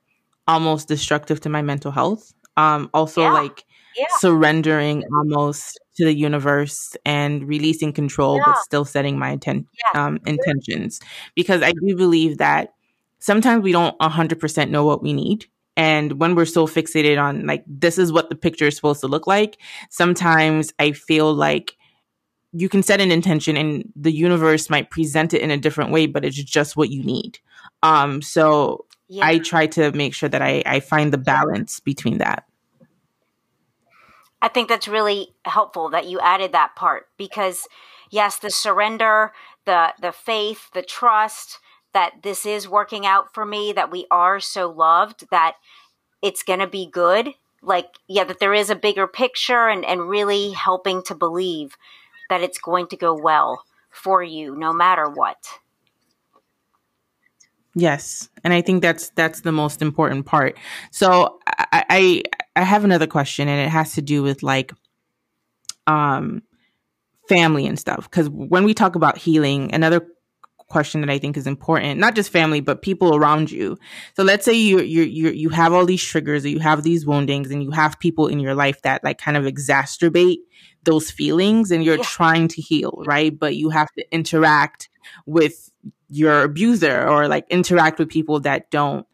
almost 0.48 0.88
destructive 0.88 1.40
to 1.42 1.50
my 1.50 1.62
mental 1.62 1.92
health. 1.92 2.34
Um, 2.58 2.90
also 2.94 3.22
yeah. 3.22 3.34
like 3.34 3.66
yeah. 3.98 4.06
surrendering 4.18 5.04
almost 5.14 5.80
to 5.98 6.06
the 6.06 6.14
universe 6.14 6.96
and 7.06 7.48
releasing 7.48 7.94
control, 7.94 8.38
yeah. 8.38 8.44
but 8.46 8.58
still 8.60 8.86
setting 8.86 9.18
my 9.18 9.38
inten- 9.38 9.66
um, 9.94 10.20
intentions. 10.26 11.00
Because 11.36 11.62
I 11.62 11.72
do 11.72 11.96
believe 11.96 12.38
that 12.38 12.74
sometimes 13.20 13.64
we 13.64 13.72
don't 13.72 13.98
100% 14.00 14.70
know 14.70 14.86
what 14.86 15.02
we 15.02 15.14
need. 15.14 15.46
And 15.78 16.20
when 16.20 16.36
we're 16.36 16.46
so 16.46 16.68
fixated 16.68 17.22
on 17.22 17.46
like, 17.46 17.64
this 17.68 17.98
is 17.98 18.14
what 18.14 18.30
the 18.30 18.36
picture 18.36 18.68
is 18.68 18.76
supposed 18.76 19.02
to 19.02 19.08
look 19.08 19.28
like, 19.28 19.58
sometimes 19.90 20.72
I 20.80 20.94
feel 20.94 21.34
like 21.34 21.76
you 22.54 22.70
can 22.70 22.82
set 22.82 23.02
an 23.02 23.12
intention 23.12 23.58
and 23.58 23.92
the 23.96 24.14
universe 24.14 24.70
might 24.70 24.90
present 24.90 25.34
it 25.34 25.42
in 25.42 25.52
a 25.52 25.58
different 25.58 25.92
way, 25.92 26.06
but 26.06 26.24
it's 26.24 26.42
just 26.42 26.78
what 26.78 26.90
you 26.90 27.04
need. 27.04 27.40
Um, 27.84 28.22
so 28.22 28.86
yeah. 29.08 29.26
I 29.26 29.40
try 29.40 29.68
to 29.68 29.92
make 29.92 30.14
sure 30.14 30.30
that 30.30 30.42
I, 30.42 30.64
I 30.66 30.80
find 30.80 31.14
the 31.14 31.18
balance 31.18 31.80
between 31.80 32.18
that. 32.20 32.46
I 34.42 34.48
think 34.48 34.70
that's 34.70 34.88
really 34.88 35.30
helpful 35.46 35.90
that 35.90 36.08
you 36.08 36.20
added 36.20 36.52
that 36.52 36.76
part 36.76 37.08
because 37.18 37.68
yes, 38.12 38.38
the 38.38 38.50
surrender, 38.50 39.32
the 39.66 39.94
the 40.00 40.12
faith, 40.12 40.70
the 40.74 40.84
trust 40.84 41.60
that 41.94 42.24
this 42.24 42.46
is 42.46 42.68
working 42.68 43.06
out 43.06 43.34
for 43.34 43.46
me, 43.46 43.72
that 43.72 43.90
we 43.90 44.06
are 44.12 44.40
so 44.40 44.70
loved, 44.70 45.30
that 45.32 45.56
it's 46.22 46.44
going 46.44 46.60
to 46.60 46.68
be 46.68 46.86
good. 46.86 47.30
Like, 47.62 47.88
yeah, 48.08 48.26
that 48.26 48.40
there 48.40 48.54
is 48.54 48.70
a 48.70 48.76
bigger 48.76 49.08
picture 49.08 49.70
and, 49.70 49.86
and 49.86 50.10
really 50.10 50.52
helping 50.52 51.02
to 51.04 51.16
believe 51.16 51.78
that 52.30 52.42
it's 52.42 52.60
going 52.60 52.88
to 52.88 52.98
go 52.98 53.14
well 53.14 53.64
for 53.90 54.22
you 54.22 54.56
no 54.56 54.74
matter 54.74 55.10
what. 55.10 55.38
Yes, 57.76 58.30
and 58.44 58.54
I 58.54 58.62
think 58.62 58.82
that's 58.82 59.10
that's 59.12 59.42
the 59.42 59.52
most 59.52 59.82
important 59.82 60.26
part. 60.26 60.58
So 60.92 61.40
I 61.46 61.84
I, 61.90 62.24
I 62.56 62.64
have 62.64 62.86
another 62.86 63.08
question, 63.08 63.50
and 63.50 63.60
it 63.60 63.70
has 63.70 63.94
to 63.96 64.02
do 64.02 64.24
with 64.24 64.44
like 64.44 64.74
um 65.86 66.42
family 67.28 67.68
and 67.68 67.78
stuff. 67.78 68.10
Because 68.10 68.30
when 68.30 68.64
we 68.64 68.74
talk 68.74 68.96
about 68.96 69.18
healing, 69.18 69.74
another 69.74 70.08
question 70.68 71.02
that 71.02 71.10
I 71.10 71.20
think 71.20 71.38
is 71.38 71.48
important, 71.48 72.00
not 72.00 72.16
just 72.16 72.32
family, 72.32 72.62
but 72.62 72.82
people 72.82 73.14
around 73.14 73.52
you. 73.52 73.78
So 74.16 74.24
let's 74.24 74.46
say 74.46 74.54
you 74.54 74.80
you 74.80 75.04
you 75.04 75.30
you 75.32 75.50
have 75.50 75.74
all 75.74 75.86
these 75.86 76.04
triggers, 76.04 76.46
or 76.46 76.50
you 76.50 76.60
have 76.60 76.84
these 76.84 77.06
woundings, 77.06 77.52
and 77.52 77.62
you 77.62 77.72
have 77.72 78.00
people 78.00 78.28
in 78.28 78.40
your 78.40 78.56
life 78.56 78.82
that 78.84 79.04
like 79.04 79.18
kind 79.18 79.36
of 79.36 79.44
exacerbate 79.44 80.38
those 80.86 81.12
feelings 81.12 81.72
and 81.72 81.84
you're 81.84 81.98
yeah. 81.98 82.04
trying 82.04 82.48
to 82.48 82.62
heal, 82.62 83.04
right? 83.06 83.38
But 83.38 83.56
you 83.56 83.70
have 83.70 83.92
to 83.94 84.06
interact 84.14 84.88
with 85.26 85.72
your 86.10 86.44
abuser 86.44 87.08
or 87.08 87.28
like 87.28 87.46
interact 87.50 88.00
with 88.00 88.10
people 88.10 88.40
that 88.42 88.70
don't, 88.72 89.06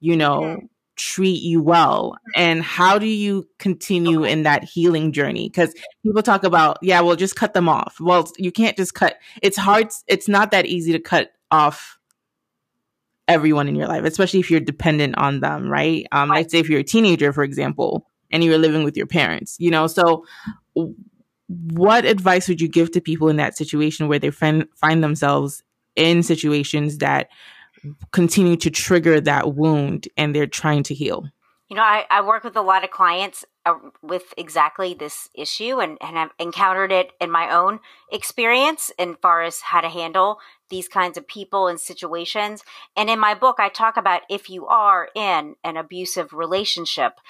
you 0.00 0.16
know, 0.16 0.40
mm-hmm. 0.40 0.66
treat 0.96 1.42
you 1.42 1.62
well. 1.62 2.16
And 2.34 2.62
how 2.62 2.98
do 2.98 3.06
you 3.06 3.48
continue 3.58 4.24
in 4.24 4.44
that 4.44 4.64
healing 4.64 5.12
journey? 5.12 5.48
Because 5.48 5.74
people 6.02 6.22
talk 6.22 6.44
about, 6.44 6.78
yeah, 6.82 7.00
well, 7.00 7.16
just 7.16 7.36
cut 7.36 7.54
them 7.54 7.68
off. 7.68 7.98
Well, 8.00 8.30
you 8.38 8.52
can't 8.52 8.76
just 8.76 8.94
cut. 8.94 9.16
It's 9.42 9.56
hard. 9.56 9.88
It's 10.06 10.28
not 10.28 10.50
that 10.52 10.66
easy 10.66 10.92
to 10.92 11.00
cut 11.00 11.32
off 11.50 11.98
everyone 13.28 13.68
in 13.68 13.76
your 13.76 13.86
life, 13.86 14.04
especially 14.04 14.40
if 14.40 14.50
you're 14.50 14.58
dependent 14.58 15.16
on 15.18 15.40
them, 15.40 15.68
right? 15.68 16.06
Um, 16.12 16.32
I'd 16.32 16.50
say 16.50 16.58
if 16.58 16.70
you're 16.70 16.80
a 16.80 16.84
teenager, 16.84 17.32
for 17.32 17.44
example, 17.44 18.06
and 18.30 18.42
you're 18.42 18.58
living 18.58 18.84
with 18.84 18.96
your 18.96 19.06
parents, 19.06 19.56
you 19.58 19.70
know, 19.70 19.86
so 19.86 20.24
what 21.48 22.04
advice 22.04 22.48
would 22.48 22.60
you 22.60 22.68
give 22.68 22.90
to 22.92 23.00
people 23.00 23.28
in 23.28 23.36
that 23.36 23.56
situation 23.56 24.08
where 24.08 24.18
they 24.18 24.30
find, 24.30 24.66
find 24.74 25.04
themselves 25.04 25.62
in 25.98 26.22
situations 26.22 26.98
that 26.98 27.28
continue 28.12 28.56
to 28.56 28.70
trigger 28.70 29.20
that 29.20 29.54
wound 29.54 30.08
and 30.16 30.34
they're 30.34 30.46
trying 30.46 30.82
to 30.84 30.94
heal? 30.94 31.28
You 31.68 31.76
know, 31.76 31.82
I, 31.82 32.06
I 32.10 32.22
work 32.22 32.44
with 32.44 32.56
a 32.56 32.62
lot 32.62 32.82
of 32.82 32.90
clients 32.90 33.44
uh, 33.66 33.74
with 34.00 34.32
exactly 34.38 34.94
this 34.94 35.28
issue 35.34 35.80
and, 35.80 35.98
and 36.00 36.18
I've 36.18 36.30
encountered 36.38 36.90
it 36.92 37.12
in 37.20 37.30
my 37.30 37.54
own 37.54 37.80
experience 38.10 38.90
as 38.98 39.16
far 39.20 39.42
as 39.42 39.60
how 39.60 39.82
to 39.82 39.90
handle 39.90 40.38
these 40.70 40.88
kinds 40.88 41.18
of 41.18 41.28
people 41.28 41.66
and 41.66 41.78
situations. 41.78 42.62
And 42.96 43.10
in 43.10 43.18
my 43.18 43.34
book, 43.34 43.56
I 43.58 43.68
talk 43.68 43.98
about 43.98 44.22
if 44.30 44.48
you 44.48 44.66
are 44.66 45.10
in 45.14 45.56
an 45.62 45.76
abusive 45.76 46.32
relationship, 46.32 47.20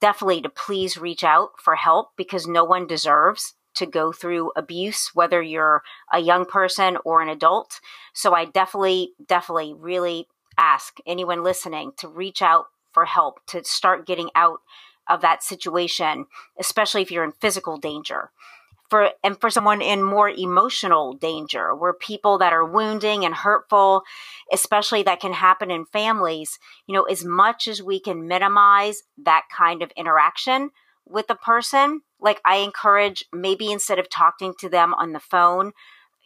definitely 0.00 0.42
to 0.42 0.50
please 0.50 0.96
reach 0.96 1.24
out 1.24 1.50
for 1.58 1.74
help 1.74 2.10
because 2.16 2.46
no 2.46 2.62
one 2.62 2.86
deserves 2.86 3.54
to 3.74 3.86
go 3.86 4.12
through 4.12 4.52
abuse, 4.56 5.10
whether 5.14 5.42
you're 5.42 5.82
a 6.12 6.20
young 6.20 6.44
person 6.44 6.98
or 7.04 7.22
an 7.22 7.28
adult. 7.28 7.80
So 8.12 8.34
I 8.34 8.44
definitely, 8.44 9.12
definitely 9.26 9.74
really 9.74 10.28
ask 10.58 10.98
anyone 11.06 11.42
listening 11.42 11.92
to 11.98 12.08
reach 12.08 12.42
out 12.42 12.66
for 12.92 13.04
help 13.04 13.40
to 13.46 13.64
start 13.64 14.06
getting 14.06 14.30
out 14.34 14.60
of 15.08 15.20
that 15.22 15.42
situation, 15.42 16.26
especially 16.58 17.02
if 17.02 17.10
you're 17.10 17.24
in 17.24 17.32
physical 17.32 17.76
danger. 17.76 18.30
For, 18.88 19.10
and 19.22 19.40
for 19.40 19.50
someone 19.50 19.80
in 19.80 20.02
more 20.02 20.28
emotional 20.28 21.12
danger, 21.12 21.72
where 21.76 21.92
people 21.92 22.38
that 22.38 22.52
are 22.52 22.64
wounding 22.64 23.24
and 23.24 23.32
hurtful, 23.32 24.02
especially 24.52 25.04
that 25.04 25.20
can 25.20 25.32
happen 25.32 25.70
in 25.70 25.84
families, 25.86 26.58
you 26.88 26.94
know, 26.94 27.04
as 27.04 27.24
much 27.24 27.68
as 27.68 27.80
we 27.80 28.00
can 28.00 28.26
minimize 28.26 29.04
that 29.22 29.44
kind 29.56 29.82
of 29.82 29.92
interaction 29.96 30.70
with 31.06 31.28
the 31.28 31.36
person, 31.36 32.02
like 32.20 32.40
I 32.44 32.56
encourage 32.56 33.24
maybe 33.32 33.70
instead 33.70 33.98
of 33.98 34.08
talking 34.10 34.54
to 34.60 34.68
them 34.68 34.94
on 34.94 35.12
the 35.12 35.20
phone, 35.20 35.72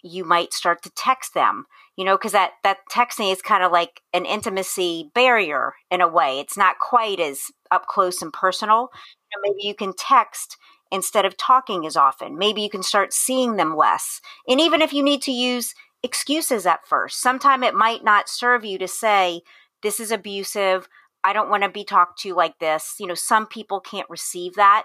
you 0.03 0.25
might 0.25 0.53
start 0.53 0.83
to 0.83 0.91
text 0.91 1.35
them 1.35 1.67
you 1.97 2.05
know 2.05 2.17
because 2.17 2.33
that 2.33 2.53
that 2.63 2.79
texting 2.91 3.33
is 3.33 3.43
kind 3.43 3.63
of 3.63 3.73
like 3.73 4.03
an 4.13 4.25
intimacy 4.25 5.11
barrier 5.15 5.75
in 5.91 6.01
a 6.01 6.09
way. 6.09 6.41
It's 6.41 6.57
not 6.57 6.79
quite 6.79 7.21
as 7.21 7.51
up 7.71 7.87
close 7.87 8.23
and 8.23 8.33
personal. 8.33 8.91
You 8.93 9.39
know, 9.39 9.43
maybe 9.51 9.67
you 9.67 9.75
can 9.75 9.95
text 9.97 10.57
instead 10.91 11.25
of 11.25 11.37
talking 11.37 11.87
as 11.87 11.97
often. 11.97 12.39
Maybe 12.39 12.63
you 12.63 12.71
can 12.71 12.83
start 12.83 13.13
seeing 13.13 13.57
them 13.57 13.77
less. 13.77 14.21
And 14.49 14.61
even 14.61 14.83
if 14.83 14.93
you 14.93 15.03
need 15.03 15.23
to 15.23 15.33
use 15.33 15.75
excuses 16.03 16.67
at 16.67 16.87
first 16.87 17.23
sometime 17.23 17.63
it 17.63 17.75
might 17.75 18.05
not 18.05 18.29
serve 18.29 18.63
you 18.63 18.77
to 18.79 18.87
say 18.87 19.41
this 19.83 19.99
is 20.01 20.11
abusive. 20.11 20.89
I 21.27 21.33
don't 21.33 21.49
want 21.49 21.63
to 21.63 21.71
be 21.71 21.85
talked 21.85 22.19
to 22.21 22.35
like 22.35 22.59
this. 22.59 22.97
You 22.99 23.07
know 23.07 23.15
some 23.15 23.47
people 23.47 23.81
can't 23.81 24.11
receive 24.11 24.55
that 24.55 24.85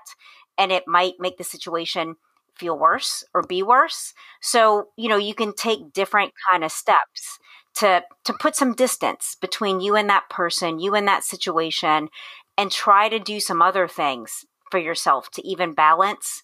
and 0.60 0.72
it 0.72 0.84
might 0.88 1.16
make 1.20 1.38
the 1.38 1.44
situation 1.44 2.16
feel 2.56 2.78
worse 2.78 3.24
or 3.34 3.42
be 3.42 3.64
worse. 3.64 4.14
So, 4.42 4.90
you 4.98 5.10
know, 5.10 5.18
you 5.18 5.34
can 5.34 5.54
take 5.54 5.94
different 5.94 6.34
kind 6.52 6.64
of 6.64 6.72
steps 6.72 7.40
to 7.78 8.04
to 8.26 8.34
put 8.34 8.56
some 8.56 8.74
distance 8.76 9.36
between 9.40 9.80
you 9.80 9.96
and 9.96 10.10
that 10.10 10.30
person, 10.30 10.80
you 10.80 10.94
and 10.96 11.08
that 11.08 11.24
situation 11.24 12.10
and 12.58 12.72
try 12.72 13.08
to 13.10 13.20
do 13.20 13.40
some 13.40 13.62
other 13.62 13.88
things 13.88 14.46
for 14.70 14.80
yourself 14.80 15.32
to 15.32 15.48
even 15.48 15.74
balance 15.74 16.44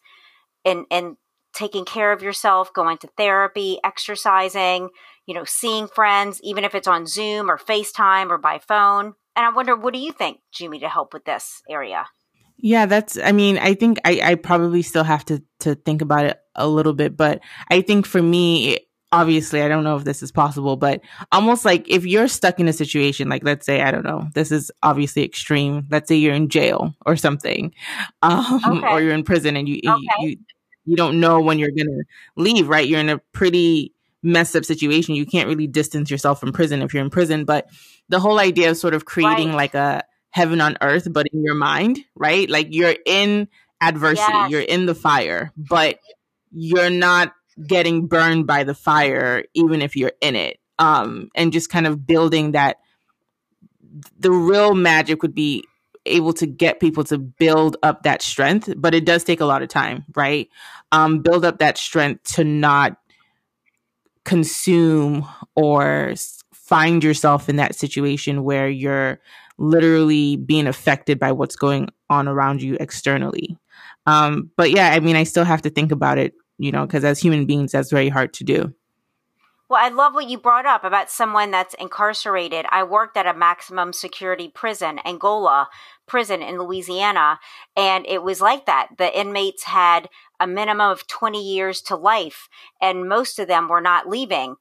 and 0.65 0.85
and 0.91 1.17
taking 1.53 1.85
care 1.85 2.11
of 2.11 2.21
yourself, 2.21 2.73
going 2.73 2.97
to 2.99 3.09
therapy, 3.17 3.79
exercising, 3.83 4.89
you 5.25 5.33
know, 5.33 5.45
seeing 5.45 5.87
friends, 5.87 6.39
even 6.43 6.63
if 6.65 6.75
it's 6.75 6.87
on 6.87 7.07
Zoom 7.07 7.49
or 7.49 7.57
FaceTime 7.57 8.29
or 8.29 8.37
by 8.37 8.59
phone. 8.59 9.13
And 9.35 9.45
I 9.45 9.49
wonder, 9.49 9.75
what 9.75 9.93
do 9.93 9.99
you 9.99 10.11
think, 10.11 10.39
Jummie, 10.53 10.81
to 10.81 10.89
help 10.89 11.13
with 11.13 11.25
this 11.25 11.61
area? 11.69 12.07
Yeah, 12.57 12.85
that's, 12.85 13.17
I 13.17 13.31
mean, 13.31 13.57
I 13.57 13.73
think 13.73 13.99
I, 14.05 14.21
I 14.23 14.35
probably 14.35 14.81
still 14.81 15.03
have 15.03 15.25
to, 15.25 15.43
to 15.59 15.75
think 15.75 16.01
about 16.01 16.25
it 16.25 16.39
a 16.55 16.67
little 16.67 16.93
bit, 16.93 17.17
but 17.17 17.41
I 17.69 17.81
think 17.81 18.05
for 18.05 18.21
me, 18.21 18.79
obviously, 19.11 19.61
I 19.61 19.67
don't 19.67 19.83
know 19.83 19.95
if 19.95 20.03
this 20.03 20.21
is 20.23 20.31
possible, 20.31 20.75
but 20.75 21.01
almost 21.31 21.65
like 21.65 21.87
if 21.89 22.05
you're 22.05 22.27
stuck 22.27 22.59
in 22.59 22.67
a 22.67 22.73
situation, 22.73 23.29
like 23.29 23.43
let's 23.43 23.65
say, 23.65 23.81
I 23.81 23.91
don't 23.91 24.03
know, 24.03 24.27
this 24.33 24.51
is 24.51 24.71
obviously 24.83 25.23
extreme. 25.23 25.87
Let's 25.89 26.07
say 26.07 26.15
you're 26.15 26.33
in 26.33 26.49
jail 26.49 26.93
or 27.05 27.15
something, 27.15 27.73
um, 28.21 28.61
okay. 28.65 28.87
or 28.87 29.01
you're 29.01 29.13
in 29.13 29.23
prison 29.23 29.55
and 29.55 29.67
you, 29.67 29.79
okay. 29.87 30.01
you, 30.19 30.29
you, 30.29 30.37
you 30.85 30.95
don't 30.95 31.19
know 31.19 31.39
when 31.41 31.59
you're 31.59 31.71
going 31.71 31.87
to 31.87 32.03
leave, 32.35 32.67
right? 32.67 32.87
You're 32.87 32.99
in 32.99 33.09
a 33.09 33.19
pretty 33.31 33.93
messed 34.21 34.55
up 34.55 34.65
situation. 34.65 35.15
You 35.15 35.25
can't 35.25 35.47
really 35.47 35.67
distance 35.67 36.11
yourself 36.11 36.39
from 36.39 36.51
prison 36.51 36.81
if 36.81 36.93
you're 36.93 37.03
in 37.03 37.09
prison, 37.09 37.45
but 37.45 37.67
the 38.09 38.19
whole 38.19 38.39
idea 38.39 38.69
of 38.69 38.77
sort 38.77 38.93
of 38.93 39.05
creating 39.05 39.49
right. 39.49 39.55
like 39.55 39.75
a, 39.75 40.03
heaven 40.35 40.59
on 40.59 40.75
earth, 40.81 41.07
but 41.13 41.25
in 41.31 41.45
your 41.45 41.55
mind, 41.55 41.97
right? 42.13 42.49
Like 42.49 42.67
you're 42.71 42.97
in 43.05 43.47
adversity, 43.79 44.33
yes. 44.33 44.51
you're 44.51 44.59
in 44.59 44.85
the 44.85 44.93
fire, 44.93 45.53
but 45.55 45.97
you're 46.51 46.89
not 46.89 47.33
getting 47.65 48.07
burned 48.07 48.45
by 48.45 48.65
the 48.65 48.75
fire, 48.75 49.45
even 49.53 49.81
if 49.81 49.95
you're 49.95 50.11
in 50.19 50.35
it. 50.35 50.59
Um, 50.77 51.29
and 51.35 51.53
just 51.53 51.69
kind 51.69 51.87
of 51.87 52.05
building 52.05 52.51
that 52.51 52.79
the 54.19 54.29
real 54.29 54.75
magic 54.75 55.21
would 55.21 55.33
be 55.33 55.63
able 56.05 56.33
to 56.33 56.45
get 56.45 56.81
people 56.81 57.05
to 57.05 57.17
build 57.17 57.77
up 57.81 58.03
that 58.03 58.21
strength, 58.21 58.73
but 58.75 58.93
it 58.93 59.05
does 59.05 59.23
take 59.23 59.39
a 59.39 59.45
lot 59.45 59.61
of 59.61 59.69
time, 59.69 60.03
right? 60.17 60.49
Um, 60.91 61.19
build 61.19 61.45
up 61.45 61.59
that 61.59 61.77
strength 61.77 62.23
to 62.33 62.43
not 62.43 62.97
consume 64.25 65.25
or 65.55 66.13
find 66.53 67.05
yourself 67.05 67.47
in 67.47 67.55
that 67.55 67.73
situation 67.73 68.43
where 68.43 68.67
you're 68.67 69.21
literally 69.57 70.35
being 70.35 70.67
affected 70.67 71.19
by 71.19 71.31
what's 71.31 71.55
going 71.55 71.89
on 72.09 72.27
around 72.27 72.61
you 72.61 72.77
externally. 72.79 73.57
Um, 74.05 74.51
but 74.57 74.71
yeah, 74.71 74.91
I 74.91 74.99
mean, 74.99 75.15
I 75.15 75.23
still 75.23 75.45
have 75.45 75.61
to 75.63 75.69
think 75.69 75.91
about 75.91 76.17
it, 76.17 76.33
you 76.57 76.71
know, 76.71 76.85
because 76.85 77.03
as 77.03 77.19
human 77.19 77.45
beings, 77.45 77.71
that's 77.71 77.91
very 77.91 78.09
hard 78.09 78.33
to 78.33 78.43
do. 78.43 78.73
Well, 79.67 79.83
I 79.83 79.89
love 79.89 80.13
what 80.13 80.29
you 80.29 80.37
brought 80.37 80.67
up 80.67 80.83
about 80.83 81.09
someone 81.09 81.49
that's 81.49 81.73
incarcerated. 81.75 82.67
I 82.69 82.83
worked 82.83 83.17
at 83.17 83.25
a 83.25 83.33
maximum 83.33 83.93
security 83.93 84.47
prison, 84.47 84.99
Angola 85.03 85.69
prison 86.05 86.43
in 86.43 86.59
Louisiana, 86.59 87.39
and 87.75 88.05
it 88.05 88.21
was 88.21 88.41
like 88.41 88.67
that. 88.67 88.89
The 88.99 89.19
inmates 89.19 89.63
had 89.63 90.07
a 90.39 90.45
minimum 90.45 90.91
of 90.91 91.07
20 91.07 91.41
years 91.41 91.81
to 91.83 91.95
life, 91.95 92.47
and 92.79 93.09
most 93.09 93.39
of 93.39 93.47
them 93.47 93.67
were 93.67 93.81
not 93.81 94.07
leaving 94.07 94.57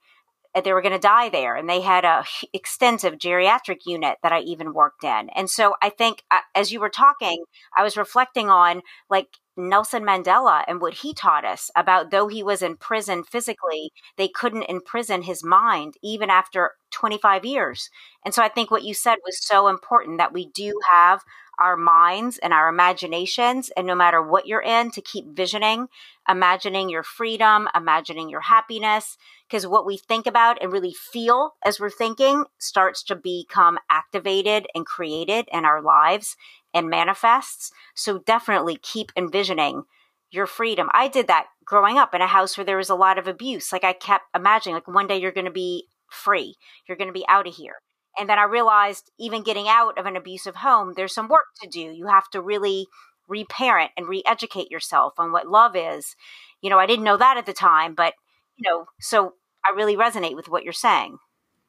they 0.62 0.72
were 0.72 0.82
going 0.82 0.92
to 0.92 0.98
die 0.98 1.28
there 1.28 1.56
and 1.56 1.68
they 1.68 1.80
had 1.80 2.04
a 2.04 2.24
extensive 2.52 3.14
geriatric 3.14 3.80
unit 3.86 4.18
that 4.22 4.32
i 4.32 4.40
even 4.40 4.72
worked 4.72 5.02
in 5.02 5.28
and 5.30 5.50
so 5.50 5.74
i 5.82 5.88
think 5.88 6.22
uh, 6.30 6.38
as 6.54 6.70
you 6.70 6.78
were 6.78 6.88
talking 6.88 7.44
i 7.76 7.82
was 7.82 7.96
reflecting 7.96 8.48
on 8.48 8.82
like 9.10 9.28
Nelson 9.56 10.02
Mandela 10.02 10.64
and 10.66 10.80
what 10.80 10.94
he 10.94 11.14
taught 11.14 11.44
us 11.44 11.70
about 11.76 12.10
though 12.10 12.26
he 12.26 12.42
was 12.42 12.62
in 12.62 12.76
prison 12.76 13.22
physically, 13.22 13.92
they 14.16 14.28
couldn't 14.28 14.64
imprison 14.64 15.22
his 15.22 15.44
mind 15.44 15.94
even 16.02 16.28
after 16.28 16.72
25 16.90 17.44
years. 17.44 17.88
And 18.24 18.34
so 18.34 18.42
I 18.42 18.48
think 18.48 18.70
what 18.70 18.84
you 18.84 18.94
said 18.94 19.18
was 19.24 19.44
so 19.44 19.68
important 19.68 20.18
that 20.18 20.32
we 20.32 20.50
do 20.50 20.74
have 20.90 21.20
our 21.58 21.76
minds 21.76 22.38
and 22.38 22.52
our 22.52 22.68
imaginations. 22.68 23.70
And 23.76 23.86
no 23.86 23.94
matter 23.94 24.22
what 24.22 24.46
you're 24.46 24.62
in, 24.62 24.90
to 24.92 25.00
keep 25.00 25.26
visioning, 25.34 25.88
imagining 26.28 26.88
your 26.88 27.02
freedom, 27.02 27.68
imagining 27.74 28.28
your 28.28 28.40
happiness, 28.40 29.16
because 29.48 29.66
what 29.66 29.86
we 29.86 29.96
think 29.96 30.26
about 30.26 30.60
and 30.62 30.72
really 30.72 30.94
feel 30.94 31.54
as 31.64 31.78
we're 31.78 31.90
thinking 31.90 32.44
starts 32.58 33.02
to 33.04 33.16
become 33.16 33.78
activated 33.90 34.66
and 34.74 34.86
created 34.86 35.48
in 35.52 35.64
our 35.64 35.82
lives 35.82 36.36
and 36.72 36.90
manifests. 36.90 37.70
So 37.94 38.18
definitely 38.18 38.78
keep 38.82 39.12
envisioning 39.16 39.84
your 40.30 40.46
freedom. 40.46 40.88
I 40.92 41.08
did 41.08 41.28
that 41.28 41.46
growing 41.64 41.96
up 41.96 42.14
in 42.14 42.20
a 42.20 42.26
house 42.26 42.58
where 42.58 42.64
there 42.64 42.76
was 42.76 42.90
a 42.90 42.94
lot 42.96 43.18
of 43.18 43.28
abuse. 43.28 43.72
Like 43.72 43.84
I 43.84 43.92
kept 43.92 44.24
imagining, 44.34 44.74
like 44.74 44.88
one 44.88 45.06
day 45.06 45.18
you're 45.18 45.30
going 45.30 45.44
to 45.44 45.52
be 45.52 45.86
free, 46.10 46.56
you're 46.86 46.96
going 46.96 47.08
to 47.08 47.12
be 47.12 47.26
out 47.28 47.46
of 47.46 47.54
here. 47.54 47.76
And 48.18 48.28
then 48.28 48.38
I 48.38 48.44
realized 48.44 49.10
even 49.18 49.42
getting 49.42 49.68
out 49.68 49.98
of 49.98 50.06
an 50.06 50.16
abusive 50.16 50.56
home, 50.56 50.92
there's 50.96 51.14
some 51.14 51.28
work 51.28 51.46
to 51.62 51.68
do. 51.68 51.80
You 51.80 52.06
have 52.06 52.28
to 52.30 52.40
really 52.40 52.86
reparent 53.28 53.90
and 53.96 54.06
re-educate 54.06 54.70
yourself 54.70 55.14
on 55.18 55.32
what 55.32 55.48
love 55.48 55.74
is. 55.76 56.14
You 56.60 56.70
know, 56.70 56.78
I 56.78 56.86
didn't 56.86 57.04
know 57.04 57.16
that 57.16 57.36
at 57.36 57.46
the 57.46 57.52
time, 57.52 57.94
but 57.94 58.14
you 58.56 58.68
know, 58.68 58.86
so 59.00 59.34
I 59.64 59.74
really 59.74 59.96
resonate 59.96 60.36
with 60.36 60.48
what 60.48 60.64
you're 60.64 60.72
saying. 60.72 61.18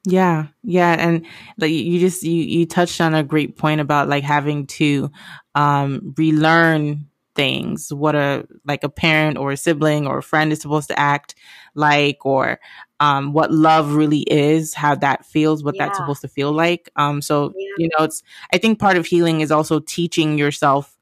Yeah, 0.08 0.46
yeah, 0.62 0.94
and 0.98 1.26
like 1.58 1.72
you 1.72 1.98
just 1.98 2.22
you 2.22 2.42
you 2.42 2.66
touched 2.66 3.00
on 3.00 3.14
a 3.14 3.24
great 3.24 3.56
point 3.56 3.80
about 3.80 4.08
like 4.08 4.22
having 4.22 4.66
to 4.68 5.10
um 5.56 6.14
relearn 6.16 7.06
things 7.36 7.92
what 7.92 8.16
a 8.16 8.46
like 8.64 8.82
a 8.82 8.88
parent 8.88 9.36
or 9.36 9.52
a 9.52 9.56
sibling 9.56 10.06
or 10.06 10.18
a 10.18 10.22
friend 10.22 10.50
is 10.52 10.60
supposed 10.60 10.88
to 10.88 10.98
act 10.98 11.34
like 11.74 12.24
or 12.24 12.58
um, 13.00 13.32
what 13.32 13.52
love 13.52 13.94
really 13.94 14.20
is 14.20 14.74
how 14.74 14.94
that 14.94 15.24
feels 15.26 15.62
what 15.62 15.76
yeah. 15.76 15.86
that's 15.86 15.98
supposed 15.98 16.22
to 16.22 16.28
feel 16.28 16.52
like 16.52 16.90
um, 16.96 17.20
so 17.20 17.52
yeah. 17.56 17.68
you 17.78 17.88
know 17.96 18.04
it's 18.04 18.22
i 18.52 18.58
think 18.58 18.78
part 18.78 18.96
of 18.96 19.06
healing 19.06 19.40
is 19.40 19.50
also 19.50 19.80
teaching 19.80 20.38
yourself 20.38 20.96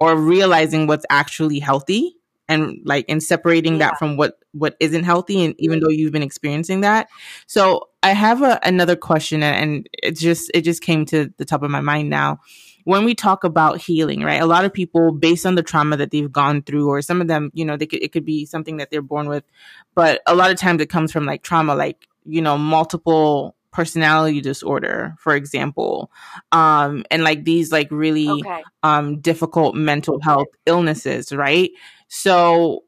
or 0.00 0.16
realizing 0.16 0.86
what's 0.86 1.06
actually 1.10 1.58
healthy 1.58 2.16
and 2.48 2.78
like 2.84 3.04
and 3.08 3.22
separating 3.22 3.74
yeah. 3.74 3.90
that 3.90 3.98
from 3.98 4.16
what 4.16 4.38
what 4.52 4.76
isn't 4.80 5.04
healthy 5.04 5.44
and 5.44 5.54
even 5.58 5.80
though 5.80 5.88
you've 5.88 6.12
been 6.12 6.22
experiencing 6.22 6.80
that 6.80 7.08
so 7.46 7.88
i 8.02 8.10
have 8.10 8.42
a, 8.42 8.58
another 8.62 8.96
question 8.96 9.42
and 9.42 9.88
it 10.02 10.16
just 10.16 10.50
it 10.54 10.62
just 10.62 10.82
came 10.82 11.04
to 11.04 11.32
the 11.38 11.44
top 11.44 11.62
of 11.62 11.70
my 11.70 11.80
mind 11.80 12.08
now 12.08 12.38
when 12.86 13.04
we 13.04 13.14
talk 13.14 13.42
about 13.42 13.80
healing 13.80 14.22
right 14.22 14.40
a 14.40 14.46
lot 14.46 14.64
of 14.64 14.72
people 14.72 15.12
based 15.12 15.44
on 15.44 15.56
the 15.56 15.62
trauma 15.62 15.96
that 15.96 16.12
they've 16.12 16.30
gone 16.30 16.62
through 16.62 16.88
or 16.88 17.02
some 17.02 17.20
of 17.20 17.26
them 17.26 17.50
you 17.52 17.64
know 17.64 17.76
they 17.76 17.86
could, 17.86 18.02
it 18.02 18.12
could 18.12 18.24
be 18.24 18.46
something 18.46 18.76
that 18.76 18.90
they're 18.90 19.02
born 19.02 19.28
with 19.28 19.44
but 19.94 20.22
a 20.26 20.34
lot 20.34 20.50
of 20.50 20.56
times 20.56 20.80
it 20.80 20.88
comes 20.88 21.10
from 21.10 21.26
like 21.26 21.42
trauma 21.42 21.74
like 21.74 22.06
you 22.24 22.40
know 22.40 22.56
multiple 22.56 23.56
personality 23.76 24.40
disorder, 24.40 25.14
for 25.18 25.36
example, 25.36 26.10
um, 26.50 27.04
and 27.10 27.22
like 27.22 27.44
these 27.44 27.70
like 27.70 27.88
really 27.90 28.26
okay. 28.26 28.64
um, 28.82 29.20
difficult 29.20 29.74
mental 29.74 30.18
health 30.18 30.48
illnesses, 30.64 31.30
right? 31.30 31.70
So 32.08 32.84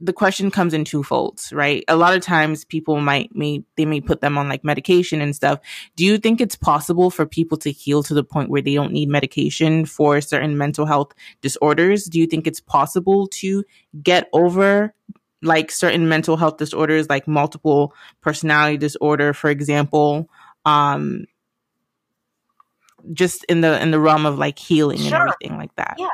the 0.00 0.12
question 0.12 0.50
comes 0.50 0.74
in 0.74 0.84
two 0.84 1.02
folds, 1.02 1.52
right? 1.52 1.84
A 1.88 1.96
lot 1.96 2.14
of 2.14 2.22
times 2.22 2.64
people 2.64 3.00
might 3.00 3.34
may 3.34 3.64
they 3.76 3.84
may 3.84 4.00
put 4.00 4.20
them 4.20 4.38
on 4.38 4.48
like 4.48 4.64
medication 4.64 5.20
and 5.20 5.34
stuff. 5.34 5.58
Do 5.96 6.04
you 6.04 6.18
think 6.18 6.40
it's 6.40 6.56
possible 6.56 7.10
for 7.10 7.26
people 7.26 7.58
to 7.58 7.70
heal 7.70 8.02
to 8.04 8.14
the 8.14 8.24
point 8.24 8.50
where 8.50 8.62
they 8.62 8.74
don't 8.74 8.92
need 8.92 9.08
medication 9.08 9.84
for 9.84 10.20
certain 10.20 10.56
mental 10.56 10.86
health 10.86 11.12
disorders? 11.40 12.04
Do 12.04 12.18
you 12.18 12.26
think 12.26 12.46
it's 12.46 12.60
possible 12.60 13.26
to 13.28 13.64
get 14.02 14.28
over 14.32 14.94
like 15.42 15.70
certain 15.70 16.08
mental 16.08 16.36
health 16.36 16.56
disorders 16.56 17.08
like 17.08 17.26
multiple 17.26 17.94
personality 18.20 18.76
disorder 18.76 19.34
for 19.34 19.50
example 19.50 20.28
um 20.64 21.24
just 23.12 23.44
in 23.44 23.60
the 23.60 23.80
in 23.82 23.90
the 23.90 23.98
realm 23.98 24.24
of 24.24 24.38
like 24.38 24.56
healing 24.56 24.98
sure. 24.98 25.06
and 25.06 25.14
everything 25.14 25.58
like 25.58 25.74
that 25.74 25.96
yeah 25.98 26.06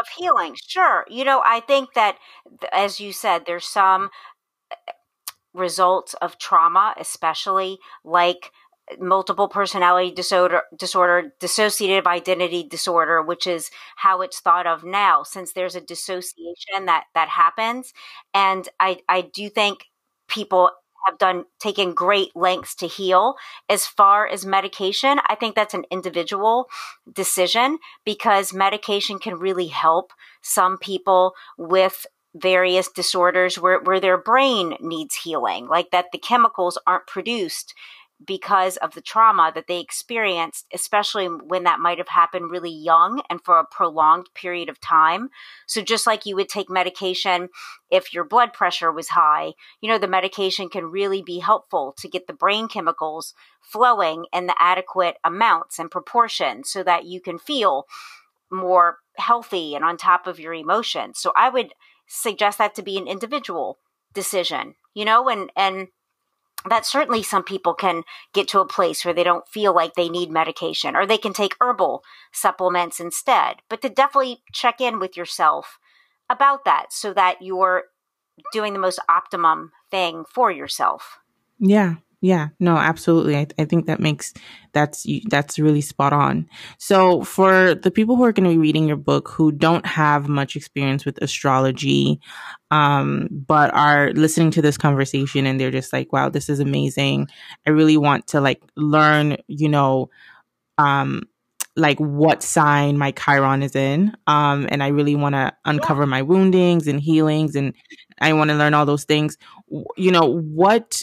of 0.00 0.06
healing 0.16 0.56
sure. 0.68 1.06
You 1.08 1.24
know 1.24 1.42
i 1.44 1.60
think 1.60 1.94
that 1.94 2.16
as 2.72 3.00
you 3.00 3.12
said 3.12 3.44
there's 3.46 3.66
some 3.66 4.04
eh, 4.06 4.92
results 5.54 6.14
of 6.14 6.38
trauma 6.38 6.94
especially 6.98 7.78
like 8.04 8.52
multiple 9.00 9.48
personality 9.48 10.10
disorder 10.14 10.62
disorder 10.78 11.32
dissociative 11.40 12.06
identity 12.06 12.62
disorder 12.68 13.22
which 13.22 13.46
is 13.46 13.70
how 13.96 14.20
it's 14.22 14.40
thought 14.40 14.66
of 14.66 14.84
now 14.84 15.22
since 15.22 15.52
there's 15.52 15.76
a 15.76 15.80
dissociation 15.80 16.86
that 16.86 17.04
that 17.14 17.28
happens. 17.28 17.92
And 18.34 18.68
i 18.80 18.98
i 19.08 19.22
do 19.22 19.48
think 19.50 19.86
people 20.28 20.70
have 21.08 21.18
done 21.18 21.44
taken 21.58 21.94
great 21.94 22.34
lengths 22.36 22.74
to 22.74 22.86
heal 22.86 23.34
as 23.68 23.86
far 23.86 24.26
as 24.26 24.44
medication 24.44 25.18
i 25.26 25.34
think 25.34 25.54
that's 25.54 25.74
an 25.74 25.84
individual 25.90 26.68
decision 27.12 27.78
because 28.04 28.52
medication 28.52 29.18
can 29.18 29.34
really 29.34 29.68
help 29.68 30.12
some 30.42 30.78
people 30.78 31.34
with 31.56 32.06
various 32.34 32.88
disorders 32.88 33.58
where, 33.58 33.80
where 33.80 34.00
their 34.00 34.18
brain 34.18 34.74
needs 34.80 35.16
healing 35.16 35.66
like 35.66 35.90
that 35.90 36.06
the 36.12 36.18
chemicals 36.18 36.78
aren't 36.86 37.06
produced 37.06 37.74
because 38.24 38.76
of 38.78 38.94
the 38.94 39.00
trauma 39.00 39.52
that 39.54 39.66
they 39.68 39.80
experienced, 39.80 40.66
especially 40.72 41.26
when 41.26 41.64
that 41.64 41.78
might 41.78 41.98
have 41.98 42.08
happened 42.08 42.50
really 42.50 42.70
young 42.70 43.22
and 43.30 43.40
for 43.44 43.58
a 43.58 43.64
prolonged 43.64 44.28
period 44.34 44.68
of 44.68 44.80
time. 44.80 45.28
So, 45.66 45.82
just 45.82 46.06
like 46.06 46.26
you 46.26 46.34
would 46.34 46.48
take 46.48 46.68
medication 46.68 47.48
if 47.90 48.12
your 48.12 48.24
blood 48.24 48.52
pressure 48.52 48.90
was 48.90 49.10
high, 49.10 49.52
you 49.80 49.88
know, 49.88 49.98
the 49.98 50.08
medication 50.08 50.68
can 50.68 50.86
really 50.86 51.22
be 51.22 51.38
helpful 51.38 51.94
to 51.98 52.08
get 52.08 52.26
the 52.26 52.32
brain 52.32 52.68
chemicals 52.68 53.34
flowing 53.62 54.26
in 54.32 54.46
the 54.46 54.56
adequate 54.58 55.16
amounts 55.24 55.78
and 55.78 55.90
proportions 55.90 56.70
so 56.70 56.82
that 56.82 57.04
you 57.04 57.20
can 57.20 57.38
feel 57.38 57.86
more 58.50 58.98
healthy 59.16 59.74
and 59.74 59.84
on 59.84 59.96
top 59.96 60.26
of 60.26 60.40
your 60.40 60.54
emotions. 60.54 61.18
So, 61.20 61.32
I 61.36 61.50
would 61.50 61.72
suggest 62.08 62.58
that 62.58 62.74
to 62.74 62.82
be 62.82 62.98
an 62.98 63.06
individual 63.06 63.78
decision, 64.12 64.74
you 64.94 65.04
know, 65.04 65.28
and, 65.28 65.52
and, 65.54 65.88
that 66.68 66.86
certainly 66.86 67.22
some 67.22 67.44
people 67.44 67.74
can 67.74 68.02
get 68.32 68.48
to 68.48 68.60
a 68.60 68.66
place 68.66 69.04
where 69.04 69.14
they 69.14 69.24
don't 69.24 69.48
feel 69.48 69.74
like 69.74 69.94
they 69.94 70.08
need 70.08 70.30
medication 70.30 70.96
or 70.96 71.06
they 71.06 71.18
can 71.18 71.32
take 71.32 71.54
herbal 71.60 72.02
supplements 72.32 73.00
instead. 73.00 73.56
But 73.68 73.82
to 73.82 73.88
definitely 73.88 74.42
check 74.52 74.80
in 74.80 74.98
with 74.98 75.16
yourself 75.16 75.78
about 76.28 76.64
that 76.64 76.92
so 76.92 77.12
that 77.14 77.42
you're 77.42 77.84
doing 78.52 78.72
the 78.72 78.78
most 78.78 78.98
optimum 79.08 79.72
thing 79.90 80.24
for 80.32 80.50
yourself. 80.50 81.18
Yeah. 81.58 81.96
Yeah, 82.20 82.48
no, 82.58 82.76
absolutely. 82.76 83.36
I, 83.36 83.46
I 83.60 83.64
think 83.64 83.86
that 83.86 84.00
makes 84.00 84.34
that's 84.72 85.06
that's 85.30 85.56
really 85.56 85.80
spot 85.80 86.12
on. 86.12 86.48
So 86.78 87.22
for 87.22 87.76
the 87.76 87.92
people 87.92 88.16
who 88.16 88.24
are 88.24 88.32
going 88.32 88.48
to 88.48 88.50
be 88.54 88.58
reading 88.58 88.88
your 88.88 88.96
book 88.96 89.28
who 89.28 89.52
don't 89.52 89.86
have 89.86 90.28
much 90.28 90.56
experience 90.56 91.04
with 91.04 91.18
astrology, 91.22 92.18
um, 92.72 93.28
but 93.30 93.72
are 93.72 94.10
listening 94.14 94.50
to 94.52 94.62
this 94.62 94.76
conversation 94.76 95.46
and 95.46 95.60
they're 95.60 95.70
just 95.70 95.92
like, 95.92 96.12
"Wow, 96.12 96.28
this 96.28 96.48
is 96.48 96.58
amazing! 96.58 97.28
I 97.66 97.70
really 97.70 97.96
want 97.96 98.26
to 98.28 98.40
like 98.40 98.62
learn," 98.76 99.36
you 99.46 99.68
know, 99.68 100.10
um, 100.78 101.22
like 101.76 101.98
what 102.00 102.42
sign 102.42 102.98
my 102.98 103.12
Chiron 103.12 103.62
is 103.62 103.76
in, 103.76 104.16
um, 104.26 104.66
and 104.70 104.82
I 104.82 104.88
really 104.88 105.14
want 105.14 105.34
to 105.34 105.52
uncover 105.64 106.06
my 106.06 106.22
woundings 106.22 106.88
and 106.88 107.00
healings, 107.00 107.54
and 107.56 107.74
I 108.20 108.32
want 108.32 108.50
to 108.50 108.56
learn 108.56 108.74
all 108.74 108.86
those 108.86 109.04
things. 109.04 109.36
You 109.96 110.10
know 110.10 110.26
what 110.26 111.02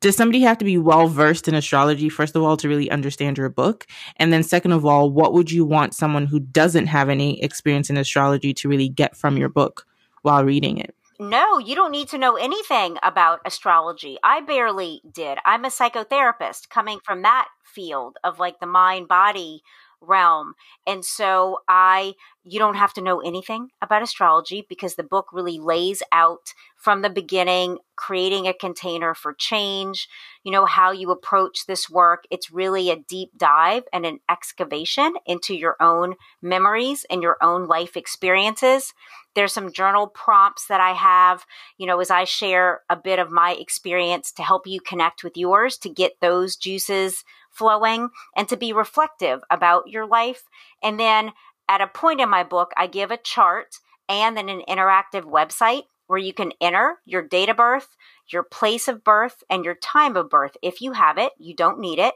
does 0.00 0.16
somebody 0.16 0.40
have 0.40 0.58
to 0.58 0.64
be 0.64 0.78
well 0.78 1.08
versed 1.08 1.48
in 1.48 1.54
astrology 1.54 2.08
first 2.08 2.36
of 2.36 2.42
all 2.42 2.56
to 2.56 2.68
really 2.68 2.90
understand 2.90 3.36
your 3.36 3.48
book 3.48 3.86
and 4.16 4.32
then 4.32 4.42
second 4.42 4.72
of 4.72 4.84
all 4.86 5.10
what 5.10 5.32
would 5.32 5.50
you 5.50 5.64
want 5.64 5.94
someone 5.94 6.26
who 6.26 6.40
doesn't 6.40 6.86
have 6.86 7.08
any 7.08 7.42
experience 7.42 7.90
in 7.90 7.96
astrology 7.96 8.54
to 8.54 8.68
really 8.68 8.88
get 8.88 9.16
from 9.16 9.36
your 9.36 9.48
book 9.48 9.86
while 10.22 10.44
reading 10.44 10.78
it 10.78 10.94
no, 11.20 11.58
you 11.58 11.74
don't 11.74 11.90
need 11.90 12.08
to 12.08 12.18
know 12.18 12.36
anything 12.36 12.96
about 13.02 13.40
astrology. 13.44 14.16
I 14.24 14.40
barely 14.40 15.02
did. 15.12 15.36
I'm 15.44 15.66
a 15.66 15.68
psychotherapist 15.68 16.70
coming 16.70 16.98
from 17.04 17.20
that 17.20 17.48
field 17.62 18.16
of 18.24 18.38
like 18.38 18.58
the 18.58 18.66
mind 18.66 19.06
body 19.06 19.60
realm. 20.00 20.54
And 20.86 21.04
so 21.04 21.58
I 21.68 22.14
you 22.42 22.58
don't 22.58 22.76
have 22.76 22.94
to 22.94 23.02
know 23.02 23.20
anything 23.20 23.68
about 23.82 24.02
astrology 24.02 24.64
because 24.68 24.94
the 24.94 25.02
book 25.02 25.26
really 25.32 25.58
lays 25.58 26.02
out 26.12 26.54
from 26.76 27.02
the 27.02 27.10
beginning 27.10 27.78
creating 28.00 28.46
a 28.48 28.54
container 28.54 29.12
for 29.12 29.34
change, 29.34 30.08
you 30.42 30.50
know 30.50 30.64
how 30.64 30.90
you 30.90 31.10
approach 31.10 31.66
this 31.66 31.90
work. 31.90 32.24
It's 32.30 32.50
really 32.50 32.90
a 32.90 32.96
deep 32.96 33.28
dive 33.36 33.82
and 33.92 34.06
an 34.06 34.20
excavation 34.30 35.12
into 35.26 35.54
your 35.54 35.76
own 35.80 36.14
memories 36.40 37.04
and 37.10 37.22
your 37.22 37.36
own 37.42 37.66
life 37.66 37.98
experiences. 37.98 38.94
There's 39.34 39.52
some 39.52 39.70
journal 39.70 40.06
prompts 40.06 40.66
that 40.68 40.80
I 40.80 40.92
have, 40.92 41.44
you 41.76 41.86
know, 41.86 42.00
as 42.00 42.10
I 42.10 42.24
share 42.24 42.80
a 42.88 42.96
bit 42.96 43.18
of 43.18 43.30
my 43.30 43.52
experience 43.52 44.32
to 44.32 44.42
help 44.42 44.66
you 44.66 44.80
connect 44.80 45.22
with 45.22 45.36
yours 45.36 45.76
to 45.78 45.90
get 45.90 46.20
those 46.22 46.56
juices 46.56 47.22
flowing 47.50 48.08
and 48.34 48.48
to 48.48 48.56
be 48.56 48.72
reflective 48.72 49.42
about 49.50 49.88
your 49.88 50.06
life. 50.06 50.44
And 50.82 50.98
then 50.98 51.32
at 51.70 51.80
a 51.80 51.86
point 51.86 52.20
in 52.20 52.28
my 52.28 52.42
book, 52.42 52.72
I 52.76 52.88
give 52.88 53.12
a 53.12 53.16
chart 53.16 53.76
and 54.08 54.36
then 54.36 54.48
an 54.48 54.62
interactive 54.68 55.22
website 55.22 55.84
where 56.08 56.18
you 56.18 56.34
can 56.34 56.52
enter 56.60 56.98
your 57.06 57.22
date 57.22 57.48
of 57.48 57.56
birth, 57.56 57.96
your 58.32 58.42
place 58.42 58.88
of 58.88 59.04
birth, 59.04 59.44
and 59.48 59.64
your 59.64 59.76
time 59.76 60.16
of 60.16 60.28
birth. 60.28 60.56
If 60.62 60.80
you 60.80 60.92
have 60.92 61.16
it, 61.16 61.30
you 61.38 61.54
don't 61.54 61.78
need 61.78 62.00
it. 62.00 62.14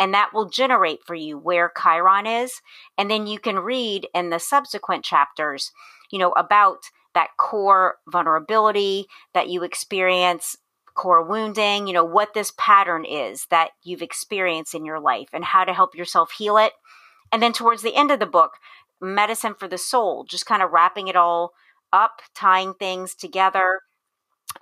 And 0.00 0.12
that 0.12 0.34
will 0.34 0.48
generate 0.48 1.04
for 1.06 1.14
you 1.14 1.38
where 1.38 1.72
Chiron 1.80 2.26
is. 2.26 2.60
And 2.98 3.08
then 3.08 3.28
you 3.28 3.38
can 3.38 3.60
read 3.60 4.08
in 4.12 4.30
the 4.30 4.40
subsequent 4.40 5.04
chapters, 5.04 5.70
you 6.10 6.18
know, 6.18 6.32
about 6.32 6.78
that 7.14 7.30
core 7.38 7.98
vulnerability 8.08 9.06
that 9.32 9.48
you 9.48 9.62
experience 9.62 10.56
core 10.94 11.22
wounding, 11.22 11.86
you 11.86 11.92
know, 11.92 12.04
what 12.04 12.34
this 12.34 12.52
pattern 12.58 13.04
is 13.04 13.46
that 13.50 13.70
you've 13.84 14.02
experienced 14.02 14.74
in 14.74 14.84
your 14.84 14.98
life 14.98 15.28
and 15.32 15.44
how 15.44 15.62
to 15.62 15.72
help 15.72 15.94
yourself 15.94 16.32
heal 16.32 16.56
it. 16.58 16.72
And 17.32 17.42
then 17.42 17.52
towards 17.52 17.82
the 17.82 17.94
end 17.94 18.10
of 18.10 18.18
the 18.18 18.26
book, 18.26 18.52
medicine 19.00 19.54
for 19.58 19.68
the 19.68 19.78
soul, 19.78 20.24
just 20.24 20.46
kind 20.46 20.62
of 20.62 20.70
wrapping 20.70 21.08
it 21.08 21.16
all 21.16 21.52
up, 21.92 22.22
tying 22.34 22.74
things 22.74 23.14
together. 23.14 23.80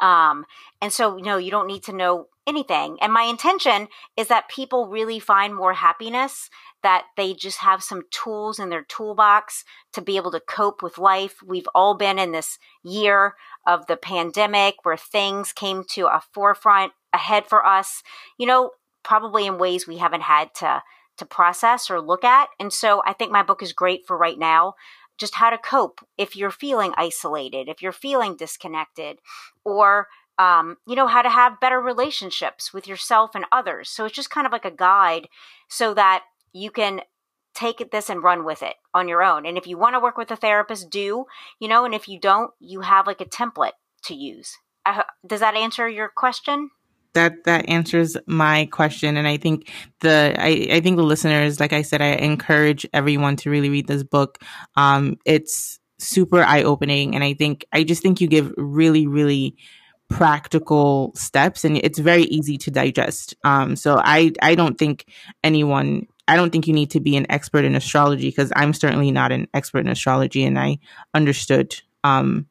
Um, 0.01 0.45
and 0.81 0.93
so, 0.93 1.17
you 1.17 1.25
know, 1.25 1.37
you 1.37 1.51
don't 1.51 1.67
need 1.67 1.85
to 1.85 1.93
know 1.93 2.27
anything. 2.47 2.99
And 3.01 3.13
my 3.13 3.23
intention 3.23 3.89
is 4.17 4.29
that 4.29 4.49
people 4.49 4.89
really 4.89 5.19
find 5.19 5.55
more 5.55 5.73
happiness, 5.73 6.51
that 6.83 7.05
they 7.17 7.33
just 7.33 7.59
have 7.59 7.83
some 7.83 8.03
tools 8.11 8.59
in 8.59 8.69
their 8.69 8.85
toolbox 8.85 9.65
to 9.93 10.03
be 10.03 10.17
able 10.17 10.31
to 10.33 10.41
cope 10.41 10.83
with 10.83 10.99
life. 10.99 11.37
We've 11.45 11.69
all 11.75 11.95
been 11.95 12.19
in 12.19 12.33
this 12.33 12.59
year 12.83 13.35
of 13.67 13.87
the 13.87 13.97
pandemic 13.97 14.85
where 14.85 14.97
things 14.97 15.53
came 15.53 15.85
to 15.91 16.07
a 16.07 16.23
forefront 16.33 16.93
ahead 17.13 17.47
for 17.47 17.65
us, 17.65 18.03
you 18.37 18.47
know, 18.47 18.71
probably 19.03 19.47
in 19.47 19.59
ways 19.59 19.87
we 19.87 19.99
haven't 19.99 20.23
had 20.23 20.53
to 20.57 20.83
to 21.19 21.25
process 21.25 21.91
or 21.91 22.01
look 22.01 22.25
at. 22.25 22.49
And 22.59 22.73
so 22.73 23.03
I 23.07 23.13
think 23.13 23.31
my 23.31 23.43
book 23.43 23.63
is 23.63 23.73
great 23.73 24.07
for 24.07 24.17
right 24.17 24.39
now. 24.39 24.75
just 25.19 25.37
how 25.37 25.51
to 25.51 25.59
cope 25.59 26.01
if 26.19 26.37
you're 26.37 26.51
feeling 26.51 26.93
isolated, 26.97 27.69
if 27.69 27.83
you're 27.83 27.93
feeling 27.93 28.37
disconnected, 28.37 29.19
or 29.65 30.09
um, 30.39 30.77
you 30.87 30.97
know, 30.97 31.07
how 31.07 31.23
to 31.23 31.31
have 31.31 31.61
better 31.61 31.81
relationships 31.81 32.75
with 32.75 32.89
yourself 32.89 33.37
and 33.37 33.45
others. 33.53 33.89
So 33.89 34.05
it's 34.05 34.17
just 34.17 34.31
kind 34.31 34.47
of 34.47 34.53
like 34.53 34.65
a 34.65 34.71
guide 34.71 35.29
so 35.69 35.95
that 35.95 36.25
you 36.53 36.73
can 36.73 37.03
take 37.55 37.93
this 37.93 38.11
and 38.11 38.21
run 38.21 38.45
with 38.45 38.61
it 38.61 38.75
on 38.93 39.07
your 39.07 39.23
own. 39.23 39.47
And 39.47 39.57
if 39.57 39.65
you 39.65 39.79
want 39.79 39.95
to 39.95 40.01
work 40.01 40.19
with 40.19 40.33
a 40.33 40.37
therapist, 40.37 40.91
do, 40.91 41.27
you 41.61 41.69
know, 41.69 41.85
and 41.85 41.95
if 41.95 42.09
you 42.09 42.19
don't, 42.19 42.51
you 42.59 42.81
have 42.81 43.07
like 43.07 43.21
a 43.21 43.27
template 43.27 43.73
to 44.07 44.15
use. 44.15 44.57
I, 44.85 45.05
does 45.25 45.39
that 45.39 45.55
answer 45.55 45.89
your 45.89 46.11
question? 46.15 46.71
That 47.15 47.45
that 47.45 47.69
answers 47.69 48.17
my 48.27 48.67
question. 48.67 49.17
And 49.17 49.27
i 49.27 49.37
think 49.37 49.71
the 50.01 50.35
I, 50.39 50.69
I 50.73 50.81
think 50.81 50.97
the 50.97 51.03
listeners 51.03 51.61
like 51.61 51.73
i 51.73 51.83
said 51.83 52.03
i 52.03 52.13
encourage 52.13 52.87
everyone 52.93 53.37
to 53.37 53.51
really 53.51 53.71
read 53.71 53.87
this 53.87 54.03
book. 54.03 54.39
Um 54.77 55.17
it's 55.25 55.79
super 55.99 56.43
eye-opening. 56.43 57.15
And 57.15 57.25
i 57.25 57.35
think 57.35 57.65
i 57.73 57.85
just 57.85 58.03
think 58.03 58.21
you 58.21 58.29
give 58.29 58.53
really 58.57 59.07
really 59.07 59.57
practical 60.11 61.13
steps 61.17 61.65
and 61.65 61.79
it's 61.79 61.99
very 61.99 62.25
easy 62.25 62.59
to 62.59 62.71
digest. 62.71 63.35
Um 63.45 63.77
so 63.77 64.01
i 64.05 64.33
i 64.43 64.55
don't 64.55 64.79
think 64.79 65.07
anyone 65.43 66.07
I 66.27 66.37
don't 66.37 66.51
think 66.51 66.67
you 66.67 66.73
need 66.73 66.91
to 66.93 67.01
be 67.01 67.19
an 67.19 67.27
expert 67.31 67.67
in 67.67 67.75
astrology 67.75 68.29
because 68.29 68.51
I'm 68.57 68.73
certainly 68.73 69.11
not 69.11 69.31
an 69.31 69.47
expert 69.53 69.81
in 69.81 69.89
astrology 69.89 70.45
and 70.45 70.59
I 70.59 70.79
understood 71.13 71.75
um 72.03 72.47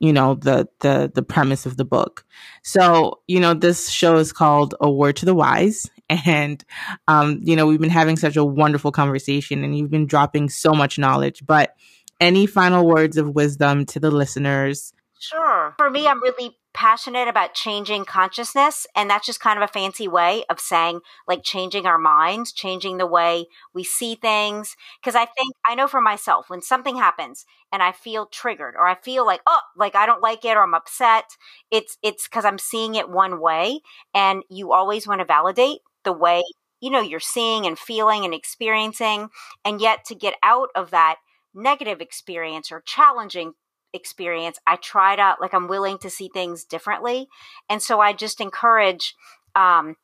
you 0.00 0.12
know 0.12 0.34
the 0.34 0.68
the 0.80 1.12
the 1.14 1.22
premise 1.22 1.66
of 1.66 1.76
the 1.76 1.84
book. 1.84 2.24
So 2.62 3.20
you 3.28 3.38
know 3.38 3.54
this 3.54 3.88
show 3.88 4.16
is 4.16 4.32
called 4.32 4.74
a 4.80 4.90
word 4.90 5.16
to 5.16 5.26
the 5.26 5.34
wise. 5.34 5.88
And 6.26 6.64
um 7.06 7.38
you 7.44 7.54
know 7.54 7.68
we've 7.68 7.80
been 7.80 7.88
having 7.88 8.16
such 8.16 8.36
a 8.36 8.44
wonderful 8.44 8.90
conversation 8.90 9.62
and 9.62 9.78
you've 9.78 9.92
been 9.92 10.06
dropping 10.08 10.48
so 10.48 10.72
much 10.72 10.98
knowledge. 10.98 11.46
But 11.46 11.76
any 12.18 12.46
final 12.46 12.84
words 12.84 13.16
of 13.16 13.36
wisdom 13.36 13.86
to 13.86 14.00
the 14.00 14.10
listeners? 14.10 14.92
Sure. 15.20 15.74
For 15.78 15.88
me 15.88 16.08
i'm 16.08 16.20
really 16.20 16.56
passionate 16.72 17.26
about 17.28 17.52
changing 17.54 18.04
consciousness 18.04 18.86
and 18.94 19.10
that's 19.10 19.26
just 19.26 19.40
kind 19.40 19.58
of 19.58 19.62
a 19.68 19.72
fancy 19.72 20.06
way 20.06 20.44
of 20.48 20.60
saying 20.60 21.00
like 21.26 21.42
changing 21.42 21.84
our 21.84 21.98
minds 21.98 22.52
changing 22.52 22.96
the 22.98 23.06
way 23.06 23.46
we 23.74 23.82
see 23.82 24.14
things. 24.14 24.76
Because 25.02 25.14
i 25.16 25.24
think 25.24 25.54
i 25.66 25.74
know 25.74 25.88
for 25.88 26.00
myself 26.00 26.48
when 26.48 26.62
something 26.62 26.96
happens 26.96 27.44
and 27.72 27.82
i 27.82 27.92
feel 27.92 28.26
triggered 28.26 28.74
or 28.76 28.86
i 28.86 28.94
feel 28.94 29.26
like 29.26 29.40
oh 29.46 29.60
like 29.76 29.94
i 29.96 30.06
don't 30.06 30.22
like 30.22 30.44
it 30.44 30.56
or 30.56 30.62
i'm 30.62 30.74
upset 30.74 31.24
it's 31.70 31.98
it's 32.02 32.28
because 32.28 32.44
i'm 32.44 32.58
seeing 32.58 32.94
it 32.94 33.10
one 33.10 33.40
way 33.40 33.80
and 34.14 34.42
you 34.48 34.72
always 34.72 35.06
want 35.06 35.20
to 35.20 35.24
validate 35.24 35.78
the 36.04 36.12
way 36.12 36.42
you 36.80 36.90
know 36.90 37.00
you're 37.00 37.20
seeing 37.20 37.66
and 37.66 37.78
feeling 37.78 38.24
and 38.24 38.34
experiencing 38.34 39.28
and 39.64 39.80
yet 39.80 40.04
to 40.04 40.14
get 40.14 40.34
out 40.42 40.68
of 40.74 40.90
that 40.90 41.16
negative 41.54 42.00
experience 42.00 42.70
or 42.70 42.80
challenging 42.86 43.54
experience, 43.92 44.58
I 44.66 44.76
try 44.76 45.16
to 45.16 45.36
like 45.40 45.54
I'm 45.54 45.68
willing 45.68 45.98
to 45.98 46.10
see 46.10 46.30
things 46.32 46.64
differently, 46.64 47.28
and 47.68 47.82
so 47.82 48.00
I 48.00 48.12
just 48.12 48.40
encourage, 48.40 49.14
um, 49.54 49.96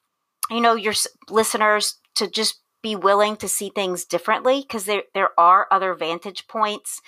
you 0.51 0.61
know, 0.61 0.75
your 0.75 0.95
listeners 1.29 1.99
to 2.17 2.29
just 2.29 2.61
be 2.83 2.97
willing 2.97 3.37
to 3.37 3.49
see 3.49 3.71
things 3.75 4.05
differently 4.05 4.61
because 4.61 4.85
there 4.85 5.03
there 5.15 5.31
are 5.39 5.67
other 5.71 5.95
vantage 5.95 6.47
points. 6.49 7.01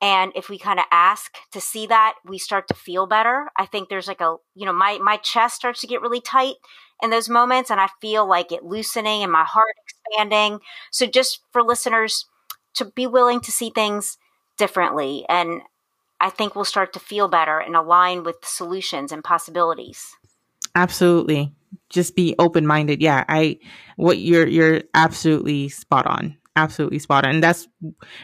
And 0.00 0.30
if 0.36 0.48
we 0.48 0.58
kind 0.58 0.78
of 0.78 0.84
ask 0.92 1.36
to 1.52 1.60
see 1.60 1.86
that, 1.88 2.14
we 2.24 2.38
start 2.38 2.68
to 2.68 2.74
feel 2.74 3.06
better. 3.06 3.48
I 3.56 3.66
think 3.66 3.88
there's 3.88 4.06
like 4.06 4.20
a, 4.20 4.36
you 4.54 4.64
know, 4.64 4.72
my, 4.72 4.98
my 4.98 5.16
chest 5.16 5.56
starts 5.56 5.80
to 5.80 5.88
get 5.88 6.00
really 6.00 6.20
tight 6.20 6.54
in 7.02 7.10
those 7.10 7.28
moments 7.28 7.70
and 7.70 7.80
I 7.80 7.88
feel 8.00 8.26
like 8.26 8.52
it 8.52 8.62
loosening 8.64 9.22
and 9.22 9.32
my 9.32 9.44
heart 9.44 9.74
expanding. 9.84 10.60
So 10.92 11.06
just 11.06 11.40
for 11.52 11.62
listeners 11.62 12.26
to 12.74 12.86
be 12.86 13.06
willing 13.06 13.40
to 13.40 13.52
see 13.52 13.70
things 13.70 14.18
differently 14.56 15.24
and 15.28 15.62
I 16.20 16.30
think 16.30 16.54
we'll 16.54 16.64
start 16.64 16.92
to 16.94 17.00
feel 17.00 17.28
better 17.28 17.58
and 17.58 17.76
align 17.76 18.24
with 18.24 18.36
solutions 18.42 19.12
and 19.12 19.22
possibilities. 19.22 20.16
Absolutely. 20.74 21.54
Just 21.90 22.16
be 22.16 22.34
open 22.38 22.66
minded. 22.66 23.00
Yeah, 23.00 23.24
I 23.28 23.58
what 23.96 24.18
you're 24.18 24.46
you're 24.46 24.82
absolutely 24.94 25.68
spot 25.68 26.06
on. 26.06 26.36
Absolutely 26.56 26.98
spot 26.98 27.24
on. 27.24 27.36
And 27.36 27.42
that's 27.42 27.68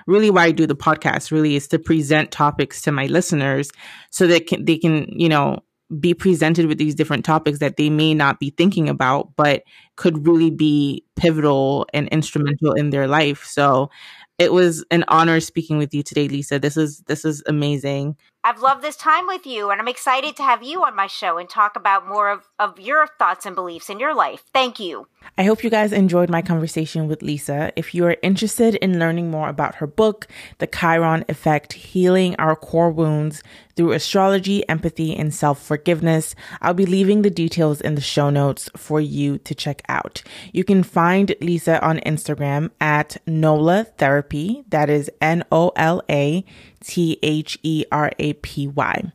really 0.07 0.31
why 0.31 0.47
I 0.47 0.51
do 0.51 0.67
the 0.67 0.75
podcast, 0.75 1.31
really 1.31 1.55
is 1.55 1.69
to 1.69 1.79
present 1.79 2.33
topics 2.33 2.83
to 2.83 2.93
my 2.93 3.07
listeners 3.07 3.71
so 4.11 4.27
that 4.27 4.49
can, 4.49 4.65
they 4.65 4.77
can, 4.77 5.07
you 5.09 5.29
know, 5.29 5.61
be 6.01 6.15
presented 6.15 6.67
with 6.67 6.79
these 6.79 6.95
different 6.95 7.25
topics 7.25 7.61
that 7.61 7.77
they 7.77 7.91
may 7.91 8.15
not 8.15 8.41
be 8.41 8.51
thinking 8.51 8.89
about, 8.89 9.37
but 9.37 9.63
could 9.97 10.27
really 10.27 10.51
be 10.51 11.05
pivotal 11.17 11.87
and 11.95 12.09
instrumental 12.09 12.73
in 12.73 12.91
their 12.91 13.07
life. 13.07 13.45
So 13.45 13.91
it 14.39 14.53
was 14.53 14.85
an 14.91 15.05
honor 15.09 15.39
speaking 15.41 15.79
with 15.79 15.95
you 15.95 16.03
today, 16.03 16.27
Lisa. 16.29 16.59
This 16.59 16.77
is 16.77 17.01
this 17.07 17.25
is 17.25 17.43
amazing. 17.47 18.17
I've 18.47 18.61
loved 18.61 18.83
this 18.83 18.97
time 18.97 19.27
with 19.27 19.47
you, 19.47 19.71
and 19.71 19.81
I'm 19.81 19.89
excited 19.89 20.37
to 20.37 20.43
have 20.43 20.63
you 20.63 20.85
on 20.85 20.95
my 20.95 21.07
show 21.07 21.39
and 21.39 21.49
talk 21.49 21.77
about 21.77 22.07
more 22.07 22.29
of, 22.29 22.47
of 22.59 22.79
your 22.79 23.07
thoughts 23.19 23.47
and 23.47 23.55
beliefs 23.55 23.89
in 23.89 23.99
your 23.99 24.15
life. 24.15 24.43
Thank 24.53 24.79
you. 24.79 25.07
I 25.39 25.45
hope 25.45 25.65
you 25.65 25.71
guys 25.71 25.93
enjoyed 25.93 26.29
my 26.29 26.43
conversation 26.43 27.09
with 27.09 27.23
Lisa. 27.23 27.73
If 27.75 27.95
you 27.95 28.05
are 28.05 28.19
interested 28.23 28.75
in 28.75 28.99
learning 28.99 29.31
more 29.31 29.49
about 29.49 29.77
her 29.77 29.87
book, 29.87 30.27
The 30.59 30.67
Chiron 30.67 31.25
Effect 31.31 31.73
Healing 31.73 32.37
Our 32.39 32.55
Core 32.55 32.91
Wounds 32.91 33.43
Through 33.77 33.93
Astrology, 33.93 34.69
Empathy, 34.69 35.17
and 35.17 35.33
Self 35.33 35.63
Forgiveness, 35.63 36.35
I'll 36.61 36.75
be 36.75 36.85
leaving 36.85 37.23
the 37.23 37.31
details 37.31 37.81
in 37.81 37.95
the 37.95 38.03
show 38.03 38.29
notes 38.29 38.69
for 38.77 39.01
you 39.01 39.39
to 39.39 39.55
check 39.55 39.81
out. 39.89 40.23
You 40.53 40.65
can 40.65 40.83
find 40.83 41.35
Lisa 41.41 41.85
on 41.85 41.99
Instagram 42.01 42.71
at 42.81 43.17
Nola 43.27 43.85
Therapy. 43.99 44.65
That 44.69 44.91
is 44.91 45.11
N 45.21 45.45
O 45.51 45.73
L 45.77 46.03
A 46.11 46.45
T 46.85 47.19
H 47.23 47.59
E 47.63 47.85
R 47.91 48.13
A 48.19 48.35
P 48.35 48.67
Y. 48.69 49.13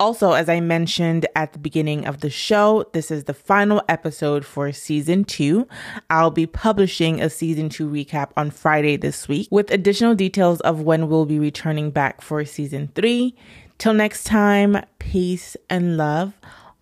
Also, 0.00 0.32
as 0.32 0.48
I 0.48 0.60
mentioned 0.60 1.26
at 1.36 1.52
the 1.52 1.58
beginning 1.58 2.06
of 2.06 2.20
the 2.20 2.30
show, 2.30 2.84
this 2.92 3.10
is 3.10 3.24
the 3.24 3.34
final 3.34 3.82
episode 3.88 4.44
for 4.44 4.72
season 4.72 5.24
two. 5.24 5.68
I'll 6.10 6.30
be 6.30 6.46
publishing 6.46 7.20
a 7.20 7.30
season 7.30 7.68
two 7.68 7.88
recap 7.88 8.30
on 8.36 8.50
Friday 8.50 8.96
this 8.96 9.28
week 9.28 9.48
with 9.50 9.70
additional 9.70 10.14
details 10.14 10.60
of 10.62 10.80
when 10.80 11.08
we'll 11.08 11.26
be 11.26 11.38
returning 11.38 11.90
back 11.90 12.20
for 12.20 12.44
season 12.44 12.90
three. 12.94 13.36
Till 13.78 13.94
next 13.94 14.24
time, 14.24 14.84
peace 14.98 15.56
and 15.68 15.96
love. 15.96 16.34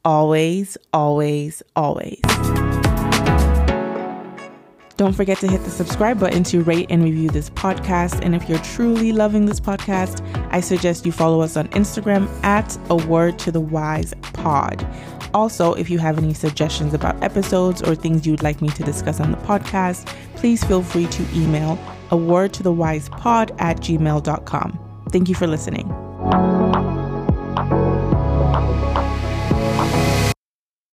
Always, 0.04 0.76
always, 0.92 1.62
always. 1.76 2.20
Don't 5.00 5.14
forget 5.14 5.38
to 5.38 5.48
hit 5.48 5.64
the 5.64 5.70
subscribe 5.70 6.20
button 6.20 6.44
to 6.44 6.62
rate 6.62 6.88
and 6.90 7.02
review 7.02 7.30
this 7.30 7.48
podcast. 7.48 8.22
And 8.22 8.34
if 8.34 8.50
you're 8.50 8.58
truly 8.58 9.12
loving 9.12 9.46
this 9.46 9.58
podcast, 9.58 10.20
I 10.52 10.60
suggest 10.60 11.06
you 11.06 11.10
follow 11.10 11.40
us 11.40 11.56
on 11.56 11.68
Instagram 11.68 12.28
at 12.44 12.78
a 12.90 12.96
word 12.96 13.38
to 13.38 13.50
the 13.50 13.62
wise 13.62 14.12
pod. 14.34 14.86
Also, 15.32 15.72
if 15.72 15.88
you 15.88 15.98
have 15.98 16.18
any 16.18 16.34
suggestions 16.34 16.92
about 16.92 17.24
episodes 17.24 17.80
or 17.80 17.94
things 17.94 18.26
you'd 18.26 18.42
like 18.42 18.60
me 18.60 18.68
to 18.68 18.82
discuss 18.82 19.20
on 19.20 19.30
the 19.30 19.38
podcast, 19.38 20.04
please 20.36 20.62
feel 20.64 20.82
free 20.82 21.06
to 21.06 21.26
email 21.34 21.78
a 22.10 22.16
word 22.18 22.52
to 22.52 22.62
the 22.62 22.70
wise 22.70 23.08
pod 23.08 23.52
at 23.58 23.78
gmail.com. 23.78 24.78
Thank 25.08 25.30
you 25.30 25.34
for 25.34 25.46
listening. 25.46 25.88